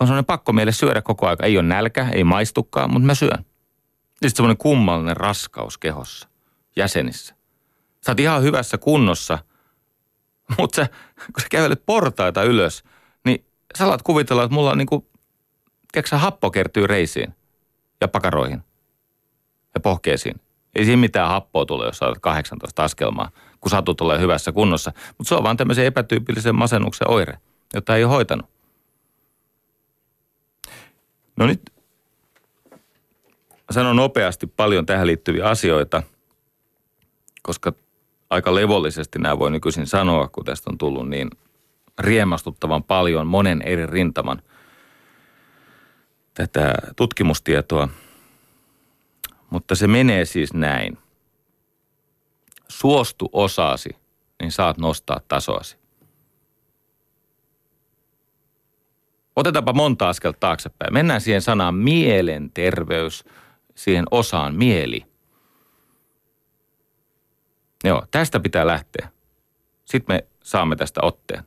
on 0.00 0.06
sellainen 0.06 0.24
pakko 0.24 0.52
meille 0.52 0.72
syödä 0.72 1.02
koko 1.02 1.26
aika. 1.26 1.46
Ei 1.46 1.58
ole 1.58 1.66
nälkä, 1.66 2.08
ei 2.12 2.24
maistukaan, 2.24 2.92
mutta 2.92 3.06
mä 3.06 3.14
syön. 3.14 3.44
Sitten 4.18 4.36
semmoinen 4.36 4.56
kummallinen 4.56 5.16
raskaus 5.16 5.78
kehossa, 5.78 6.28
jäsenissä. 6.76 7.34
Sä 8.06 8.12
oot 8.12 8.20
ihan 8.20 8.42
hyvässä 8.42 8.78
kunnossa, 8.78 9.38
mutta 10.58 10.76
sä, 10.76 10.88
kun 11.16 11.42
sä 11.42 11.46
kävelet 11.50 11.82
portaita 11.86 12.42
ylös, 12.42 12.84
niin 13.24 13.44
sä 13.78 13.84
alat 13.84 14.02
kuvitella, 14.02 14.44
että 14.44 14.54
mulla 14.54 14.70
on 14.70 14.78
niin 14.78 14.86
kuin 14.86 15.06
tiedätkö 15.92 16.18
happo 16.18 16.50
kertyy 16.50 16.86
reisiin 16.86 17.34
ja 18.00 18.08
pakaroihin 18.08 18.62
ja 19.74 19.80
pohkeisiin. 19.80 20.40
Ei 20.74 20.84
siinä 20.84 20.96
mitään 20.96 21.28
happoa 21.28 21.66
tule, 21.66 21.86
jos 21.86 21.98
saat 21.98 22.18
18 22.20 22.84
askelmaa, 22.84 23.30
kun 23.60 23.70
satu 23.70 23.94
tulee 23.94 24.18
hyvässä 24.18 24.52
kunnossa. 24.52 24.92
Mutta 25.18 25.28
se 25.28 25.34
on 25.34 25.42
vaan 25.42 25.56
tämmöisen 25.56 25.86
epätyypillisen 25.86 26.54
masennuksen 26.54 27.10
oire, 27.10 27.38
jota 27.74 27.96
ei 27.96 28.04
ole 28.04 28.12
hoitanut. 28.12 28.46
No 31.36 31.46
nyt 31.46 31.62
sanon 33.70 33.96
nopeasti 33.96 34.46
paljon 34.46 34.86
tähän 34.86 35.06
liittyviä 35.06 35.44
asioita, 35.46 36.02
koska 37.42 37.72
aika 38.30 38.54
levollisesti 38.54 39.18
nämä 39.18 39.38
voi 39.38 39.50
nykyisin 39.50 39.86
sanoa, 39.86 40.28
kun 40.28 40.44
tästä 40.44 40.70
on 40.70 40.78
tullut 40.78 41.08
niin 41.08 41.30
riemastuttavan 41.98 42.84
paljon 42.84 43.26
monen 43.26 43.62
eri 43.62 43.86
rintaman– 43.86 44.42
tätä 46.38 46.74
tutkimustietoa, 46.96 47.88
mutta 49.50 49.74
se 49.74 49.86
menee 49.86 50.24
siis 50.24 50.54
näin. 50.54 50.98
Suostu 52.68 53.28
osaasi, 53.32 53.90
niin 54.40 54.52
saat 54.52 54.78
nostaa 54.78 55.20
tasoasi. 55.28 55.76
Otetaanpa 59.36 59.72
monta 59.72 60.08
askelta 60.08 60.40
taaksepäin. 60.40 60.92
Mennään 60.92 61.20
siihen 61.20 61.42
sanaan 61.42 61.74
mielenterveys, 61.74 63.24
siihen 63.78 64.04
osaan 64.10 64.54
mieli. 64.54 65.04
Joo, 67.84 68.02
tästä 68.10 68.40
pitää 68.40 68.66
lähteä. 68.66 69.08
Sitten 69.84 70.16
me 70.16 70.26
saamme 70.42 70.76
tästä 70.76 71.00
otteen. 71.02 71.44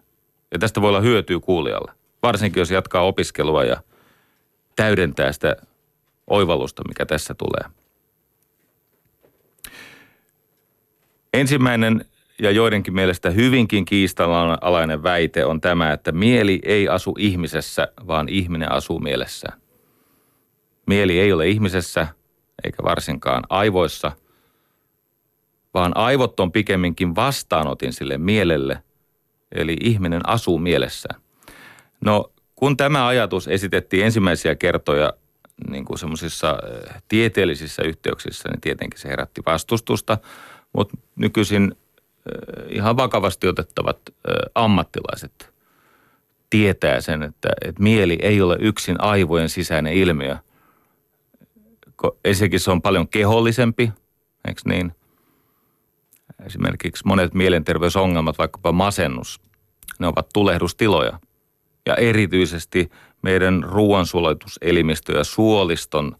Ja 0.52 0.60
tästä 0.60 0.82
voi 0.82 0.89
olla 0.89 1.02
hyötyä 1.02 1.39
kuulijalle. 1.39 1.91
Varsinkin 2.24 2.62
jos 2.62 2.72
jatkaa 2.72 3.02
opiskelua 3.02 3.63
ja– 3.63 3.82
täydentää 4.76 5.32
sitä 5.32 5.56
oivallusta, 6.28 6.84
mikä 6.88 7.06
tässä 7.06 7.34
tulee. 7.34 7.76
Ensimmäinen 11.34 12.06
ja 12.39 12.52
joidenkin 12.52 12.94
mielestä 12.94 13.30
hyvinkin 13.30 13.86
kiistalainen 13.86 15.04
väite 15.04 15.46
on 15.46 15.62
tämä, 15.62 15.94
että 15.94 16.12
mieli 16.12 16.60
ei 16.63 16.88
asu 16.88 17.15
ihmisessä, 17.17 17.88
vaan 18.08 18.30
ihminen 18.30 18.72
asuu 18.72 19.00
mielessään. 19.00 19.62
Mieli 20.86 21.20
ei 21.20 21.34
ole 21.34 21.48
ihmisessä, 21.48 22.08
eikä 22.63 22.84
varsinkaan 22.84 23.43
aivoissa, 23.50 24.12
vaan 25.74 25.97
aivot 25.97 26.39
on 26.39 26.52
pikemminkin 26.52 27.15
vastaanotin 27.15 27.93
sille 27.93 28.17
mielelle, 28.17 28.84
eli 29.52 29.78
ihminen 29.82 30.30
asuu 30.30 30.60
mielessään. 30.60 31.21
No 32.02 32.32
kun 32.56 32.78
tämä 32.78 33.08
ajatus 33.08 33.47
esitettiin 33.47 34.06
ensimmäisiä 34.06 34.56
kertoja 34.56 35.13
niin 35.69 35.86
kuin 35.86 36.00
semmoisissa 36.00 36.60
eh, 36.63 37.02
tieteellisissä 37.08 37.84
yhteyksissä, 37.84 38.50
niin 38.50 38.62
tietenkin 38.62 39.00
se 39.00 39.10
herätti 39.10 39.41
vastustusta, 39.45 40.17
mutta 40.74 40.97
nykyisin 41.15 41.71
eh, 41.71 42.76
ihan 42.76 42.97
vakavasti 42.97 43.47
otettavat 43.47 43.97
eh, 44.08 44.34
ammattilaiset 44.56 45.52
tietää 46.50 47.02
sen, 47.02 47.24
että, 47.24 47.50
että 47.65 47.84
mieli 47.84 48.17
ei 48.21 48.41
ole 48.41 48.58
yksin 48.60 48.95
aivojen 49.00 49.50
sisäinen 49.50 49.93
ilmiö. 49.93 50.38
Ensinnäkin 52.26 52.60
se 52.60 52.72
on 52.72 52.82
paljon 52.82 53.08
kehollisempi, 53.08 53.92
eikö 54.48 54.62
niin? 54.66 54.92
Esimerkiksi 56.46 57.04
monet 57.06 57.34
mielenterveysongelmat, 57.34 58.38
vaikkapa 58.38 58.72
masennus, 58.72 59.42
ne 60.00 60.08
ovat 60.08 60.30
tulehdustiloja– 60.34 61.20
ja 61.86 61.96
erityisesti 61.96 62.92
meidän 63.22 63.64
ruoansulatuselimistö 63.64 65.18
ja 65.18 65.24
suoliston 65.24 66.18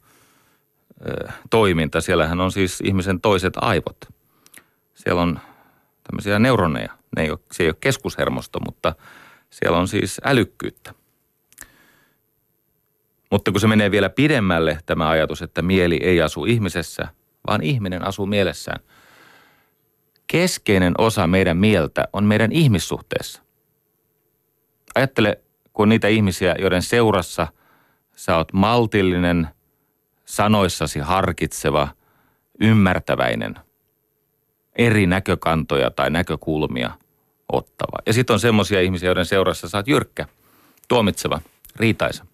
toiminta. 1.50 2.02
Siellähän 2.02 2.42
on 2.42 2.52
siis 2.52 2.82
ihmisen 2.82 3.22
toiset 3.22 3.54
aivot. 3.56 3.98
Siellä 4.94 5.22
on 5.22 5.40
tämmöisiä 6.04 6.40
neuroneja. 6.40 6.92
Ne 7.16 7.24
ei 7.24 7.32
ole, 7.32 7.40
se 7.52 7.64
ei 7.64 7.70
ole 7.70 7.78
keskushermosto, 7.82 8.60
mutta 8.60 8.96
siellä 9.50 9.78
on 9.78 9.88
siis 9.88 10.22
älykkyyttä. 10.24 10.94
Mutta 13.32 13.52
kun 13.52 13.62
se 13.62 13.68
menee 13.68 13.92
vielä 13.92 14.10
pidemmälle 14.10 14.80
tämä 14.86 15.10
ajatus, 15.10 15.42
että 15.42 15.62
mieli 15.62 16.00
ei 16.04 16.22
asu 16.22 16.46
ihmisessä, 16.46 17.08
vaan 17.48 17.64
ihminen 17.64 18.08
asuu 18.08 18.26
mielessään. 18.26 18.80
Keskeinen 20.28 20.94
osa 20.98 21.28
meidän 21.28 21.58
mieltä 21.58 22.08
on 22.14 22.26
meidän 22.26 22.52
ihmissuhteessa. 22.52 23.42
Ajattele 24.96 25.40
kuin 25.74 25.90
niitä 25.90 26.08
ihmisiä, 26.08 26.56
joiden 26.60 26.82
seurassa 26.82 27.48
sä 28.16 28.38
oot 28.38 28.54
maltillinen, 28.54 29.48
sanoissasi 30.26 31.00
harkitseva, 31.00 31.88
ymmärtäväinen, 32.62 33.56
eri 34.76 35.08
näkökantoja 35.08 35.92
tai 35.92 36.10
näkökulmia 36.10 36.92
ottava. 37.52 37.98
Ja 38.06 38.14
sitten 38.14 38.34
on 38.34 38.40
semmoisia 38.40 38.82
ihmisiä, 38.82 39.10
joiden 39.10 39.26
seurassa 39.26 39.70
sä 39.70 39.78
oot 39.78 39.88
jyrkkä, 39.88 40.26
tuomitseva, 40.88 41.42
riitaisa. 41.76 42.26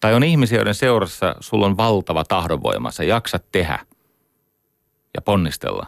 Tai 0.00 0.14
on 0.14 0.24
ihmisiä, 0.24 0.58
joiden 0.58 0.74
seurassa 0.74 1.36
sulla 1.40 1.66
on 1.66 1.76
valtava 1.76 2.24
tahdonvoima, 2.24 2.90
sä 2.90 3.04
jaksat 3.04 3.44
tehdä 3.52 3.78
ja 5.14 5.22
ponnistella 5.22 5.86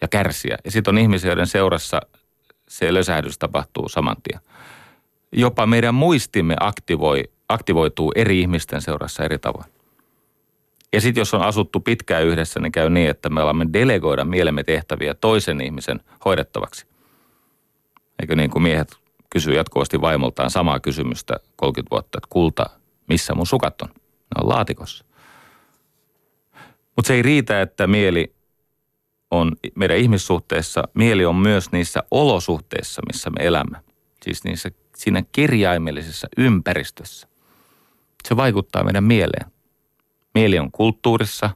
ja 0.00 0.08
kärsiä. 0.08 0.58
Ja 0.64 0.70
sitten 0.70 0.94
on 0.94 0.98
ihmisiä, 0.98 1.30
joiden 1.30 1.46
seurassa 1.46 2.00
se 2.68 2.94
lösähdys 2.94 3.38
tapahtuu 3.38 3.88
saman 3.88 4.16
tien. 4.22 4.40
jopa 5.32 5.66
meidän 5.66 5.94
muistimme 5.94 6.56
aktivoi, 6.60 7.24
aktivoituu 7.48 8.12
eri 8.14 8.40
ihmisten 8.40 8.80
seurassa 8.80 9.24
eri 9.24 9.38
tavoin. 9.38 9.72
Ja 10.92 11.00
sitten 11.00 11.20
jos 11.20 11.34
on 11.34 11.42
asuttu 11.42 11.80
pitkään 11.80 12.24
yhdessä, 12.24 12.60
niin 12.60 12.72
käy 12.72 12.90
niin, 12.90 13.10
että 13.10 13.28
me 13.28 13.40
alamme 13.40 13.66
delegoida 13.72 14.24
mielemme 14.24 14.64
tehtäviä 14.64 15.14
toisen 15.14 15.60
ihmisen 15.60 16.00
hoidettavaksi. 16.24 16.86
Eikö 18.18 18.36
niin 18.36 18.50
kuin 18.50 18.62
miehet 18.62 18.96
kysyy 19.30 19.54
jatkuvasti 19.54 20.00
vaimoltaan 20.00 20.50
samaa 20.50 20.80
kysymystä 20.80 21.40
30 21.56 21.90
vuotta, 21.90 22.18
että 22.18 22.28
kulta, 22.30 22.70
missä 23.10 23.34
mun 23.34 23.46
sukat 23.46 23.82
on? 23.82 23.88
Ne 23.88 24.42
on 24.42 24.48
laatikossa. 24.48 25.04
Mutta 26.96 27.06
se 27.06 27.14
ei 27.14 27.22
riitä, 27.22 27.62
että 27.62 27.86
mieli 27.86 28.34
on 29.30 29.52
meidän 29.74 29.96
ihmissuhteessa, 29.96 30.82
mieli 30.94 31.24
on 31.24 31.36
myös 31.36 31.72
niissä 31.72 32.02
olosuhteissa, 32.10 33.02
missä 33.12 33.30
me 33.30 33.46
elämme. 33.46 33.78
Siis 34.22 34.44
niissä, 34.44 34.70
siinä 34.96 35.22
kirjaimellisessä 35.32 36.28
ympäristössä. 36.36 37.28
Se 38.28 38.36
vaikuttaa 38.36 38.84
meidän 38.84 39.04
mieleen. 39.04 39.52
Mieli 40.34 40.58
on 40.58 40.72
kulttuurissa, 40.72 41.50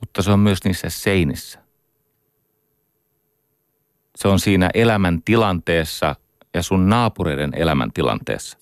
mutta 0.00 0.22
se 0.22 0.30
on 0.30 0.40
myös 0.40 0.64
niissä 0.64 0.90
seinissä. 0.90 1.58
Se 4.16 4.28
on 4.28 4.40
siinä 4.40 4.70
elämän 4.74 5.22
tilanteessa 5.22 6.16
ja 6.54 6.62
sun 6.62 6.88
naapureiden 6.88 7.52
elämän 7.56 7.92
tilanteessa. 7.92 8.58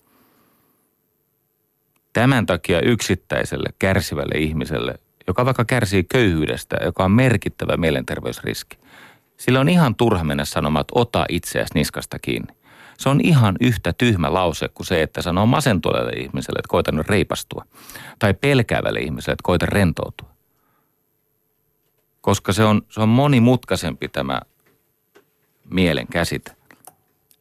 Tämän 2.15 2.47
takia 2.47 2.81
yksittäiselle 2.81 3.69
kärsivälle 3.79 4.39
ihmiselle, 4.39 4.95
joka 5.27 5.45
vaikka 5.45 5.65
kärsii 5.65 6.05
köyhyydestä, 6.05 6.77
joka 6.85 7.05
on 7.05 7.11
merkittävä 7.11 7.77
mielenterveysriski, 7.77 8.79
sillä 9.37 9.61
on 9.61 9.69
ihan 9.69 9.95
turha 9.95 10.25
mennä 10.25 10.45
sanomaan, 10.45 10.81
että 10.81 11.01
ota 11.01 11.27
itseäsi 11.29 11.75
niskasta 11.75 12.19
kiinni. 12.19 12.55
Se 12.99 13.09
on 13.09 13.21
ihan 13.23 13.57
yhtä 13.61 13.93
tyhmä 13.93 14.35
lause 14.35 14.69
kuin 14.69 14.87
se, 14.87 15.03
että 15.03 15.23
sanoo 15.23 15.47
masentuneelle 15.47 16.13
ihmiselle, 16.13 16.59
että 16.59 16.69
koita 16.69 16.93
nyt 16.93 17.09
reipastua. 17.09 17.65
Tai 18.19 18.35
pelkäävälle 18.35 19.01
ihmiselle, 19.01 19.33
että 19.33 19.43
koita 19.43 19.67
rentoutua. 19.67 20.29
Koska 22.21 22.53
se 22.53 22.65
on, 22.65 22.83
se 22.89 23.01
on 23.01 23.09
monimutkaisempi 23.09 24.09
tämä 24.09 24.41
mielen 25.71 26.07
käsite. 26.07 26.53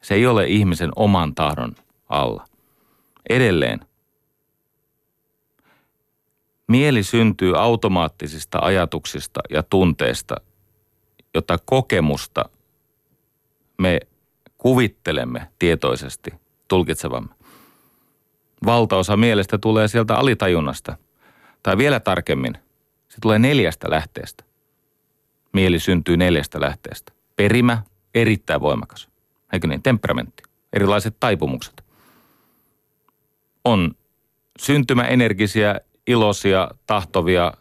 Se 0.01 0.13
ei 0.13 0.27
ole 0.27 0.47
ihmisen 0.47 0.91
oman 0.95 1.35
tahdon 1.35 1.75
alla. 2.09 2.47
Edelleen, 3.29 3.79
mieli 6.73 7.03
syntyy 7.03 7.57
automaattisista 7.57 8.59
ajatuksista 8.61 9.39
ja 9.49 9.63
tunteista, 9.63 10.35
jota 11.33 11.57
kokemusta 11.65 12.45
me 13.77 13.99
kuvittelemme 14.57 15.47
tietoisesti 15.59 16.33
tulkitsevamme. 16.67 17.35
Valtaosa 18.65 19.17
mielestä 19.17 19.57
tulee 19.57 19.87
sieltä 19.87 20.15
alitajunnasta. 20.15 20.97
Tai 21.63 21.77
vielä 21.77 21.99
tarkemmin, 21.99 22.57
se 23.09 23.17
tulee 23.21 23.39
neljästä 23.39 23.89
lähteestä. 23.89 24.43
Mieli 25.51 25.79
syntyy 25.79 26.17
neljästä 26.17 26.61
lähteestä. 26.61 27.11
Perimä, 27.35 27.83
erittäin 28.15 28.61
voimakas. 28.61 29.09
Eikö 29.53 29.67
niin? 29.67 29.83
Temperamentti, 29.83 30.43
erilaiset 30.73 31.15
taipumukset. 31.19 31.83
On 33.65 33.95
syntymäenergisiä, 34.59 35.81
iloisia, 36.07 36.67
tahtovia, 36.87 37.53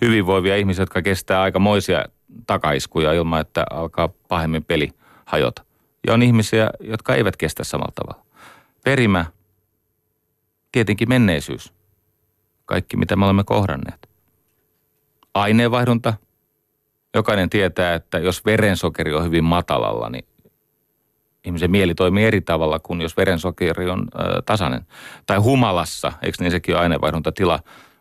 hyvinvoivia 0.00 0.56
ihmisiä, 0.56 0.82
jotka 0.82 1.02
kestää 1.02 1.42
aika 1.42 1.58
moisia 1.58 2.04
takaiskuja 2.46 3.12
ilman, 3.12 3.40
että 3.40 3.64
alkaa 3.70 4.08
pahemmin 4.28 4.64
peli– 4.64 4.90
hajota. 5.26 5.64
Ja 6.06 6.14
on 6.14 6.22
ihmisiä, 6.22 6.70
jotka 6.80 7.14
eivät 7.14 7.36
kestä 7.36 7.64
samalla 7.64 7.92
tavalla. 7.94 8.26
Perimä, 8.84 9.26
tietenkin 10.72 11.08
menneisyys. 11.08 11.72
Kaikki, 12.64 12.96
mitä 12.96 13.16
me 13.16 13.24
olemme 13.24 13.44
kohdanneet. 13.44 14.08
Aineenvaihdunta. 15.34 16.14
Jokainen 17.14 17.50
tietää, 17.50 17.94
että 17.94 18.18
jos 18.18 18.44
verensokeri 18.44 19.14
on 19.14 19.24
hyvin 19.24 19.44
matalalla, 19.44 20.10
niin 20.10 20.24
ihmisen 21.46 21.70
mieli 21.70 21.94
toimii 21.94 22.24
eri 22.24 22.40
tavalla 22.40 22.78
kuin 22.78 23.00
jos 23.00 23.16
verensokeri 23.16 23.90
on 23.90 24.08
ö, 24.14 24.42
tasainen. 24.42 24.86
Tai 25.26 25.36
humalassa, 25.36 26.12
eikö 26.22 26.36
niin 26.40 26.50
sekin 26.50 26.74
ole 26.74 26.82
aineenvaihduntатila. 26.82 27.60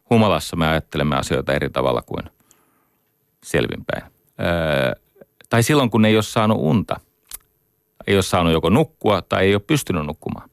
Humalassa 0.10 0.55
me 0.55 0.67
ajattelemme 0.67 1.15
asioita 1.15 1.53
eri 1.53 1.69
tavalla 1.69 2.01
kuin 2.01 2.23
selvinpäin. 3.43 4.03
Ö, 4.03 4.99
tai 5.49 5.63
silloin, 5.63 5.89
kun 5.89 6.05
ei 6.05 6.15
ole 6.15 6.23
saanut 6.23 6.58
unta 6.62 6.99
ei 8.08 8.15
ole 8.15 8.23
saanut 8.23 8.53
joko 8.53 8.69
nukkua 8.69 9.21
tai 9.21 9.45
ei 9.45 9.55
ole 9.55 9.62
pystynyt 9.67 10.05
nukkumaan. 10.05 10.49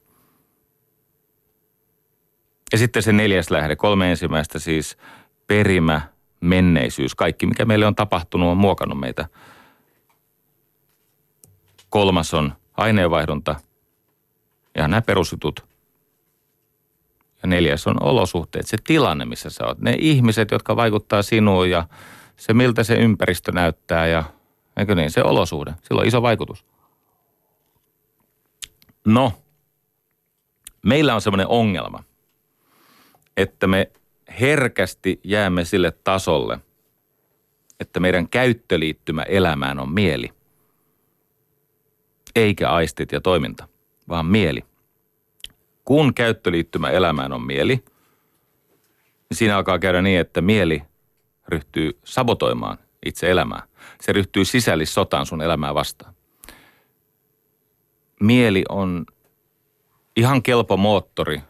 Ja 2.73 2.79
sitten 2.79 3.03
se 3.03 3.13
neljäs 3.13 3.51
lähde, 3.51 3.77
kolme 3.77 4.11
ensimmäistä 4.11 4.59
siis 4.59 4.99
perimä, 5.47 6.01
menneisyys, 6.41 7.15
kaikki 7.15 7.47
mikä 7.47 7.65
meille 7.65 7.87
on 7.87 7.95
tapahtunut 7.95 8.49
on 8.49 8.57
muokannut 8.57 9.01
meitä. 9.01 9.29
Kolmas 11.91 12.35
on 12.35 12.53
aineenvaihdunta, 12.77 13.55
ja 14.75 14.89
nämä 14.89 15.03
perusjutut. 15.03 15.67
Ja 17.43 17.49
neljäs 17.49 17.87
on 17.87 18.03
olosuhteet, 18.03 18.67
se 18.67 18.77
tilanne, 18.85 19.25
missä 19.25 19.51
sä 19.51 19.67
oot. 19.67 19.79
Ne 19.79 19.97
ihmiset, 19.99 20.51
jotka 20.51 20.77
vaikuttaa 20.77 21.23
sinuun 21.23 21.71
ja 21.71 21.87
se, 22.37 22.55
miltä 22.55 22.85
se 22.85 22.95
ympäristö 22.95 23.53
näyttää 23.53 24.07
ja 24.07 24.25
eikö 24.77 24.95
niin, 24.95 25.11
se 25.11 25.23
olosuhde. 25.23 25.75
Sillä 25.83 26.01
on 26.01 26.07
iso 26.07 26.23
vaikutus. 26.23 26.65
No, 29.05 29.33
meillä 30.83 31.15
on 31.15 31.21
semmoinen 31.21 31.47
ongelma, 31.47 32.05
että 33.37 33.67
me 33.67 33.91
herkästi 34.41 35.21
jäämme 35.25 35.65
sille 35.65 35.91
tasolle, 36.05 36.59
että 37.81 38.01
meidän 38.01 38.29
käyttöliittymä 38.29 39.23
elämään 39.23 39.79
on 39.79 39.93
mieli. 39.93 40.33
Eikä 42.37 42.71
aistit 42.71 43.13
ja 43.13 43.21
toiminta, 43.21 43.69
vaan 44.09 44.27
mieli. 44.27 44.65
Kun 45.85 46.15
käyttöliittymä 46.15 46.91
elämään 46.91 47.33
on 47.33 47.43
mieli, 47.47 47.75
niin 49.31 49.37
siinä 49.37 49.57
alkaa 49.57 49.79
käydä 49.79 50.03
niin, 50.03 50.21
että 50.21 50.41
mieli 50.41 50.83
ryhtyy 51.49 51.99
sabotoimaan 52.05 52.79
itse 53.07 53.31
elämää. 53.31 53.63
Se 54.01 54.13
ryhtyy 54.13 54.45
sisällissotaan 54.45 55.27
sun 55.27 55.43
elämää 55.43 55.75
vastaan 55.75 56.15
mieli 58.23 58.65
on 58.69 59.07
ihan 60.17 60.43
kelpo 60.43 60.77
moottori. 60.77 61.43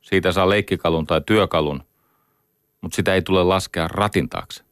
Siitä 0.00 0.32
saa 0.32 0.48
leikkikalun 0.48 1.06
tai 1.06 1.20
työkalun, 1.26 1.82
mutta 2.80 2.96
sitä 2.96 3.14
ei 3.14 3.22
tule 3.22 3.42
laskea 3.42 3.88
ratin 3.88 4.28
taakse. 4.28 4.64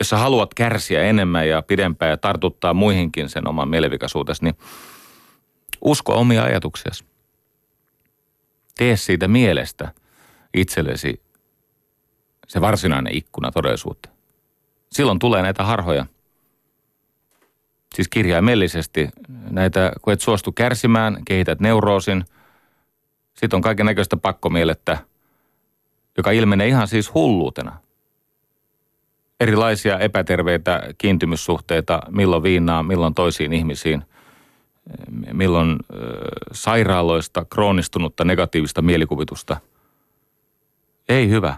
Jos 0.00 0.08
sä 0.08 0.16
haluat 0.16 0.54
kärsiä 0.54 1.02
enemmän 1.02 1.48
ja 1.48 1.62
pidempään 1.62 2.10
ja 2.10 2.16
tartuttaa 2.16 2.74
muihinkin 2.74 3.28
sen 3.28 3.48
oman 3.48 3.68
mielivikaisuutesi, 3.68 4.44
niin 4.44 4.54
usko 5.80 6.14
omia 6.14 6.42
ajatuksiasi. 6.42 7.04
Tee 8.76 8.96
siitä 8.96 9.28
mielestä 9.28 9.92
itsellesi 10.54 11.22
se 12.46 12.60
varsinainen 12.60 13.16
ikkuna 13.16 13.50
todellisuutta. 13.50 14.08
Silloin 14.92 15.18
tulee 15.18 15.42
näitä 15.42 15.64
harhoja– 15.64 16.06
siis 17.94 18.08
kirjaimellisesti 18.08 19.08
näitä, 19.50 19.92
kun 20.02 20.12
et 20.12 20.20
suostu 20.20 20.52
kärsimään, 20.52 21.18
kehität 21.24 21.60
neuroosin. 21.60 22.24
Sitten 23.34 23.56
on 23.56 23.62
kaiken 23.62 23.86
näköistä 23.86 24.16
pakkomielettä, 24.16 24.98
joka 26.16 26.30
ilmenee 26.30 26.68
ihan 26.68 26.88
siis 26.88 27.14
hulluutena. 27.14 27.76
Erilaisia 29.40 29.98
epäterveitä 29.98 30.82
kiintymyssuhteita, 30.98 32.02
milloin 32.10 32.42
viinaa, 32.42 32.82
milloin 32.82 33.14
toisiin 33.14 33.52
ihmisiin, 33.52 34.02
milloin 35.32 35.70
ö, 35.70 35.96
sairaaloista 36.52 37.44
kroonistunutta 37.44 38.24
negatiivista 38.24 38.82
mielikuvitusta. 38.82 39.60
Ei 41.08 41.28
hyvä. 41.28 41.56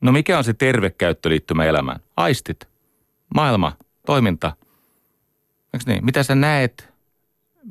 No 0.00 0.12
mikä 0.12 0.38
on 0.38 0.44
se 0.44 0.54
terve 0.54 0.90
käyttöliittymä 0.90 1.64
elämään? 1.64 2.00
Aistit, 2.16 2.68
maailma, 3.34 3.72
toiminta. 4.06 4.52
Eikö 5.74 5.84
niin? 5.86 6.04
Mitä 6.04 6.22
sä 6.22 6.34
näet, 6.34 6.88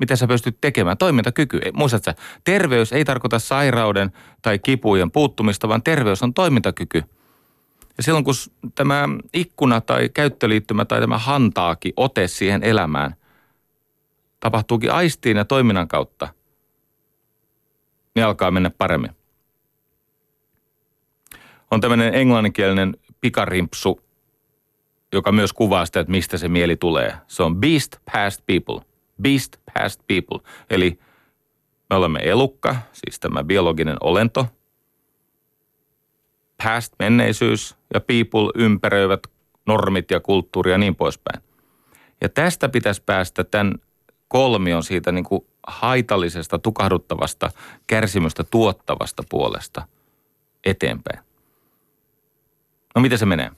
mitä 0.00 0.16
sä 0.16 0.26
pystyt 0.26 0.58
tekemään? 0.60 0.98
Toimintakyky. 0.98 1.60
Muistatko 1.74 2.12
terveys 2.44 2.92
ei 2.92 3.04
tarkoita 3.04 3.38
sairauden 3.38 4.12
tai 4.42 4.58
kipujen 4.58 5.10
puuttumista, 5.10 5.68
vaan 5.68 5.82
terveys 5.82 6.22
on 6.22 6.34
toimintakyky. 6.34 7.02
Ja 7.96 8.02
silloin 8.02 8.24
kun 8.24 8.34
tämä 8.74 9.08
ikkuna 9.32 9.80
tai 9.80 10.08
käyttöliittymä 10.08 10.84
tai 10.84 11.00
tämä 11.00 11.18
hantaakin 11.18 11.92
ote 11.96 12.28
siihen 12.28 12.62
elämään 12.62 13.14
tapahtuukin 14.40 14.92
aistiin 14.92 15.36
ja 15.36 15.44
toiminnan 15.44 15.88
kautta, 15.88 16.28
niin 18.14 18.24
alkaa 18.24 18.50
mennä 18.50 18.70
paremmin. 18.78 19.10
On 21.70 21.80
tämmöinen 21.80 22.14
englanninkielinen 22.14 22.96
pikarimpsu 23.20 24.06
joka 25.12 25.32
myös 25.32 25.52
kuvaa 25.52 25.86
sitä, 25.86 26.00
että 26.00 26.10
mistä 26.10 26.38
se 26.38 26.48
mieli 26.48 26.76
tulee. 26.76 27.16
Se 27.26 27.42
on 27.42 27.56
beast 27.56 27.96
past 28.12 28.42
people. 28.46 28.86
Beast 29.22 29.56
past 29.74 30.00
people. 30.06 30.50
Eli 30.70 30.98
me 31.90 31.96
olemme 31.96 32.20
elukka, 32.22 32.76
siis 32.92 33.20
tämä 33.20 33.44
biologinen 33.44 33.96
olento. 34.00 34.46
Past 36.64 36.94
menneisyys 36.98 37.75
ja 37.94 38.00
people 38.00 38.50
ympäröivät 38.54 39.20
normit 39.66 40.10
ja 40.10 40.20
kulttuuri 40.20 40.70
ja 40.70 40.78
niin 40.78 40.96
poispäin. 40.96 41.42
Ja 42.20 42.28
tästä 42.28 42.68
pitäisi 42.68 43.02
päästä 43.06 43.44
tämän 43.44 43.74
kolmion 44.28 44.82
siitä 44.82 45.12
niin 45.12 45.24
kuin 45.24 45.46
haitallisesta, 45.66 46.58
tukahduttavasta, 46.58 47.50
kärsimystä 47.86 48.44
tuottavasta 48.44 49.22
puolesta 49.28 49.88
eteenpäin. 50.64 51.18
No 52.94 53.02
miten 53.02 53.18
se 53.18 53.26
menee? 53.26 53.50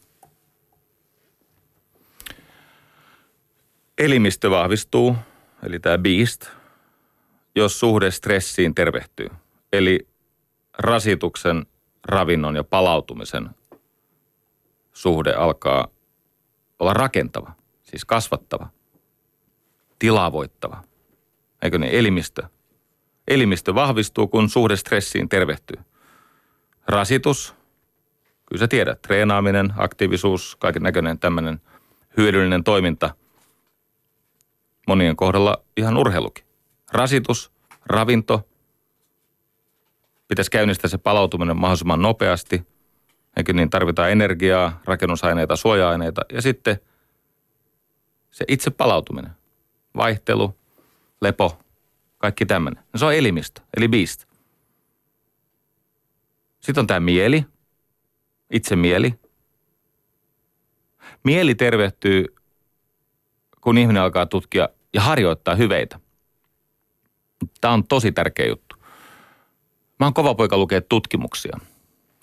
Elimistö 3.98 4.50
vahvistuu, 4.50 5.16
eli 5.62 5.80
tämä 5.80 5.98
beast, 5.98 6.46
jos 7.54 7.80
suhde 7.80 8.10
stressiin 8.10 8.74
tervehtyy. 8.74 9.28
Eli 9.72 10.08
rasituksen, 10.78 11.66
ravinnon 12.04 12.56
ja 12.56 12.64
palautumisen 12.64 13.50
suhde 14.98 15.34
alkaa 15.34 15.88
olla 16.78 16.94
rakentava, 16.94 17.52
siis 17.82 18.04
kasvattava, 18.04 18.68
tilavoittava. 19.98 20.82
Eikö 21.62 21.78
niin? 21.78 21.92
Elimistö. 21.92 22.42
Elimistö 23.28 23.74
vahvistuu, 23.74 24.28
kun 24.28 24.48
suhde 24.48 24.76
stressiin 24.76 25.28
tervehtyy. 25.28 25.76
Rasitus, 26.88 27.54
kyllä 28.46 28.60
sä 28.60 28.68
tiedät, 28.68 29.02
treenaaminen, 29.02 29.72
aktiivisuus, 29.76 30.56
kaiken 30.56 30.82
näköinen 30.82 31.18
tämmöinen 31.18 31.60
hyödyllinen 32.16 32.64
toiminta. 32.64 33.14
Monien 34.86 35.16
kohdalla 35.16 35.62
ihan 35.76 35.96
urheilukin. 35.96 36.44
Rasitus, 36.92 37.52
ravinto, 37.86 38.48
pitäisi 40.28 40.50
käynnistää 40.50 40.90
se 40.90 40.98
palautuminen 40.98 41.56
mahdollisimman 41.56 42.02
nopeasti. 42.02 42.66
Eikö 43.36 43.52
niin, 43.52 43.70
tarvitaan 43.70 44.10
energiaa, 44.10 44.80
rakennusaineita, 44.84 45.56
suoja-aineita 45.56 46.20
ja 46.32 46.42
sitten 46.42 46.80
se 48.30 48.44
itse 48.48 48.70
palautuminen. 48.70 49.30
Vaihtelu, 49.96 50.58
lepo, 51.20 51.58
kaikki 52.18 52.46
tämmöinen. 52.46 52.84
No 52.92 52.98
se 52.98 53.04
on 53.04 53.14
elimistö, 53.14 53.60
eli 53.76 53.88
beast. 53.88 54.24
Sitten 56.60 56.82
on 56.82 56.86
tämä 56.86 57.00
mieli, 57.00 57.44
itse 58.52 58.76
mieli. 58.76 59.14
Mieli 61.24 61.54
tervehtyy, 61.54 62.24
kun 63.60 63.78
ihminen 63.78 64.02
alkaa 64.02 64.26
tutkia 64.26 64.68
ja 64.94 65.00
harjoittaa 65.00 65.54
hyveitä. 65.54 66.00
Tämä 67.60 67.74
on 67.74 67.86
tosi 67.86 68.12
tärkeä 68.12 68.46
juttu. 68.46 68.76
Mä 70.00 70.06
oon 70.06 70.14
kova 70.14 70.34
poika 70.34 70.56
lukea 70.56 70.80
tutkimuksia. 70.80 71.58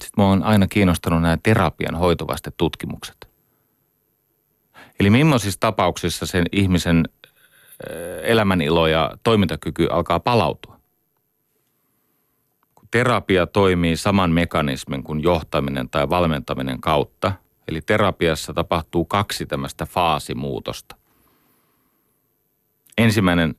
Sitten 0.01 0.23
mä 0.23 0.29
oon 0.29 0.43
aina 0.43 0.67
kiinnostanut 0.67 1.21
nämä 1.21 1.37
terapian 1.43 1.95
hoitovaste 1.95 2.51
tutkimukset. 2.57 3.29
Eli 4.99 5.09
millaisissa 5.09 5.59
tapauksissa 5.59 6.25
sen 6.25 6.45
ihmisen 6.51 7.09
elämänilo 8.23 8.87
ja 8.87 9.11
toimintakyky 9.23 9.87
alkaa 9.91 10.19
palautua. 10.19 10.79
Kun 12.75 12.87
terapia 12.91 13.47
toimii 13.47 13.97
saman 13.97 14.31
mekanismin 14.31 15.03
kuin 15.03 15.23
johtaminen 15.23 15.89
tai 15.89 16.09
valmentaminen 16.09 16.81
kautta, 16.81 17.31
eli 17.67 17.81
terapiassa 17.81 18.53
tapahtuu 18.53 19.05
kaksi 19.05 19.45
tämmöistä 19.45 19.85
faasimuutosta. 19.85 20.95
Ensimmäinen 22.97 23.55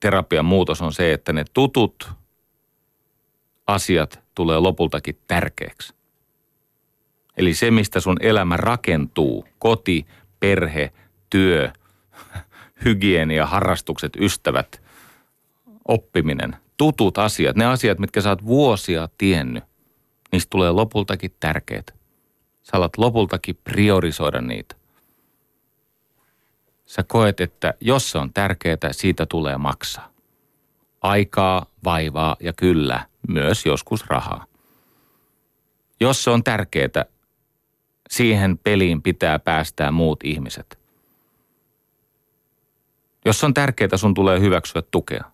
terapian 0.00 0.44
muutos 0.44 0.82
on 0.82 0.92
se, 0.92 1.12
että 1.12 1.32
ne 1.32 1.44
tutut 1.54 2.10
asiat 3.68 4.20
tulee 4.34 4.58
lopultakin 4.58 5.18
tärkeäksi. 5.26 5.94
Eli 7.36 7.54
se, 7.54 7.70
mistä 7.70 8.00
sun 8.00 8.16
elämä 8.20 8.56
rakentuu, 8.56 9.48
koti, 9.58 10.06
perhe, 10.40 10.92
työ, 11.30 11.72
hygienia, 12.84 13.46
harrastukset, 13.46 14.12
ystävät, 14.20 14.82
oppiminen, 15.88 16.56
tutut 16.76 17.18
asiat, 17.18 17.56
ne 17.56 17.66
asiat, 17.66 17.98
mitkä 17.98 18.20
sä 18.20 18.28
oot 18.28 18.44
vuosia 18.44 19.08
tiennyt, 19.18 19.64
niistä 20.32 20.50
tulee 20.50 20.70
lopultakin 20.70 21.34
tärkeitä. 21.40 21.92
Sä 22.62 22.70
alat 22.72 22.98
lopultakin 22.98 23.58
priorisoida 23.64 24.40
niitä. 24.40 24.74
Sä 26.86 27.02
koet, 27.02 27.40
että 27.40 27.74
jos 27.80 28.10
se 28.10 28.18
on 28.18 28.32
tärkeää, 28.32 28.92
siitä 28.92 29.26
tulee 29.26 29.56
maksaa. 29.56 30.12
Aikaa, 31.00 31.66
vaivaa 31.84 32.36
ja 32.40 32.52
kyllä, 32.52 33.06
myös 33.28 33.66
joskus 33.66 34.06
rahaa. 34.06 34.44
Jos 36.00 36.24
se 36.24 36.30
on 36.30 36.44
tärkeää, 36.44 37.04
siihen 38.10 38.58
peliin 38.58 39.02
pitää 39.02 39.38
päästää 39.38 39.90
muut 39.90 40.20
ihmiset. 40.24 40.78
Jos 43.24 43.44
on 43.44 43.54
tärkeää, 43.54 43.96
sun 43.96 44.14
tulee 44.14 44.40
hyväksyä 44.40 44.82
tukea. 44.90 45.24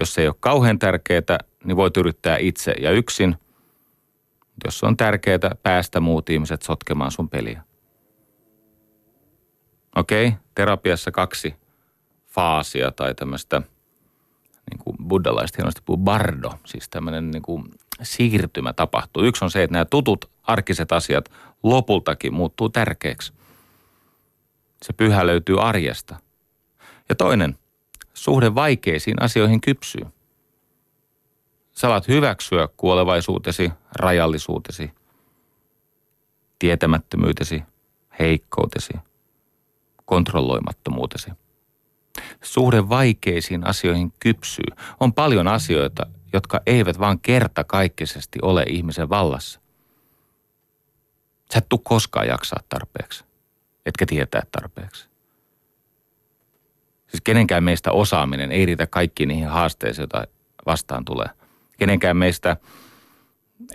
Jos 0.00 0.14
se 0.14 0.20
ei 0.20 0.28
ole 0.28 0.36
kauhean 0.40 0.78
tärkeää, 0.78 1.38
niin 1.64 1.76
voit 1.76 1.96
yrittää 1.96 2.36
itse 2.36 2.74
ja 2.80 2.90
yksin. 2.90 3.36
Jos 4.64 4.84
on 4.84 4.96
tärkeää, 4.96 5.38
päästä 5.62 6.00
muut 6.00 6.30
ihmiset 6.30 6.62
sotkemaan 6.62 7.10
sun 7.10 7.28
peliä. 7.28 7.62
Okei, 9.96 10.26
okay, 10.26 10.38
terapiassa 10.54 11.10
kaksi 11.10 11.54
faasia 12.26 12.90
tai 12.90 13.14
tämmöistä, 13.14 13.62
niin 14.70 14.78
kuin 14.84 14.96
buddhalaiset 15.08 15.56
hienosti 15.56 15.82
puhuu, 15.84 16.04
bardo, 16.04 16.52
siis 16.66 16.88
tämmöinen 16.88 17.30
niin 17.30 17.42
kuin 17.42 17.64
siirtymä 18.02 18.72
tapahtuu. 18.72 19.22
Yksi 19.22 19.44
on 19.44 19.50
se, 19.50 19.62
että 19.62 19.72
nämä 19.72 19.84
tutut 19.84 20.30
arkiset 20.42 20.92
asiat 20.92 21.30
lopultakin 21.62 22.34
muuttuu 22.34 22.68
tärkeäksi. 22.68 23.32
Se 24.82 24.92
pyhä 24.92 25.26
löytyy 25.26 25.60
arjesta. 25.60 26.16
Ja 27.08 27.14
toinen, 27.14 27.58
suhde 28.14 28.54
vaikeisiin 28.54 29.22
asioihin 29.22 29.60
kypsyy. 29.60 30.06
Sä 31.72 31.86
alat 31.86 32.08
hyväksyä 32.08 32.68
kuolevaisuutesi, 32.76 33.72
rajallisuutesi, 33.98 34.90
tietämättömyytesi, 36.58 37.62
heikkoutesi, 38.18 38.92
kontrolloimattomuutesi. 40.04 41.30
Suhde 42.42 42.88
vaikeisiin 42.88 43.66
asioihin 43.66 44.12
kypsyy. 44.20 44.66
On 45.00 45.12
paljon 45.12 45.48
asioita, 45.48 46.06
jotka 46.32 46.60
eivät 46.66 46.98
vaan 46.98 47.20
kertakaikkisesti 47.20 48.38
ole 48.42 48.64
ihmisen 48.68 49.08
vallassa. 49.08 49.60
Sä 51.52 51.58
et 51.58 51.68
tuu 51.68 51.78
koskaan 51.78 52.26
jaksaa 52.26 52.60
tarpeeksi, 52.68 53.24
etkä 53.86 54.06
tietää 54.06 54.42
tarpeeksi. 54.52 55.08
Siis 57.08 57.20
kenenkään 57.24 57.64
meistä 57.64 57.92
osaaminen 57.92 58.52
ei 58.52 58.66
riitä 58.66 58.86
kaikkiin 58.86 59.28
niihin 59.28 59.48
haasteisiin, 59.48 60.02
joita 60.02 60.26
vastaan 60.66 61.04
tulee. 61.04 61.28
Kenenkään 61.78 62.16
meistä 62.16 62.56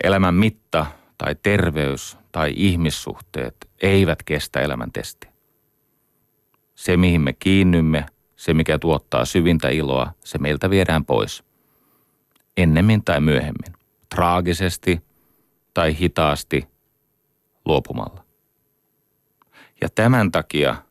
elämän 0.03 0.33
mitta 0.33 0.85
tai 1.17 1.35
terveys 1.43 2.17
tai 2.31 2.53
ihmissuhteet 2.55 3.55
eivät 3.81 4.23
kestä 4.23 4.59
elämän 4.59 4.91
testiä. 4.91 5.31
Se, 6.75 6.97
mihin 6.97 7.21
me 7.21 7.33
kiinnymme, 7.33 8.05
se 8.39 8.53
mikä 8.53 8.79
tuottaa 8.79 9.25
syvintä 9.25 9.69
iloa, 9.69 10.13
se 10.23 10.37
meiltä 10.37 10.69
viedään 10.69 11.05
pois. 11.05 11.43
Ennemmin 12.57 13.03
tai 13.03 13.21
myöhemmin. 13.21 13.73
Traagisesti 14.15 15.01
tai 15.73 15.99
hitaasti 15.99 16.67
luopumalla. 17.65 18.23
Ja 19.81 19.89
tämän 19.89 20.31
takia– 20.31 20.75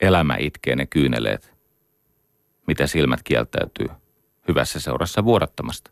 elämä 0.00 0.36
itkee 0.38 0.76
ne 0.76 0.86
kyyneleet, 0.86 1.54
mitä 2.66 2.86
silmät 2.86 3.22
kieltäytyy 3.22 3.86
hyvässä 4.48 4.80
seurassa 4.80 5.24
vuodattamasta. 5.24 5.90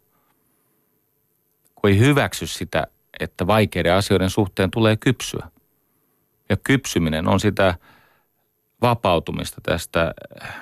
Kun 1.74 1.90
ei 1.90 1.98
hyväksy 1.98 2.46
sitä, 2.46 2.86
että 3.20 3.46
vaikeiden 3.46 3.94
asioiden 3.94 4.30
suhteen 4.30 4.70
tulee 4.70 4.96
kypsyä. 4.96 5.50
Ja 6.48 6.56
kypsyminen 6.56 7.28
on 7.28 7.40
sitä 7.40 7.74
vapautumista 8.84 9.60
tästä 9.60 10.14
äh, 10.42 10.54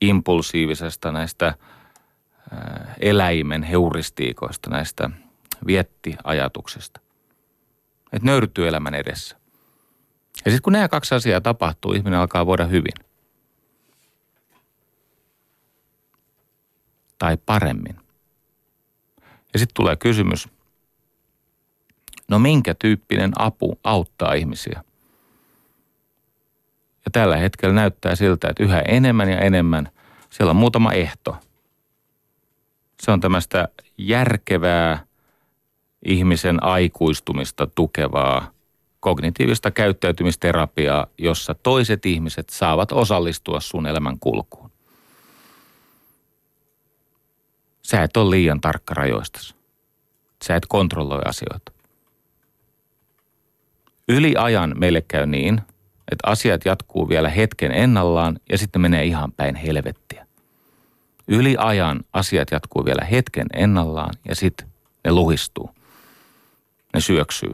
impulsiivisesta 0.00 1.12
näistä 1.12 1.46
äh, 1.46 1.54
eläimen 3.00 3.62
heuristiikoista, 3.62 4.70
näistä 4.70 5.10
viettiajatuksista. 5.66 7.00
Että 8.12 8.26
nöyrtyy 8.26 8.68
elämän 8.68 8.94
edessä. 8.94 9.36
Ja 10.44 10.50
sitten 10.50 10.62
kun 10.62 10.72
nämä 10.72 10.88
kaksi 10.88 11.14
asiaa 11.14 11.40
tapahtuu, 11.40 11.92
ihminen 11.92 12.20
alkaa 12.20 12.46
voida 12.46 12.64
hyvin. 12.64 12.94
Tai 17.18 17.36
paremmin. 17.46 17.96
Ja 19.52 19.58
sitten 19.58 19.74
tulee 19.74 19.96
kysymys, 19.96 20.48
No 22.30 22.38
minkä 22.38 22.74
tyyppinen 22.74 23.32
apu 23.38 23.78
auttaa 23.84 24.34
ihmisiä? 24.34 24.84
Ja 27.04 27.10
tällä 27.12 27.36
hetkellä 27.36 27.74
näyttää 27.74 28.14
siltä, 28.14 28.48
että 28.48 28.62
yhä 28.62 28.80
enemmän 28.80 29.28
ja 29.28 29.40
enemmän 29.40 29.88
siellä 30.30 30.50
on 30.50 30.56
muutama 30.56 30.92
ehto. 30.92 31.36
Se 33.02 33.10
on 33.10 33.20
tämmöistä 33.20 33.68
järkevää 33.98 35.04
ihmisen 36.04 36.62
aikuistumista 36.62 37.66
tukevaa 37.66 38.50
kognitiivista 39.00 39.70
käyttäytymisterapiaa, 39.70 41.06
jossa 41.18 41.54
toiset 41.54 42.06
ihmiset 42.06 42.48
saavat 42.48 42.92
osallistua 42.92 43.60
sun 43.60 43.86
elämän 43.86 44.18
kulkuun. 44.18 44.70
Sä 47.82 48.02
et 48.02 48.16
ole 48.16 48.30
liian 48.30 48.60
tarkka 48.60 48.94
rajoistasi. 48.94 49.54
Sä 50.44 50.56
et 50.56 50.66
kontrolloi 50.66 51.22
asioita. 51.24 51.72
Yli 54.08 54.34
ajan 54.38 54.74
meille 54.78 55.00
käy 55.00 55.26
niin, 55.26 55.60
että 56.10 56.30
asiat 56.30 56.64
jatkuu 56.64 57.08
vielä 57.08 57.28
hetken 57.28 57.72
ennallaan 57.72 58.36
ja 58.50 58.58
sitten 58.58 58.82
menee 58.82 59.04
ihan 59.04 59.32
päin 59.32 59.54
helvettiä. 59.54 60.26
Yli 61.28 61.56
ajan 61.58 62.00
asiat 62.12 62.50
jatkuu 62.50 62.84
vielä 62.84 63.04
hetken 63.04 63.46
ennallaan 63.52 64.14
ja 64.28 64.34
sitten 64.34 64.68
ne 65.04 65.12
luhistuu. 65.12 65.70
Ne 66.94 67.00
syöksyy 67.00 67.52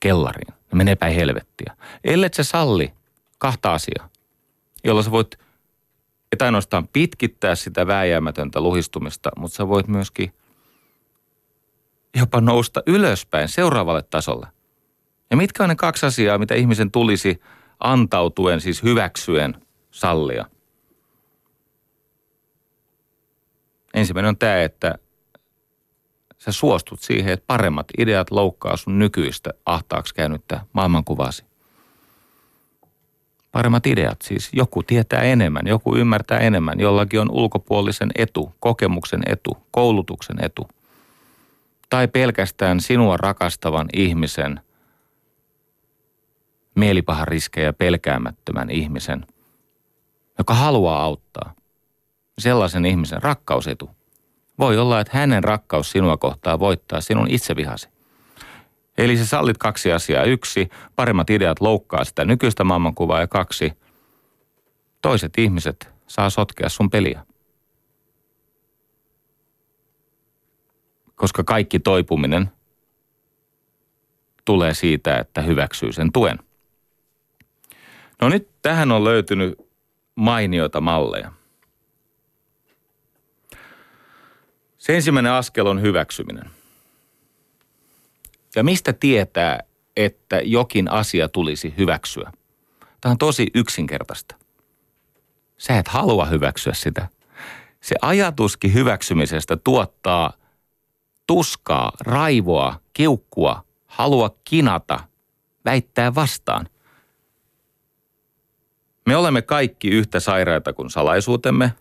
kellariin. 0.00 0.54
Ne 0.72 0.76
menee 0.76 0.96
päin 0.96 1.14
helvettiä. 1.14 1.76
Ellet 2.04 2.34
sä 2.34 2.44
salli 2.44 2.92
kahta 3.38 3.74
asiaa, 3.74 4.08
jolla 4.84 5.02
sä 5.02 5.10
voit 5.10 5.38
et 6.32 6.42
ainoastaan 6.42 6.88
pitkittää 6.88 7.54
sitä 7.54 7.86
vääjäämätöntä 7.86 8.60
luhistumista, 8.60 9.30
mutta 9.36 9.56
sä 9.56 9.68
voit 9.68 9.88
myöskin 9.88 10.32
jopa 12.16 12.40
nousta 12.40 12.82
ylöspäin 12.86 13.48
seuraavalle 13.48 14.02
tasolle. 14.02 14.46
Ja 15.32 15.36
mitkä 15.36 15.62
on 15.62 15.68
ne 15.68 15.74
kaksi 15.74 16.06
asiaa, 16.06 16.38
mitä 16.38 16.54
ihmisen 16.54 16.90
tulisi 16.90 17.40
antautuen, 17.80 18.60
siis 18.60 18.82
hyväksyen 18.82 19.54
sallia? 19.90 20.44
Ensimmäinen 23.94 24.28
on 24.28 24.36
tämä, 24.36 24.62
että 24.62 24.94
sä 26.38 26.52
suostut 26.52 27.00
siihen, 27.00 27.32
että 27.32 27.44
paremmat 27.46 27.86
ideat 27.98 28.30
loukkaa 28.30 28.76
sun 28.76 28.98
nykyistä 28.98 29.50
ahtaaksi 29.66 30.14
käynyttä 30.14 30.60
maailmankuvasi. 30.72 31.44
Paremmat 33.52 33.86
ideat 33.86 34.22
siis. 34.22 34.50
Joku 34.52 34.82
tietää 34.82 35.22
enemmän, 35.22 35.66
joku 35.66 35.96
ymmärtää 35.96 36.38
enemmän. 36.38 36.80
Jollakin 36.80 37.20
on 37.20 37.30
ulkopuolisen 37.30 38.10
etu, 38.14 38.54
kokemuksen 38.60 39.22
etu, 39.26 39.56
koulutuksen 39.70 40.44
etu. 40.44 40.68
Tai 41.90 42.08
pelkästään 42.08 42.80
sinua 42.80 43.16
rakastavan 43.16 43.88
ihmisen, 43.92 44.60
mielipahan 46.74 47.28
riskejä 47.28 47.72
pelkäämättömän 47.72 48.70
ihmisen, 48.70 49.26
joka 50.38 50.54
haluaa 50.54 51.02
auttaa. 51.02 51.54
Sellaisen 52.38 52.86
ihmisen 52.86 53.22
rakkausetu– 53.22 53.90
voi 54.58 54.78
olla, 54.78 55.00
että 55.00 55.18
hänen 55.18 55.44
rakkaus 55.44 55.90
sinua 55.90 56.16
kohtaa 56.16 56.58
voittaa 56.58 57.00
sinun 57.00 57.30
itsevihasi. 57.30 57.88
Eli 58.98 59.16
sä 59.16 59.26
sallit 59.26 59.58
kaksi 59.58 59.92
asiaa. 59.92 60.24
Yksi, 60.24 60.68
paremmat 60.96 61.30
ideat 61.30 61.60
loukkaa 61.60 62.04
sitä 62.04 62.24
nykyistä 62.24 62.64
maailmankuvaa 62.64 63.20
ja 63.20 63.26
kaksi, 63.26 63.72
toiset 65.02 65.38
ihmiset 65.38 65.88
saa 66.06 66.30
sotkea 66.30 66.68
sun 66.68 66.90
peliä. 66.90 67.26
Koska 71.14 71.44
kaikki 71.44 71.78
toipuminen 71.78 72.50
tulee 74.44 74.74
siitä, 74.74 75.18
että 75.18 75.42
hyväksyy 75.42 75.92
sen 75.92 76.12
tuen. 76.12 76.38
No 78.22 78.28
nyt 78.28 78.48
tähän 78.62 78.92
on 78.92 79.04
löytynyt 79.04 79.54
mainioita 80.14 80.80
malleja. 80.80 81.32
Se 84.78 84.94
ensimmäinen 84.94 85.32
askel 85.32 85.66
on 85.66 85.82
hyväksyminen. 85.82 86.50
Ja 88.56 88.64
mistä 88.64 88.92
tietää, 88.92 89.60
että 89.96 90.40
jokin 90.44 90.90
asia 90.90 91.28
tulisi 91.28 91.74
hyväksyä? 91.78 92.32
Tämä 93.00 93.10
on 93.10 93.18
tosi 93.18 93.46
yksinkertaista. 93.54 94.36
Sä 95.58 95.78
et 95.78 95.88
halua 95.88 96.24
hyväksyä 96.24 96.74
sitä. 96.74 97.08
Se 97.80 97.94
ajatuskin 98.02 98.74
hyväksymisestä 98.74 99.56
tuottaa 99.56 100.32
tuskaa, 101.26 101.92
raivoa, 102.00 102.80
kiukkua, 102.92 103.64
halua 103.86 104.36
kinata, 104.44 105.00
väittää 105.64 106.14
vastaan. 106.14 106.68
Me 109.06 109.16
olemme 109.16 109.42
kaikki 109.42 109.88
yhtä 109.88 110.20
sairaita 110.20 110.72
kuin 110.72 110.90
salaisuutemme, 110.90 111.72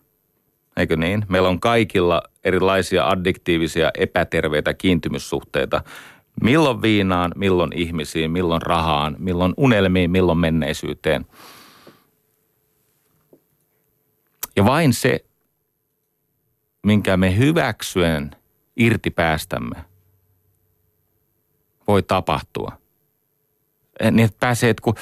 eikö 0.78 0.96
niin? 0.96 1.26
Meillä 1.30 1.50
on 1.50 1.60
kaikilla 1.60 2.22
erilaisia 2.44 3.10
addiktiivisia 3.10 3.92
epäterveitä 3.98 4.74
kiintymyssuhteita. 4.74 5.84
Milloin 6.42 6.82
viinaan, 6.82 7.32
milloin 7.36 7.74
ihmisiin, 7.74 8.32
milloin 8.32 8.62
rahaan, 8.62 9.16
milloin 9.20 9.54
unelmiin, 9.58 10.12
milloin 10.12 10.38
menneisyyteen. 10.38 11.26
Ja 14.56 14.66
vain 14.66 14.94
se, 14.94 15.26
minkä 16.84 17.18
me 17.18 17.38
hyväksyen 17.38 18.36
irti 18.78 19.10
päästämme, 19.10 19.86
voi 21.88 22.04
tapahtua. 22.04 22.72
Niin, 24.12 24.30
pääsee, 24.40 24.70
että 24.70 24.82
kun 24.82 24.96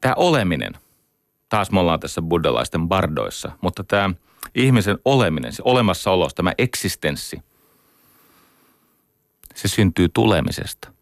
tämä 0.00 0.14
oleminen, 0.16 0.72
taas 1.48 1.70
me 1.70 1.80
ollaan 1.80 2.00
tässä 2.00 2.22
buddhalaisten 2.22 2.88
bardoissa, 2.88 3.52
mutta 3.60 3.84
tämä– 3.84 4.10
ihmisen 4.54 4.98
oleminen, 5.04 5.52
se 5.52 5.62
olemassaolo, 5.64 6.28
tämä 6.34 6.52
eksistenssi, 6.58 7.42
se 9.54 9.68
syntyy 9.68 10.08
tulemisesta. 10.08 10.92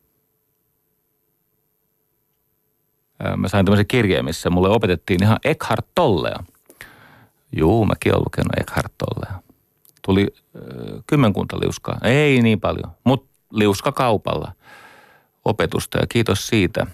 Mä 3.36 3.48
sain 3.48 3.66
tämmöisen 3.66 3.86
kirjeen, 3.86 4.24
missä 4.24 4.50
mulle 4.50 4.68
opetettiin 4.68 5.22
ihan 5.22 5.38
Eckhart 5.44 5.86
Tollea. 5.94 6.44
Juu, 7.56 7.86
mäkin 7.86 8.12
olen 8.12 8.24
lukenut 8.24 8.60
Eckhart 8.60 8.92
Tollea. 8.98 9.42
Tuli 10.02 10.26
äh, 10.36 11.02
kymmenkunta 11.06 11.60
liuskaa. 11.60 11.98
Ei 12.04 12.42
niin 12.42 12.60
paljon, 12.60 12.90
mutta 13.04 13.28
liuska 13.50 13.92
kaupalla 13.92 14.52
opetusta 15.44 15.98
ja 15.98 16.06
kiitos 16.06 16.46
siitä. 16.46 16.86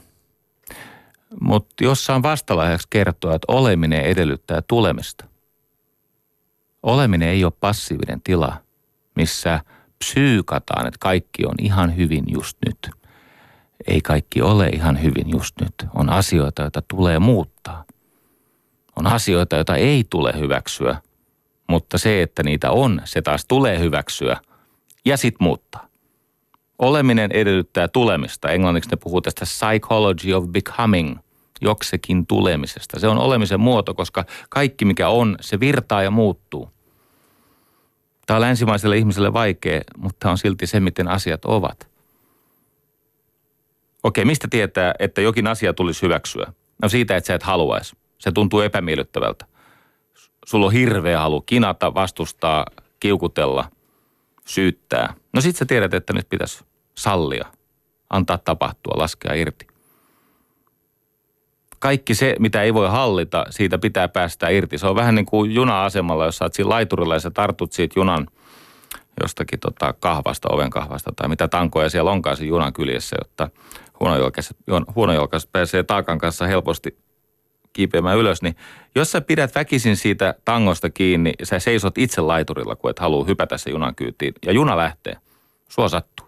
Mutta 1.41 1.85
jossain 1.85 2.23
vastalaiheeksi 2.23 2.87
kertoa, 2.91 3.35
että 3.35 3.53
oleminen 3.53 4.01
edellyttää 4.01 4.63
tulemista. 4.69 5.25
Oleminen 6.83 7.29
ei 7.29 7.45
ole 7.45 7.53
passiivinen 7.61 8.21
tila, 8.25 8.57
missä 9.17 9.61
psyykataan, 9.99 10.87
että 10.87 10.99
kaikki 11.01 11.47
on 11.47 11.55
ihan 11.61 11.97
hyvin 11.97 12.25
just 12.29 12.59
nyt. 12.67 12.91
Ei 13.87 14.01
kaikki 14.01 14.43
ole 14.43 14.69
ihan 14.69 15.03
hyvin 15.03 15.31
just 15.31 15.61
nyt. 15.61 15.75
On 15.95 16.11
asioita, 16.11 16.63
joita 16.63 16.83
tulee 16.89 17.19
muuttaa. 17.19 17.85
On 18.97 19.07
asioita, 19.07 19.57
joita 19.57 19.77
ei 19.77 20.05
tule 20.11 20.33
hyväksyä, 20.39 20.97
mutta 21.69 21.99
se, 21.99 22.23
että 22.23 22.43
niitä 22.43 22.71
on, 22.71 23.03
se 23.05 23.23
taas 23.23 23.45
tulee 23.49 23.79
hyväksyä 23.79 24.37
ja 25.05 25.17
sitten 25.17 25.45
muuttaa. 25.45 25.92
Oleminen 26.79 27.33
edellyttää 27.33 27.89
tulemista. 27.89 28.51
Englanniksi 28.51 28.91
ne 28.91 28.97
puhuu 28.97 29.21
tästä 29.21 29.45
psychology 29.45 30.33
of 30.33 30.45
becoming, 30.49 31.19
joksekin 31.61 32.27
tulemisesta. 32.27 33.01
Se 33.01 33.09
on 33.09 33.19
olemisen 33.19 33.61
muoto, 33.61 33.95
koska 33.95 34.25
kaikki 34.51 34.85
mikä 34.85 35.09
on, 35.09 35.37
se 35.41 35.61
virtaa 35.61 36.03
ja 36.03 36.11
muuttuu. 36.11 36.71
Tämä 38.27 38.37
on 38.37 38.41
länsimaiselle 38.41 38.97
ihmiselle 38.97 39.33
vaikea, 39.33 39.81
mutta 39.97 40.31
on 40.31 40.39
silti 40.39 40.67
se, 40.67 40.81
miten 40.81 41.09
asiat 41.09 41.45
ovat. 41.45 41.89
Okei, 44.03 44.25
mistä 44.25 44.49
tietää, 44.51 44.95
että 44.99 45.21
jokin 45.21 45.47
asia 45.47 45.73
tulisi 45.73 46.03
hyväksyä? 46.03 46.53
No 46.83 46.89
siitä, 46.89 47.17
että 47.17 47.27
sä 47.27 47.35
et 47.35 47.43
haluaisi. 47.43 47.97
Se 48.19 48.33
tuntuu 48.33 48.61
epämiellyttävältä. 48.61 49.45
Sulla 50.47 50.67
on 50.67 50.73
hirveä 50.73 51.21
halu 51.21 51.41
kinata, 51.41 51.95
vastustaa, 51.95 52.67
kiukutella, 53.01 53.71
syyttää. 54.47 55.15
No 55.33 55.41
sit 55.41 55.57
sä 55.57 55.65
tiedät, 55.65 55.95
että 55.95 56.13
nyt 56.13 56.29
pitäisi 56.29 56.65
sallia, 56.99 57.47
antaa 58.11 58.39
tapahtua, 58.39 58.99
laskea 58.99 59.35
irti 59.35 59.73
kaikki 61.83 62.15
se, 62.15 62.37
mitä 62.39 62.63
ei 62.63 62.75
voi 62.75 62.89
hallita, 62.89 63.47
siitä 63.51 63.79
pitää 63.79 64.09
päästä 64.09 64.49
irti. 64.49 64.79
Se 64.79 64.87
on 64.87 64.97
vähän 64.97 65.15
niin 65.15 65.27
kuin 65.27 65.53
juna-asemalla, 65.55 66.25
jos 66.25 66.39
sä 66.39 66.45
oot 66.45 66.55
siinä 66.55 66.69
laiturilla 66.69 67.15
ja 67.15 67.21
sä 67.21 67.31
tartut 67.31 67.73
siitä 67.73 68.01
junan 68.01 68.29
jostakin 69.23 69.61
tota 69.61 69.95
kahvasta, 70.01 70.49
oven 70.53 70.71
kahvasta 70.71 71.13
tai 71.17 71.29
mitä 71.29 71.49
tankoja 71.49 71.89
siellä 71.89 72.11
onkaan 72.11 72.37
siinä 72.37 72.49
junan 72.49 72.73
kyljessä, 72.73 73.17
jotta 73.21 73.49
huonojolkaiset, 74.01 74.57
huonojolkaiset 74.95 75.53
pääsee 75.53 75.83
taakan 75.83 76.19
kanssa 76.19 76.47
helposti 76.47 76.99
kiipeämään 77.73 78.19
ylös, 78.19 78.43
niin 78.43 78.57
jos 78.95 79.13
sä 79.13 79.21
pidät 79.21 79.55
väkisin 79.55 79.97
siitä 79.97 80.35
tangosta 80.45 80.91
kiinni, 80.91 81.33
sä 81.43 81.59
seisot 81.59 81.99
itse 81.99 82.21
laiturilla, 82.21 82.77
kun 82.77 82.91
et 82.91 82.99
halua 82.99 83.25
hypätä 83.25 83.59
se 83.59 83.71
junan 83.71 83.95
kyytiin, 83.95 84.35
ja 84.47 84.53
juna 84.53 84.77
lähtee, 84.77 85.17
sua 85.69 85.89
sattuu. 85.89 86.27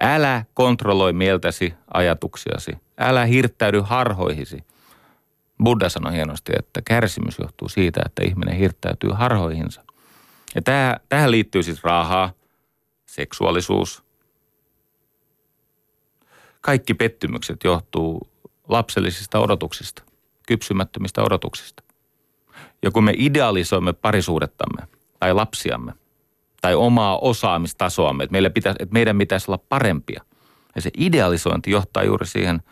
Älä 0.00 0.44
kontrolloi 0.54 1.12
mieltäsi, 1.12 1.74
ajatuksiasi. 1.94 2.72
Älä 2.98 3.24
hirttäydy 3.24 3.80
harhoihisi. 3.80 4.64
Buddha 5.64 5.88
sanoi 5.88 6.12
hienosti, 6.12 6.52
että 6.58 6.82
kärsimys 6.84 7.38
johtuu 7.38 7.68
siitä, 7.68 8.00
että 8.06 8.24
ihminen 8.24 8.56
hirttäytyy 8.56 9.10
harhoihinsa. 9.10 9.84
Ja 10.54 10.62
tähän, 10.62 11.00
tähän 11.08 11.30
liittyy 11.30 11.62
siis 11.62 11.84
rahaa, 11.84 12.32
seksuaalisuus. 13.06 14.02
Kaikki 16.60 16.94
pettymykset 16.94 17.64
johtuu 17.64 18.29
lapsellisista 18.70 19.38
odotuksista, 19.38 20.02
kypsymättömistä 20.46 21.22
odotuksista. 21.22 21.82
Ja 22.82 22.90
kun 22.90 23.04
me 23.04 23.14
idealisoimme 23.16 23.92
parisuudettamme 23.92 24.88
tai 25.18 25.34
lapsiamme 25.34 25.92
tai 26.60 26.74
omaa 26.74 27.18
osaamistasoamme, 27.18 28.24
että, 28.24 28.32
meillä 28.32 28.50
pitäisi, 28.50 28.76
että 28.80 28.92
meidän 28.92 29.18
pitäisi 29.18 29.50
olla 29.50 29.64
parempia. 29.68 30.24
Ja 30.74 30.80
se 30.80 30.90
idealisointi 30.96 31.70
johtaa 31.70 32.04
juuri 32.04 32.26
siihen 32.26 32.62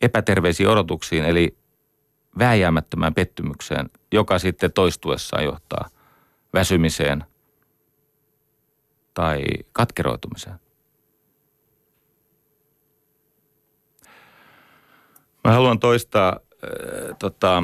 epäterveisiin 0.00 0.68
odotuksiin, 0.68 1.24
eli 1.24 1.56
vääjäämättömään 2.38 3.14
pettymykseen, 3.14 3.90
joka 4.12 4.38
sitten 4.38 4.72
toistuessaan 4.72 5.44
johtaa 5.44 5.88
väsymiseen 6.54 7.24
tai 9.14 9.44
katkeroitumiseen. 9.72 10.60
Mä 15.44 15.52
haluan 15.52 15.78
toistaa, 15.78 16.36
äh, 16.64 17.16
tota, 17.18 17.62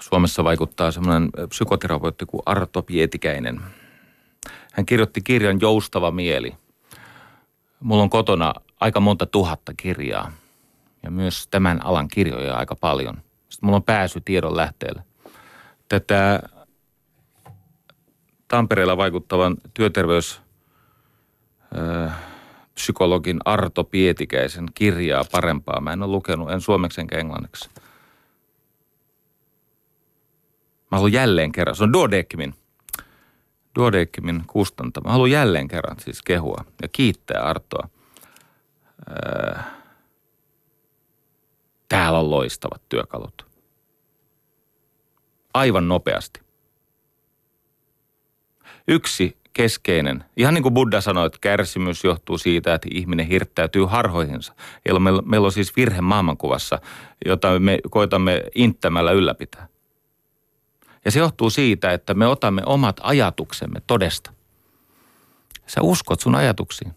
Suomessa 0.00 0.44
vaikuttaa 0.44 0.90
semmoinen 0.90 1.30
psykoterapeutti 1.48 2.26
kuin 2.26 2.42
Arto 2.46 2.82
Pietikäinen. 2.82 3.60
Hän 4.72 4.86
kirjoitti 4.86 5.20
kirjan 5.22 5.60
Joustava 5.60 6.10
mieli. 6.10 6.54
Mulla 7.80 8.02
on 8.02 8.10
kotona 8.10 8.54
aika 8.80 9.00
monta 9.00 9.26
tuhatta 9.26 9.72
kirjaa 9.76 10.32
ja 11.02 11.10
myös 11.10 11.48
tämän 11.48 11.84
alan 11.86 12.08
kirjoja 12.08 12.56
aika 12.56 12.76
paljon. 12.76 13.14
Sitten 13.48 13.66
mulla 13.66 13.76
on 13.76 13.82
pääsy 13.82 14.20
tiedon 14.20 14.56
lähteelle. 14.56 15.02
Tätä 15.88 16.42
Tampereella 18.48 18.96
vaikuttavan 18.96 19.56
työterveys 19.74 20.40
psykologin 22.74 23.40
Arto 23.44 23.84
Pietikäisen 23.84 24.66
kirjaa 24.74 25.24
parempaa. 25.32 25.80
Mä 25.80 25.92
en 25.92 26.02
ole 26.02 26.12
lukenut, 26.12 26.50
en 26.50 26.60
suomeksi 26.60 27.00
enkä 27.00 27.18
englanniksi. 27.18 27.70
Mä 30.90 30.96
haluan 30.98 31.12
jälleen 31.12 31.52
kerran, 31.52 31.76
se 31.76 31.84
on 31.84 31.92
Duodeckimin, 31.92 32.54
Duodeckimin 33.78 34.42
kustantama. 34.46 35.08
Mä 35.08 35.12
haluan 35.12 35.30
jälleen 35.30 35.68
kerran 35.68 36.00
siis 36.00 36.22
kehua 36.22 36.64
ja 36.82 36.88
kiittää 36.88 37.42
Artoa. 37.42 37.88
Täällä 41.88 42.18
on 42.18 42.30
loistavat 42.30 42.82
työkalut. 42.88 43.46
Aivan 45.54 45.88
nopeasti. 45.88 46.40
Yksi 48.88 49.36
keskeinen. 49.52 50.24
Ihan 50.36 50.54
niin 50.54 50.62
kuin 50.62 50.74
Buddha 50.74 51.00
sanoi, 51.00 51.26
että 51.26 51.38
kärsimys 51.40 52.04
johtuu 52.04 52.38
siitä, 52.38 52.74
että 52.74 52.88
ihminen 52.90 53.26
hirttäytyy 53.26 53.84
harhoihinsa. 53.84 54.54
Eli 54.86 54.98
meillä, 54.98 55.44
on 55.46 55.52
siis 55.52 55.76
virhe 55.76 56.00
maailmankuvassa, 56.00 56.78
jota 57.26 57.58
me 57.58 57.78
koitamme 57.90 58.42
inttämällä 58.54 59.12
ylläpitää. 59.12 59.68
Ja 61.04 61.10
se 61.10 61.18
johtuu 61.18 61.50
siitä, 61.50 61.92
että 61.92 62.14
me 62.14 62.26
otamme 62.26 62.62
omat 62.66 63.00
ajatuksemme 63.02 63.82
todesta. 63.86 64.32
Sä 65.66 65.80
uskot 65.82 66.20
sun 66.20 66.34
ajatuksiin. 66.34 66.94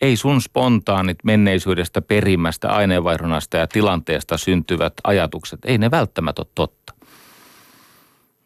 Ei 0.00 0.16
sun 0.16 0.42
spontaanit 0.42 1.18
menneisyydestä 1.24 2.02
perimästä 2.02 2.68
aineenvaihdunasta 2.68 3.56
ja 3.56 3.66
tilanteesta 3.66 4.38
syntyvät 4.38 4.92
ajatukset, 5.04 5.60
ei 5.64 5.78
ne 5.78 5.90
välttämättä 5.90 6.42
ole 6.42 6.48
totta. 6.54 6.95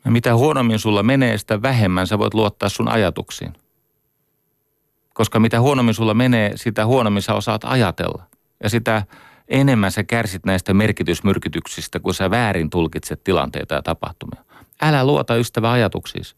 Ja 0.05 0.11
mitä 0.11 0.34
huonommin 0.34 0.78
sulla 0.78 1.03
menee, 1.03 1.38
sitä 1.38 1.62
vähemmän 1.62 2.07
sä 2.07 2.18
voit 2.18 2.34
luottaa 2.34 2.68
sun 2.68 2.88
ajatuksiin. 2.88 3.53
Koska 5.14 5.40
mitä 5.40 5.61
huonommin 5.61 5.94
sulla 5.94 6.14
menee, 6.14 6.53
sitä 6.55 6.86
huonommin 6.86 7.22
sä 7.22 7.34
osaat 7.34 7.64
ajatella. 7.64 8.22
Ja 8.62 8.70
sitä 8.70 9.03
enemmän 9.48 9.92
sä 9.92 10.05
kärsit 10.05 10.44
näistä 10.44 10.74
merkitysmyrkytyksistä, 10.74 12.01
kun 12.01 12.14
sä 12.14 12.30
väärin 12.30 12.70
tulkitset 12.70 13.24
tilanteita 13.24 13.74
ja 13.74 13.82
tapahtumia. 13.82 14.44
Älä 14.82 15.05
luota 15.05 15.36
ystävä 15.36 15.72
ajatuksiisi. 15.72 16.36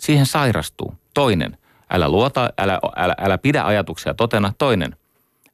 Siihen 0.00 0.26
sairastuu. 0.26 0.94
Toinen, 1.14 1.58
älä 1.90 2.08
luota, 2.08 2.50
älä, 2.58 2.80
älä, 2.96 3.14
älä 3.18 3.38
pidä 3.38 3.64
ajatuksia 3.64 4.14
totena. 4.14 4.52
Toinen, 4.58 4.96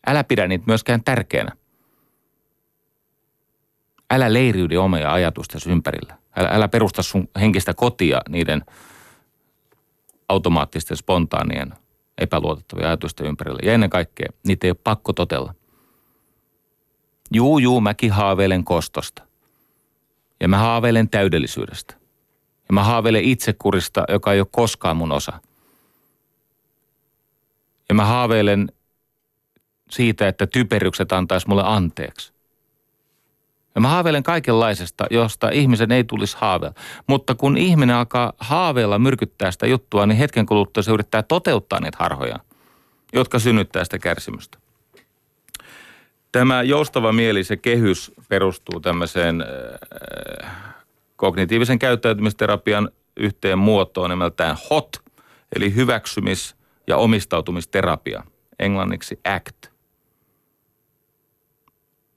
älä 0.07 0.25
pidä 0.25 0.49
niitä 0.49 0.65
myöskään 0.67 1.05
tärkeänä. 1.05 1.53
Älä 4.11 4.33
leiriydy 4.33 4.77
omia 4.77 5.13
ajatustesi 5.13 5.71
ympärillä. 5.71 6.22
Älä, 6.37 6.49
älä 6.49 6.69
perusta 6.69 7.03
sun 7.03 7.29
henkistä 7.41 7.75
kotia 7.75 8.21
niiden 8.29 8.65
automaattisten, 10.29 10.97
spontaanien, 10.97 11.75
epäluotettavien 12.19 12.87
ajatusten 12.87 13.27
ympärillä. 13.27 13.59
Ja 13.63 13.73
ennen 13.73 13.91
kaikkea, 13.91 14.29
niitä 14.47 14.67
ei 14.67 14.71
ole 14.71 14.79
pakko 14.85 15.13
totella. 15.13 15.55
Juu, 17.31 17.59
juu, 17.59 17.81
mäkin 17.81 18.13
haaveilen 18.13 18.65
kostosta. 18.65 19.23
Ja 20.41 20.49
mä 20.49 20.59
haaveilen 20.59 21.09
täydellisyydestä. 21.09 21.95
Ja 22.69 22.73
mä 22.73 22.85
haaveilen 22.85 23.25
itsekurista, 23.25 24.05
joka 24.09 24.33
ei 24.33 24.41
ole 24.41 24.49
koskaan 24.51 24.97
mun 24.97 25.13
osa. 25.13 25.41
Ja 27.89 27.95
mä 27.95 28.05
haaveilen 28.05 28.73
siitä, 29.91 30.29
että 30.29 30.47
typerykset 30.47 31.13
antaisi 31.13 31.49
mulle 31.49 31.63
anteeksi. 31.67 32.33
Ja 33.75 33.81
mä 33.81 33.89
haaveilen 33.89 34.23
kaikenlaisesta, 34.23 35.07
josta 35.11 35.49
ihmisen 35.49 35.93
ei 35.93 36.05
tulisi 36.05 36.37
haaveilla. 36.41 36.77
Mutta 37.07 37.35
kun 37.35 37.57
ihminen 37.57 37.97
alkaa 37.97 38.33
haaveilla 38.39 38.99
myrkyttää 38.99 39.51
sitä 39.51 39.67
juttua, 39.67 40.07
niin 40.07 40.19
hetken 40.19 40.47
kuluttua 40.47 40.83
se 40.83 40.93
yrittää 40.93 41.23
toteuttaa 41.23 41.81
niitä 41.81 41.97
harhoja, 42.01 42.39
jotka 43.13 43.39
synnyttää 43.39 43.85
sitä 43.85 43.99
kärsimystä. 43.99 44.59
Tämä 46.33 46.63
joustava 46.63 47.13
mieli, 47.13 47.45
se 47.45 47.57
kehys 47.57 48.13
perustuu 48.29 48.81
tämmöiseen 48.81 49.45
äh, 50.43 50.51
kognitiivisen 51.17 51.79
käyttäytymisterapian 51.79 52.89
yhteen 53.17 53.59
muotoon 53.59 54.11
nimeltään 54.11 54.57
HOT, 54.71 55.03
eli 55.57 55.75
hyväksymis- 55.75 56.57
ja 56.87 56.97
omistautumisterapia, 56.97 58.23
englanniksi 58.59 59.21
ACT. 59.25 59.72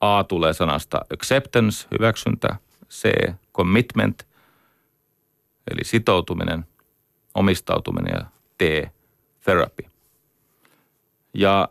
A 0.06 0.24
tulee 0.24 0.54
sanasta 0.54 1.02
acceptance, 1.14 1.88
hyväksyntä, 1.92 2.56
C, 2.90 3.34
commitment, 3.54 4.28
eli 5.72 5.84
sitoutuminen, 5.84 6.66
omistautuminen 7.36 8.14
ja 8.20 8.26
T, 8.58 8.92
therapy. 9.44 9.84
Ja 11.34 11.70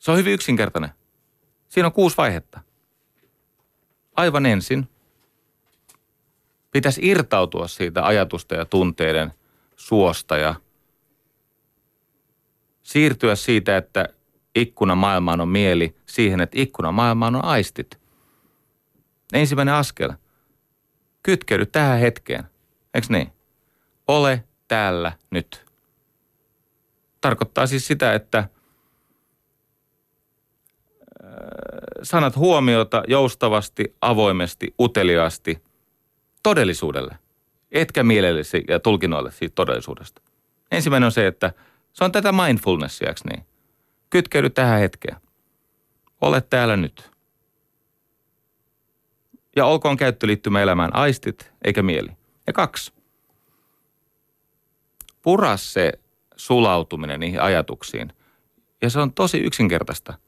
se 0.00 0.10
on 0.10 0.16
hyvin 0.16 0.32
yksinkertainen. 0.32 0.90
Siinä 1.68 1.86
on 1.86 1.92
kuusi 1.92 2.16
vaihetta. 2.16 2.60
Aivan 4.16 4.46
ensin 4.46 4.88
pitäisi 6.70 7.00
irtautua 7.04 7.68
siitä 7.68 8.06
ajatusta 8.06 8.54
ja 8.54 8.64
tunteiden 8.64 9.32
suosta 9.76 10.36
ja 10.36 10.54
siirtyä 12.82 13.34
siitä, 13.34 13.76
että 13.76 14.08
ikkuna 14.54 14.94
maailmaan 14.94 15.40
on 15.40 15.48
mieli 15.48 15.96
siihen, 16.06 16.40
että 16.40 16.60
ikkuna 16.60 16.92
maailmaan 16.92 17.36
on 17.36 17.44
aistit. 17.44 18.00
Ensimmäinen 19.32 19.74
askel. 19.74 20.12
Kytkeydy 21.22 21.66
tähän 21.66 21.98
hetkeen. 21.98 22.44
Eikö 22.94 23.06
niin? 23.10 23.32
Ole 24.08 24.44
täällä 24.68 25.12
nyt. 25.30 25.66
Tarkoittaa 27.20 27.66
siis 27.66 27.86
sitä, 27.86 28.14
että– 28.14 28.48
sanat 32.02 32.36
huomiota 32.36 33.02
joustavasti, 33.08 33.96
avoimesti, 34.00 34.74
uteliaasti 34.80 35.62
todellisuudelle, 36.42 37.18
etkä 37.72 38.02
mielellesi 38.02 38.64
ja 38.68 38.80
tulkinnoille 38.80 39.30
siitä 39.30 39.54
todellisuudesta. 39.54 40.22
Ensimmäinen 40.72 41.06
on 41.06 41.12
se, 41.12 41.26
että 41.26 41.52
se 41.92 42.04
on 42.04 42.12
tätä 42.12 42.32
mindfulnessia, 42.32 43.14
niin? 43.30 43.46
Kytkeydy 44.12 44.50
tähän 44.50 44.80
hetkeen. 44.80 45.16
Ole 46.20 46.40
täällä 46.40 46.76
nyt. 46.76 47.10
Ja 49.56 49.66
olkoon 49.66 49.96
käyttöliittymä 49.96 50.62
elämään 50.62 50.96
aistit 50.96 51.52
eikä 51.64 51.82
mieli. 51.82 52.08
Ja 52.46 52.52
kaksi. 52.52 52.92
Pura 55.22 55.56
se 55.56 55.92
sulautuminen 56.36 57.20
niihin 57.20 57.40
ajatuksiin. 57.40 58.12
Ja 58.82 58.90
se 58.90 59.00
on 59.00 59.12
tosi 59.12 59.38
yksinkertaista– 59.38 60.14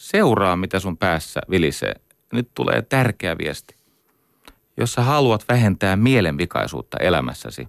Seuraa, 0.00 0.56
mitä 0.56 0.80
sun 0.80 0.96
päässä 0.96 1.40
vilisee. 1.50 1.94
Nyt 2.32 2.50
tulee 2.54 2.82
tärkeä 2.82 3.38
viesti. 3.38 3.76
Jos 4.76 4.92
sä 4.92 5.02
haluat 5.02 5.44
vähentää 5.48 5.96
mielenvikaisuutta 5.96 6.96
elämässäsi, 7.00 7.68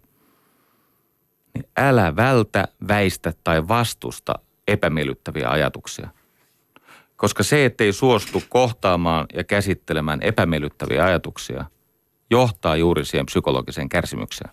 niin 1.53 1.65
älä 1.77 2.15
vältä, 2.15 2.67
väistä 2.87 3.33
tai 3.43 3.67
vastusta 3.67 4.33
epämiellyttäviä 4.67 5.49
ajatuksia. 5.49 6.09
Koska 7.15 7.43
se, 7.43 7.65
ettei 7.65 7.93
suostu 7.93 8.43
kohtaamaan 8.49 9.25
ja 9.33 9.43
käsittelemään 9.43 10.21
epämiellyttäviä 10.21 11.05
ajatuksia, 11.05 11.65
johtaa 12.29 12.75
juuri 12.75 13.05
siihen 13.05 13.25
psykologiseen 13.25 13.89
kärsimykseen. 13.89 14.51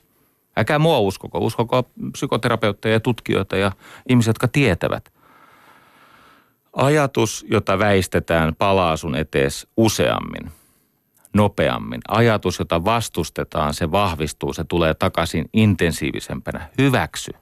Äkää 0.59 0.79
mua 0.79 0.99
uskoko, 0.99 1.39
uskoko 1.39 1.91
psykoterapeutteja 2.13 2.93
ja 2.93 3.01
tutkijoita 3.01 3.57
ja 3.57 3.73
ihmisiä, 4.09 4.31
jotka 4.31 4.49
tietävät. 4.49 5.13
Ajatus, 6.73 7.47
jota 7.51 7.79
väistetään, 7.79 8.55
palaa 8.55 8.97
sun 8.97 9.15
etees 9.15 9.67
useammin, 9.77 10.53
nopeammin. 11.39 12.01
Ajatus, 12.09 12.59
jota 12.59 12.85
vastustetaan, 12.85 13.75
se 13.75 13.91
vahvistuu, 13.91 14.53
se 14.53 14.65
tulee 14.65 14.95
takaisin 14.95 15.45
intensiivisempänä. 15.53 16.69
Hyväksy. 16.79 17.33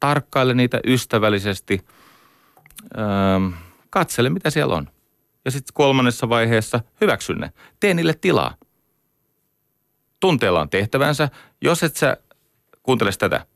Tarkkaile 0.00 0.54
niitä 0.54 0.80
ystävällisesti. 0.86 1.80
Öö, 2.98 3.04
katsele, 3.90 4.30
mitä 4.30 4.50
siellä 4.50 4.74
on. 4.74 4.88
Ja 5.44 5.50
sitten 5.50 5.74
kolmannessa 5.74 6.28
vaiheessa 6.28 6.80
hyväksy 7.00 7.34
ne. 7.34 7.52
Tee 7.80 7.94
niille 7.94 8.14
tilaa. 8.20 8.54
Tunteella 10.20 10.60
on 10.60 10.70
tehtävänsä. 10.70 11.28
Jos 11.60 11.82
et 11.82 11.96
sä 11.96 12.16
kuuntele 12.82 13.10
tätä. 13.18 13.46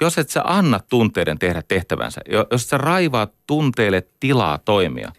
Jos 0.00 0.18
et 0.18 0.30
sä 0.30 0.42
anna 0.44 0.80
tunteiden 0.88 1.38
tehdä 1.38 1.62
tehtävänsä, 1.62 2.20
jos 2.50 2.68
sä 2.68 2.78
raivaat 2.78 3.32
tunteille 3.46 4.06
tilaa 4.20 4.58
toimia, 4.58 5.12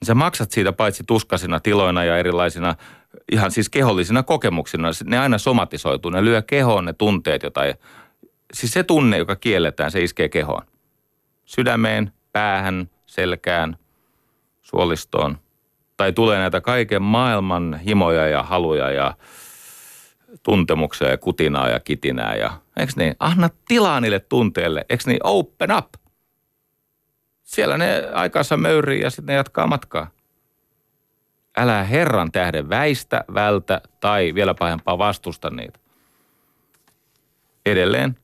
niin 0.00 0.06
sä 0.06 0.14
maksat 0.14 0.50
siitä 0.50 0.72
paitsi 0.72 1.04
tuskasina 1.04 1.60
tiloina 1.60 2.04
ja 2.04 2.18
erilaisina 2.18 2.74
ihan 3.32 3.50
siis 3.50 3.68
kehollisina 3.68 4.22
kokemuksina. 4.22 4.88
Ne 5.04 5.18
aina 5.18 5.38
somatisoituu, 5.38 6.10
ne 6.10 6.24
lyö 6.24 6.42
kehoon 6.42 6.84
ne 6.84 6.92
tunteet, 6.92 7.42
jota 7.42 7.64
ei, 7.64 7.74
siis 8.52 8.72
se 8.72 8.82
tunne, 8.82 9.18
joka 9.18 9.36
kielletään, 9.36 9.90
se 9.90 10.02
iskee 10.02 10.28
kehoon. 10.28 10.62
Sydämeen, 11.44 12.12
päähän, 12.32 12.90
selkään, 13.06 13.76
suolistoon. 14.62 15.38
Tai 15.96 16.12
tulee 16.12 16.38
näitä 16.38 16.60
kaiken 16.60 17.02
maailman 17.02 17.80
himoja 17.86 18.28
ja 18.28 18.42
haluja 18.42 18.90
ja 18.90 19.14
tuntemuksia 20.42 21.08
ja 21.08 21.18
kutinaa 21.18 21.68
ja 21.68 21.80
kitinää 21.80 22.34
ja, 22.34 22.60
eikö 22.76 22.92
niin? 22.96 23.14
Anna 23.18 23.50
tilaa 23.68 24.00
niille 24.00 24.18
tunteille, 24.18 24.84
eikö 24.88 25.04
niin? 25.06 25.20
Open 25.24 25.76
up. 25.76 25.86
Siellä 27.50 27.78
ne 27.78 28.08
aikansa 28.14 28.56
möyrii 28.56 29.00
ja 29.00 29.10
sitten 29.10 29.26
ne 29.26 29.34
jatkaa 29.34 29.66
matkaa. 29.66 30.10
Älä 31.56 31.84
Herran 31.84 32.32
tähden 32.32 32.68
väistä, 32.68 33.24
vältä 33.34 33.80
tai 34.00 34.34
vielä 34.34 34.54
pahempaa 34.54 34.98
vastusta 34.98 35.50
niitä. 35.50 35.78
Edelleen. 37.66 38.16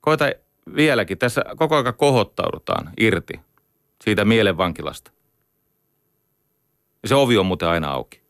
Koita 0.00 0.24
vieläkin. 0.76 1.18
Tässä 1.18 1.44
koko 1.56 1.76
ajan 1.76 1.94
kohottaudutaan 1.94 2.90
irti 3.00 3.40
siitä 4.04 4.24
mielenvankilasta. 4.24 5.10
Ja 7.02 7.08
se 7.08 7.14
ovi 7.14 7.38
on 7.38 7.46
muuten 7.46 7.68
aina 7.68 7.90
auki. 7.90 8.22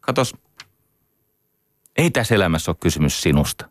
Katos, 0.00 0.34
ei 1.96 2.10
tässä 2.10 2.34
elämässä 2.34 2.70
ole 2.70 2.76
kysymys 2.80 3.22
sinusta. 3.22 3.68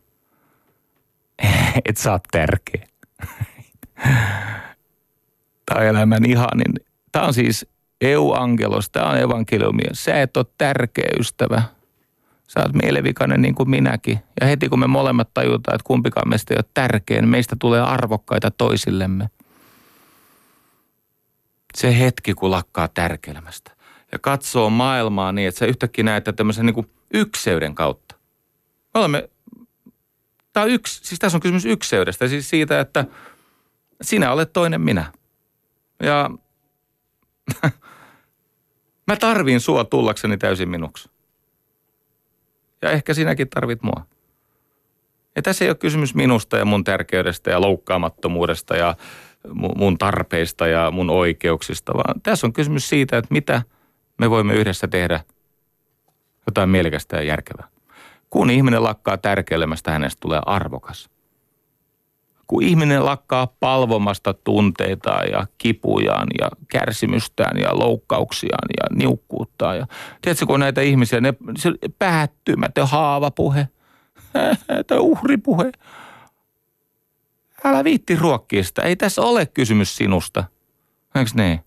Et 1.88 1.96
sä 1.96 2.12
oot 2.12 2.22
tärkeä. 2.30 2.95
On 5.76 5.82
elämän 5.82 6.24
ihanin. 6.24 6.74
Tämä 7.12 7.26
on 7.26 7.34
siis 7.34 7.66
EU-angelos, 8.00 8.90
tämä 8.90 9.10
on 9.10 9.18
evankeliumi. 9.18 9.82
Sä 9.92 10.22
et 10.22 10.36
ole 10.36 10.46
tärkeä 10.58 11.08
ystävä. 11.20 11.62
Sä 12.48 12.60
oot 12.60 12.74
mielevikainen 12.74 13.42
niin 13.42 13.54
kuin 13.54 13.70
minäkin. 13.70 14.18
Ja 14.40 14.46
heti 14.46 14.68
kun 14.68 14.78
me 14.78 14.86
molemmat 14.86 15.34
tajutaan, 15.34 15.74
että 15.74 15.86
kumpikaan 15.86 16.28
meistä 16.28 16.54
ei 16.54 16.58
ole 16.58 16.70
tärkeä, 16.74 17.20
niin 17.20 17.28
meistä 17.28 17.56
tulee 17.58 17.80
arvokkaita 17.80 18.50
toisillemme. 18.50 19.30
Se 21.74 21.98
hetki, 21.98 22.34
kun 22.34 22.50
lakkaa 22.50 22.88
tärkeilemästä 22.88 23.76
ja 24.12 24.18
katsoo 24.18 24.70
maailmaa 24.70 25.32
niin, 25.32 25.48
että 25.48 25.58
sä 25.58 25.66
yhtäkkiä 25.66 26.04
näet 26.04 26.24
tämmöisen 26.36 26.66
niin 26.66 26.74
kuin 26.74 26.90
ykseyden 27.14 27.74
kautta. 27.74 28.14
Me 28.94 29.00
olemme, 29.00 29.28
tämä 30.56 30.64
on 30.64 30.70
yksi, 30.70 31.00
siis 31.04 31.18
tässä 31.18 31.36
on 31.36 31.40
kysymys 31.40 31.64
ykseydestä, 31.64 32.28
siis 32.28 32.50
siitä, 32.50 32.80
että 32.80 33.04
sinä 34.02 34.32
olet 34.32 34.52
toinen 34.52 34.80
minä. 34.80 35.12
Ja 36.02 36.30
mä 39.08 39.16
tarvin 39.16 39.60
sua 39.60 39.84
tullakseni 39.84 40.36
täysin 40.36 40.68
minuksi. 40.68 41.10
Ja 42.82 42.90
ehkä 42.90 43.14
sinäkin 43.14 43.48
tarvit 43.48 43.82
mua. 43.82 44.06
Ja 45.36 45.42
tässä 45.42 45.64
ei 45.64 45.70
ole 45.70 45.76
kysymys 45.76 46.14
minusta 46.14 46.56
ja 46.56 46.64
mun 46.64 46.84
tärkeydestä 46.84 47.50
ja 47.50 47.60
loukkaamattomuudesta 47.60 48.76
ja 48.76 48.94
mun 49.76 49.98
tarpeista 49.98 50.66
ja 50.66 50.90
mun 50.90 51.10
oikeuksista, 51.10 51.94
vaan 51.94 52.20
tässä 52.20 52.46
on 52.46 52.52
kysymys 52.52 52.88
siitä, 52.88 53.18
että 53.18 53.34
mitä– 53.34 53.62
me 54.18 54.30
voimme 54.30 54.54
yhdessä 54.54 54.88
tehdä 54.88 55.20
jotain 56.46 56.68
mielekästä 56.68 57.16
ja 57.16 57.22
järkevää. 57.22 57.68
Kun 58.36 58.50
ihminen 58.50 58.82
lakkaa 58.82 59.16
tärkeilemästä, 59.16 59.90
hänestä 59.90 60.20
tulee 60.20 60.40
arvokas. 60.46 61.10
Kun 62.46 62.62
ihminen 62.62 63.04
lakkaa 63.04 63.46
palvomasta 63.60 64.34
tunteitaan 64.34 65.30
ja 65.30 65.46
kipujaan 65.58 66.28
ja 66.40 66.50
kärsimystään 66.68 67.58
ja 67.58 67.78
loukkauksiaan 67.78 68.68
ja 68.80 68.96
niukkuuttaan. 68.96 69.78
Ja, 69.78 69.86
tiedätkö, 70.22 70.46
kun 70.46 70.60
näitä 70.60 70.80
ihmisiä, 70.80 71.20
ne, 71.20 71.34
se 71.58 71.72
päättymätön 71.98 72.88
haavapuhe, 72.88 73.68
tai 74.86 74.98
uhripuhe. 74.98 75.72
Älä 77.64 77.84
viitti 77.84 78.16
ruokkia 78.16 78.64
sitä. 78.64 78.82
Ei 78.82 78.96
tässä 78.96 79.22
ole 79.22 79.46
kysymys 79.46 79.96
sinusta. 79.96 80.44
Eikö 81.14 81.30
niin? 81.34 81.60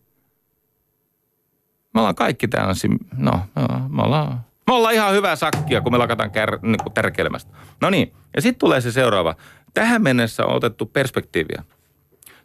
Me 1.93 1.99
ollaan 1.99 2.15
kaikki 2.15 2.47
täällä, 2.47 2.73
no, 3.17 3.41
me 3.89 4.03
ollaan, 4.03 4.48
me 4.69 4.75
ollaan 4.75 4.93
ihan 4.93 5.13
hyvää 5.13 5.35
sakkia, 5.35 5.81
kun 5.81 5.91
me 5.91 5.97
lakataan 5.97 6.31
kär, 6.31 6.59
niin 6.61 6.83
kuin 6.83 6.93
tärkeilemästä. 6.93 7.51
No 7.81 7.89
niin, 7.89 8.13
ja 8.35 8.41
sitten 8.41 8.59
tulee 8.59 8.81
se 8.81 8.91
seuraava. 8.91 9.35
Tähän 9.73 10.01
mennessä 10.01 10.45
on 10.45 10.55
otettu 10.55 10.85
perspektiiviä. 10.85 11.63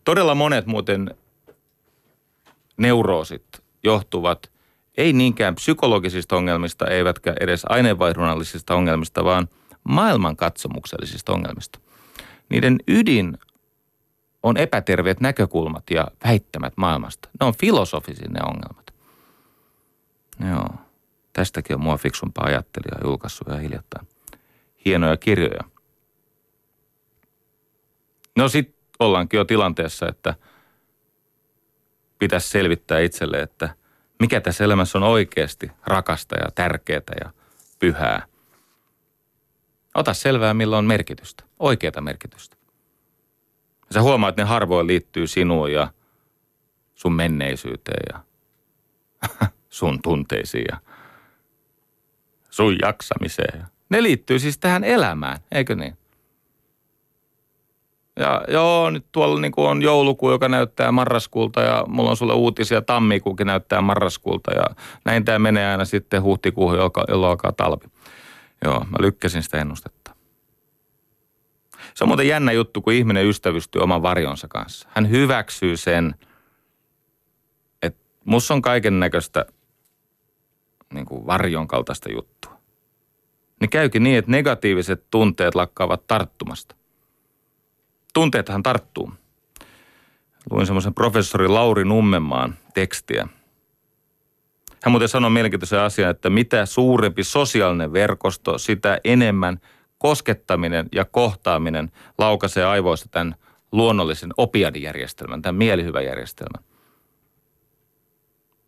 Todella 0.05 0.35
monet 0.35 0.67
muuten 0.67 1.15
neuroosit 2.77 3.63
johtuvat 3.85 4.51
ei 4.97 5.13
niinkään 5.13 5.55
psykologisista 5.55 6.37
ongelmista, 6.37 6.87
eivätkä 6.87 7.35
edes 7.41 7.63
aineenvaihdunnallisista 7.69 8.75
ongelmista, 8.75 9.25
vaan 9.25 9.49
maailmankatsomuksellisista 9.85 11.33
ongelmista. 11.33 11.79
Niiden 12.49 12.79
ydin 12.89 13.39
on 14.43 14.57
epäterveet 14.57 15.21
näkökulmat 15.21 15.85
ja 15.91 16.09
väittämät 16.25 16.73
maailmasta. 16.77 17.29
Ne 17.41 17.47
on 17.47 17.55
filosofisia 17.61 18.29
ne 18.29 18.41
ongelmat. 18.43 18.95
Joo. 20.51 20.84
Tästäkin 21.35 21.77
on 21.77 21.83
mua 21.83 21.97
fiksumpaa 21.99 22.47
ajattelijaa 22.47 23.01
julkaissut 23.05 23.49
ja 23.49 23.57
hiljattain. 23.57 24.09
Hienoja 24.85 25.17
kirjoja. 25.17 25.65
No 28.37 28.49
sit 28.49 28.77
ollaankin 28.99 29.39
jo 29.39 29.45
tilanteessa, 29.45 30.09
että 30.09 30.35
pitäisi 32.19 32.49
selvittää 32.49 33.01
itselle, 33.01 33.41
että 33.41 33.75
mikä 34.21 34.41
tässä 34.41 34.65
elämässä 34.65 34.99
on 34.99 35.05
oikeasti 35.05 35.71
rakasta 35.87 36.37
ja 36.37 36.51
tärkeää 36.55 37.15
ja 37.25 37.31
pyhää. 37.79 38.27
Ota 39.95 40.15
selvää, 40.15 40.55
millä 40.55 40.79
on 40.79 40.85
merkitystä, 40.85 41.45
oikeata 41.59 42.01
merkitystä. 42.01 42.57
Sä 43.95 44.03
huomaat, 44.03 44.33
että 44.33 44.43
ne 44.43 44.49
harvoin 44.49 44.87
liittyy 44.87 45.27
sinuun 45.27 45.73
ja 45.73 45.93
sun 46.95 47.13
menneisyyteen 47.13 48.03
ja 48.13 48.21
sun 49.69 50.03
tunteisiin 50.03 50.65
ja 50.71 50.84
sun 52.55 52.77
jaksamiseen. 52.83 53.65
Ne 53.89 54.03
liittyy 54.03 54.39
siis 54.39 54.59
tähän 54.59 54.85
elämään, 54.85 55.39
eikö 55.53 55.75
niin? 55.75 55.97
Ja 58.17 58.45
joo, 58.49 58.91
nyt 58.91 59.07
tuolla 59.13 59.41
niin 59.41 59.53
on 59.57 59.83
joulukuu, 59.83 60.31
joka 60.31 60.49
näyttää 60.49 60.93
marraskuulta 60.93 61.61
ja 61.61 61.85
mulla 61.89 62.11
on 62.11 62.17
sulle 62.17 62.33
uutisia, 62.33 62.83
tammikuukin 62.83 63.47
näyttää 63.47 63.81
marraskuulta 63.81 64.53
ja 64.53 64.65
näin 65.05 65.25
tämä 65.25 65.39
menee 65.39 65.71
aina 65.71 65.85
sitten 65.85 66.23
huhtikuuhun, 66.23 66.79
jolloin 67.09 67.31
alkaa 67.31 67.53
talvi. 67.53 67.85
Joo, 68.65 68.81
mä 68.81 68.97
lykkäsin 69.01 69.43
sitä 69.43 69.59
ennustetta. 69.59 70.15
Se 71.95 72.05
on 72.05 72.09
muuten 72.09 72.29
jännä 72.29 72.53
juttu, 72.53 72.83
kun 72.83 72.93
ihminen 72.93 73.27
ystävystyy 73.27 73.83
oman 73.83 74.03
varjonsa 74.03 74.49
kanssa. 74.49 74.89
Hän 74.93 75.11
hyväksyy 75.11 75.77
sen, 75.77 76.15
että 77.83 78.01
musta 78.25 78.55
on 78.55 78.63
kaiken 78.63 79.01
näköistä 79.01 79.47
niin 80.95 81.07
varjon 81.11 81.69
kaltaista 81.69 82.13
juttua. 82.13 82.34
Niin 83.61 83.71
käykin 83.71 84.03
niin, 84.03 84.19
että 84.19 84.31
negatiiviset 84.31 85.05
tunteet 85.11 85.55
lakkaavat 85.55 86.07
tarttumasta. 86.07 86.75
Tunteethan 88.15 88.63
tarttuu. 88.63 89.13
Luin 90.51 90.67
semmoisen 90.67 90.95
professori 90.95 91.49
Lauri 91.49 91.85
Nummenmaan 91.85 92.55
tekstiä. 92.75 93.29
Hän 94.83 94.93
muuten 94.93 95.09
sanoi 95.09 95.31
mielenkiintoisen 95.31 95.81
asian, 95.81 96.11
että 96.11 96.31
mitä 96.31 96.67
suurempi 96.67 97.25
sosiaalinen 97.25 97.93
verkosto, 97.93 98.59
sitä 98.59 99.01
enemmän 99.05 99.61
koskettaminen 99.99 100.89
ja 100.93 101.05
kohtaaminen 101.05 101.93
laukaisee 102.19 102.65
aivoista 102.65 103.09
tämän 103.09 103.35
luonnollisen 103.73 104.31
opiadijärjestelmän, 104.37 105.43
tämän 105.43 105.55
mielihyväjärjestelmän. 105.55 106.65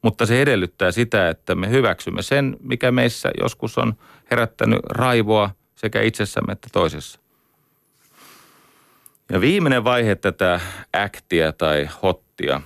Mutta 0.06 0.26
se 0.26 0.42
edellyttää 0.42 0.90
sitä, 0.92 1.28
että 1.28 1.54
me 1.54 1.70
hyväksymme 1.70 2.22
sen, 2.22 2.56
mikä 2.60 2.90
meissä 2.90 3.30
joskus 3.40 3.78
on 3.78 3.94
herättänyt 4.30 4.78
raivoa 4.84 5.50
sekä 5.74 6.02
itsessämme 6.02 6.52
että 6.52 6.68
toisessa. 6.72 7.20
Ja 9.32 9.40
viimeinen 9.40 9.84
vaihe 9.84 10.14
tätä 10.14 10.60
äktiä 10.96 11.52
tai 11.52 11.88
hottia 12.02 12.60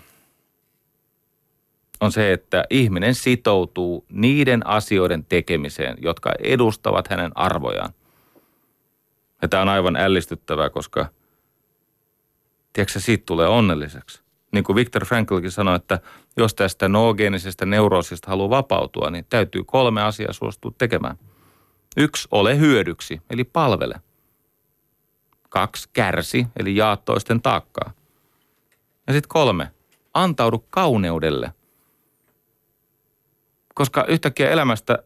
on 2.01 2.13
se, 2.13 2.33
että 2.33 2.65
ihminen 2.71 3.15
sitoutuu 3.15 4.05
niiden 4.09 4.67
asioiden 4.67 5.25
tekemiseen, 5.25 5.97
jotka 6.03 6.33
edustavat 6.39 7.09
hänen 7.09 7.33
arvojaan. 7.35 7.93
Ja 9.43 9.49
tämä 9.49 9.63
on 9.63 9.69
aivan 9.69 9.97
ällistyttävää, 9.97 10.71
koska 10.71 11.07
tiedätkö, 12.73 13.01
siitä 13.01 13.27
tulee 13.27 13.49
onnelliseksi. 13.49 14.23
Niin 14.53 14.65
kuin 14.65 14.77
Viktor 14.77 15.05
Franklkin 15.05 15.51
sanoi, 15.51 15.77
että 15.77 16.01
jos 16.37 16.55
tästä 16.55 16.89
noogeenisestä 16.89 17.67
neuroosista 17.67 18.31
haluaa 18.31 18.51
vapautua, 18.51 19.11
niin 19.11 19.27
täytyy 19.29 19.65
kolme 19.65 20.03
asiaa 20.03 20.33
suostua 20.33 20.73
tekemään. 20.79 21.17
Yksi, 21.97 22.29
ole 22.31 22.59
hyödyksi, 22.59 23.23
eli 23.31 23.45
palvele. 23.45 23.95
Kaksi, 25.49 25.89
kärsi, 25.93 26.47
eli 26.57 26.77
jaa 26.77 26.97
toisten 26.97 27.43
taakkaa. 27.43 27.93
Ja 29.07 29.13
sitten 29.13 29.29
kolme, 29.29 29.71
antaudu 30.15 30.65
kauneudelle. 30.71 31.53
Koska 33.75 34.05
yhtäkkiä 34.05 34.51
elämästä 34.51 34.99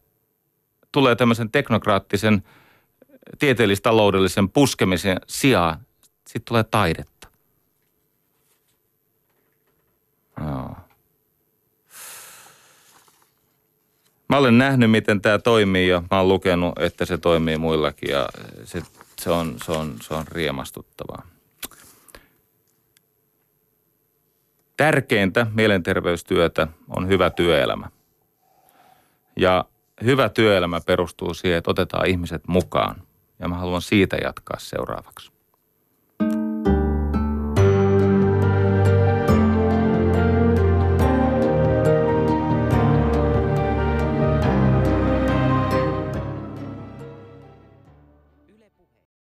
tulee 0.92 1.16
tämmöisen 1.16 1.50
teknokraattisen 1.50 2.42
tieteellistaloudellisen 3.38 4.48
puskemisen 4.48 5.20
sijaan, 5.26 5.78
sitten 6.26 6.42
tulee 6.44 6.64
taidetta. 6.64 7.13
Mä 14.28 14.38
olen 14.38 14.58
nähnyt, 14.58 14.90
miten 14.90 15.20
tämä 15.20 15.38
toimii 15.38 15.88
ja 15.88 16.02
mä 16.10 16.18
olen 16.18 16.28
lukenut, 16.28 16.78
että 16.78 17.04
se 17.04 17.18
toimii 17.18 17.58
muillakin 17.58 18.10
ja 18.10 18.28
se, 18.64 18.82
se, 19.18 19.30
on, 19.30 19.56
se, 19.64 19.72
on, 19.72 19.96
se 20.02 20.14
on 20.14 20.24
riemastuttavaa. 20.28 21.26
Tärkeintä 24.76 25.46
mielenterveystyötä 25.54 26.68
on 26.88 27.08
hyvä 27.08 27.30
työelämä. 27.30 27.90
Ja 29.36 29.64
hyvä 30.04 30.28
työelämä 30.28 30.80
perustuu 30.80 31.34
siihen, 31.34 31.58
että 31.58 31.70
otetaan 31.70 32.06
ihmiset 32.06 32.42
mukaan. 32.48 33.02
Ja 33.38 33.48
mä 33.48 33.56
haluan 33.56 33.82
siitä 33.82 34.16
jatkaa 34.16 34.58
seuraavaksi. 34.58 35.33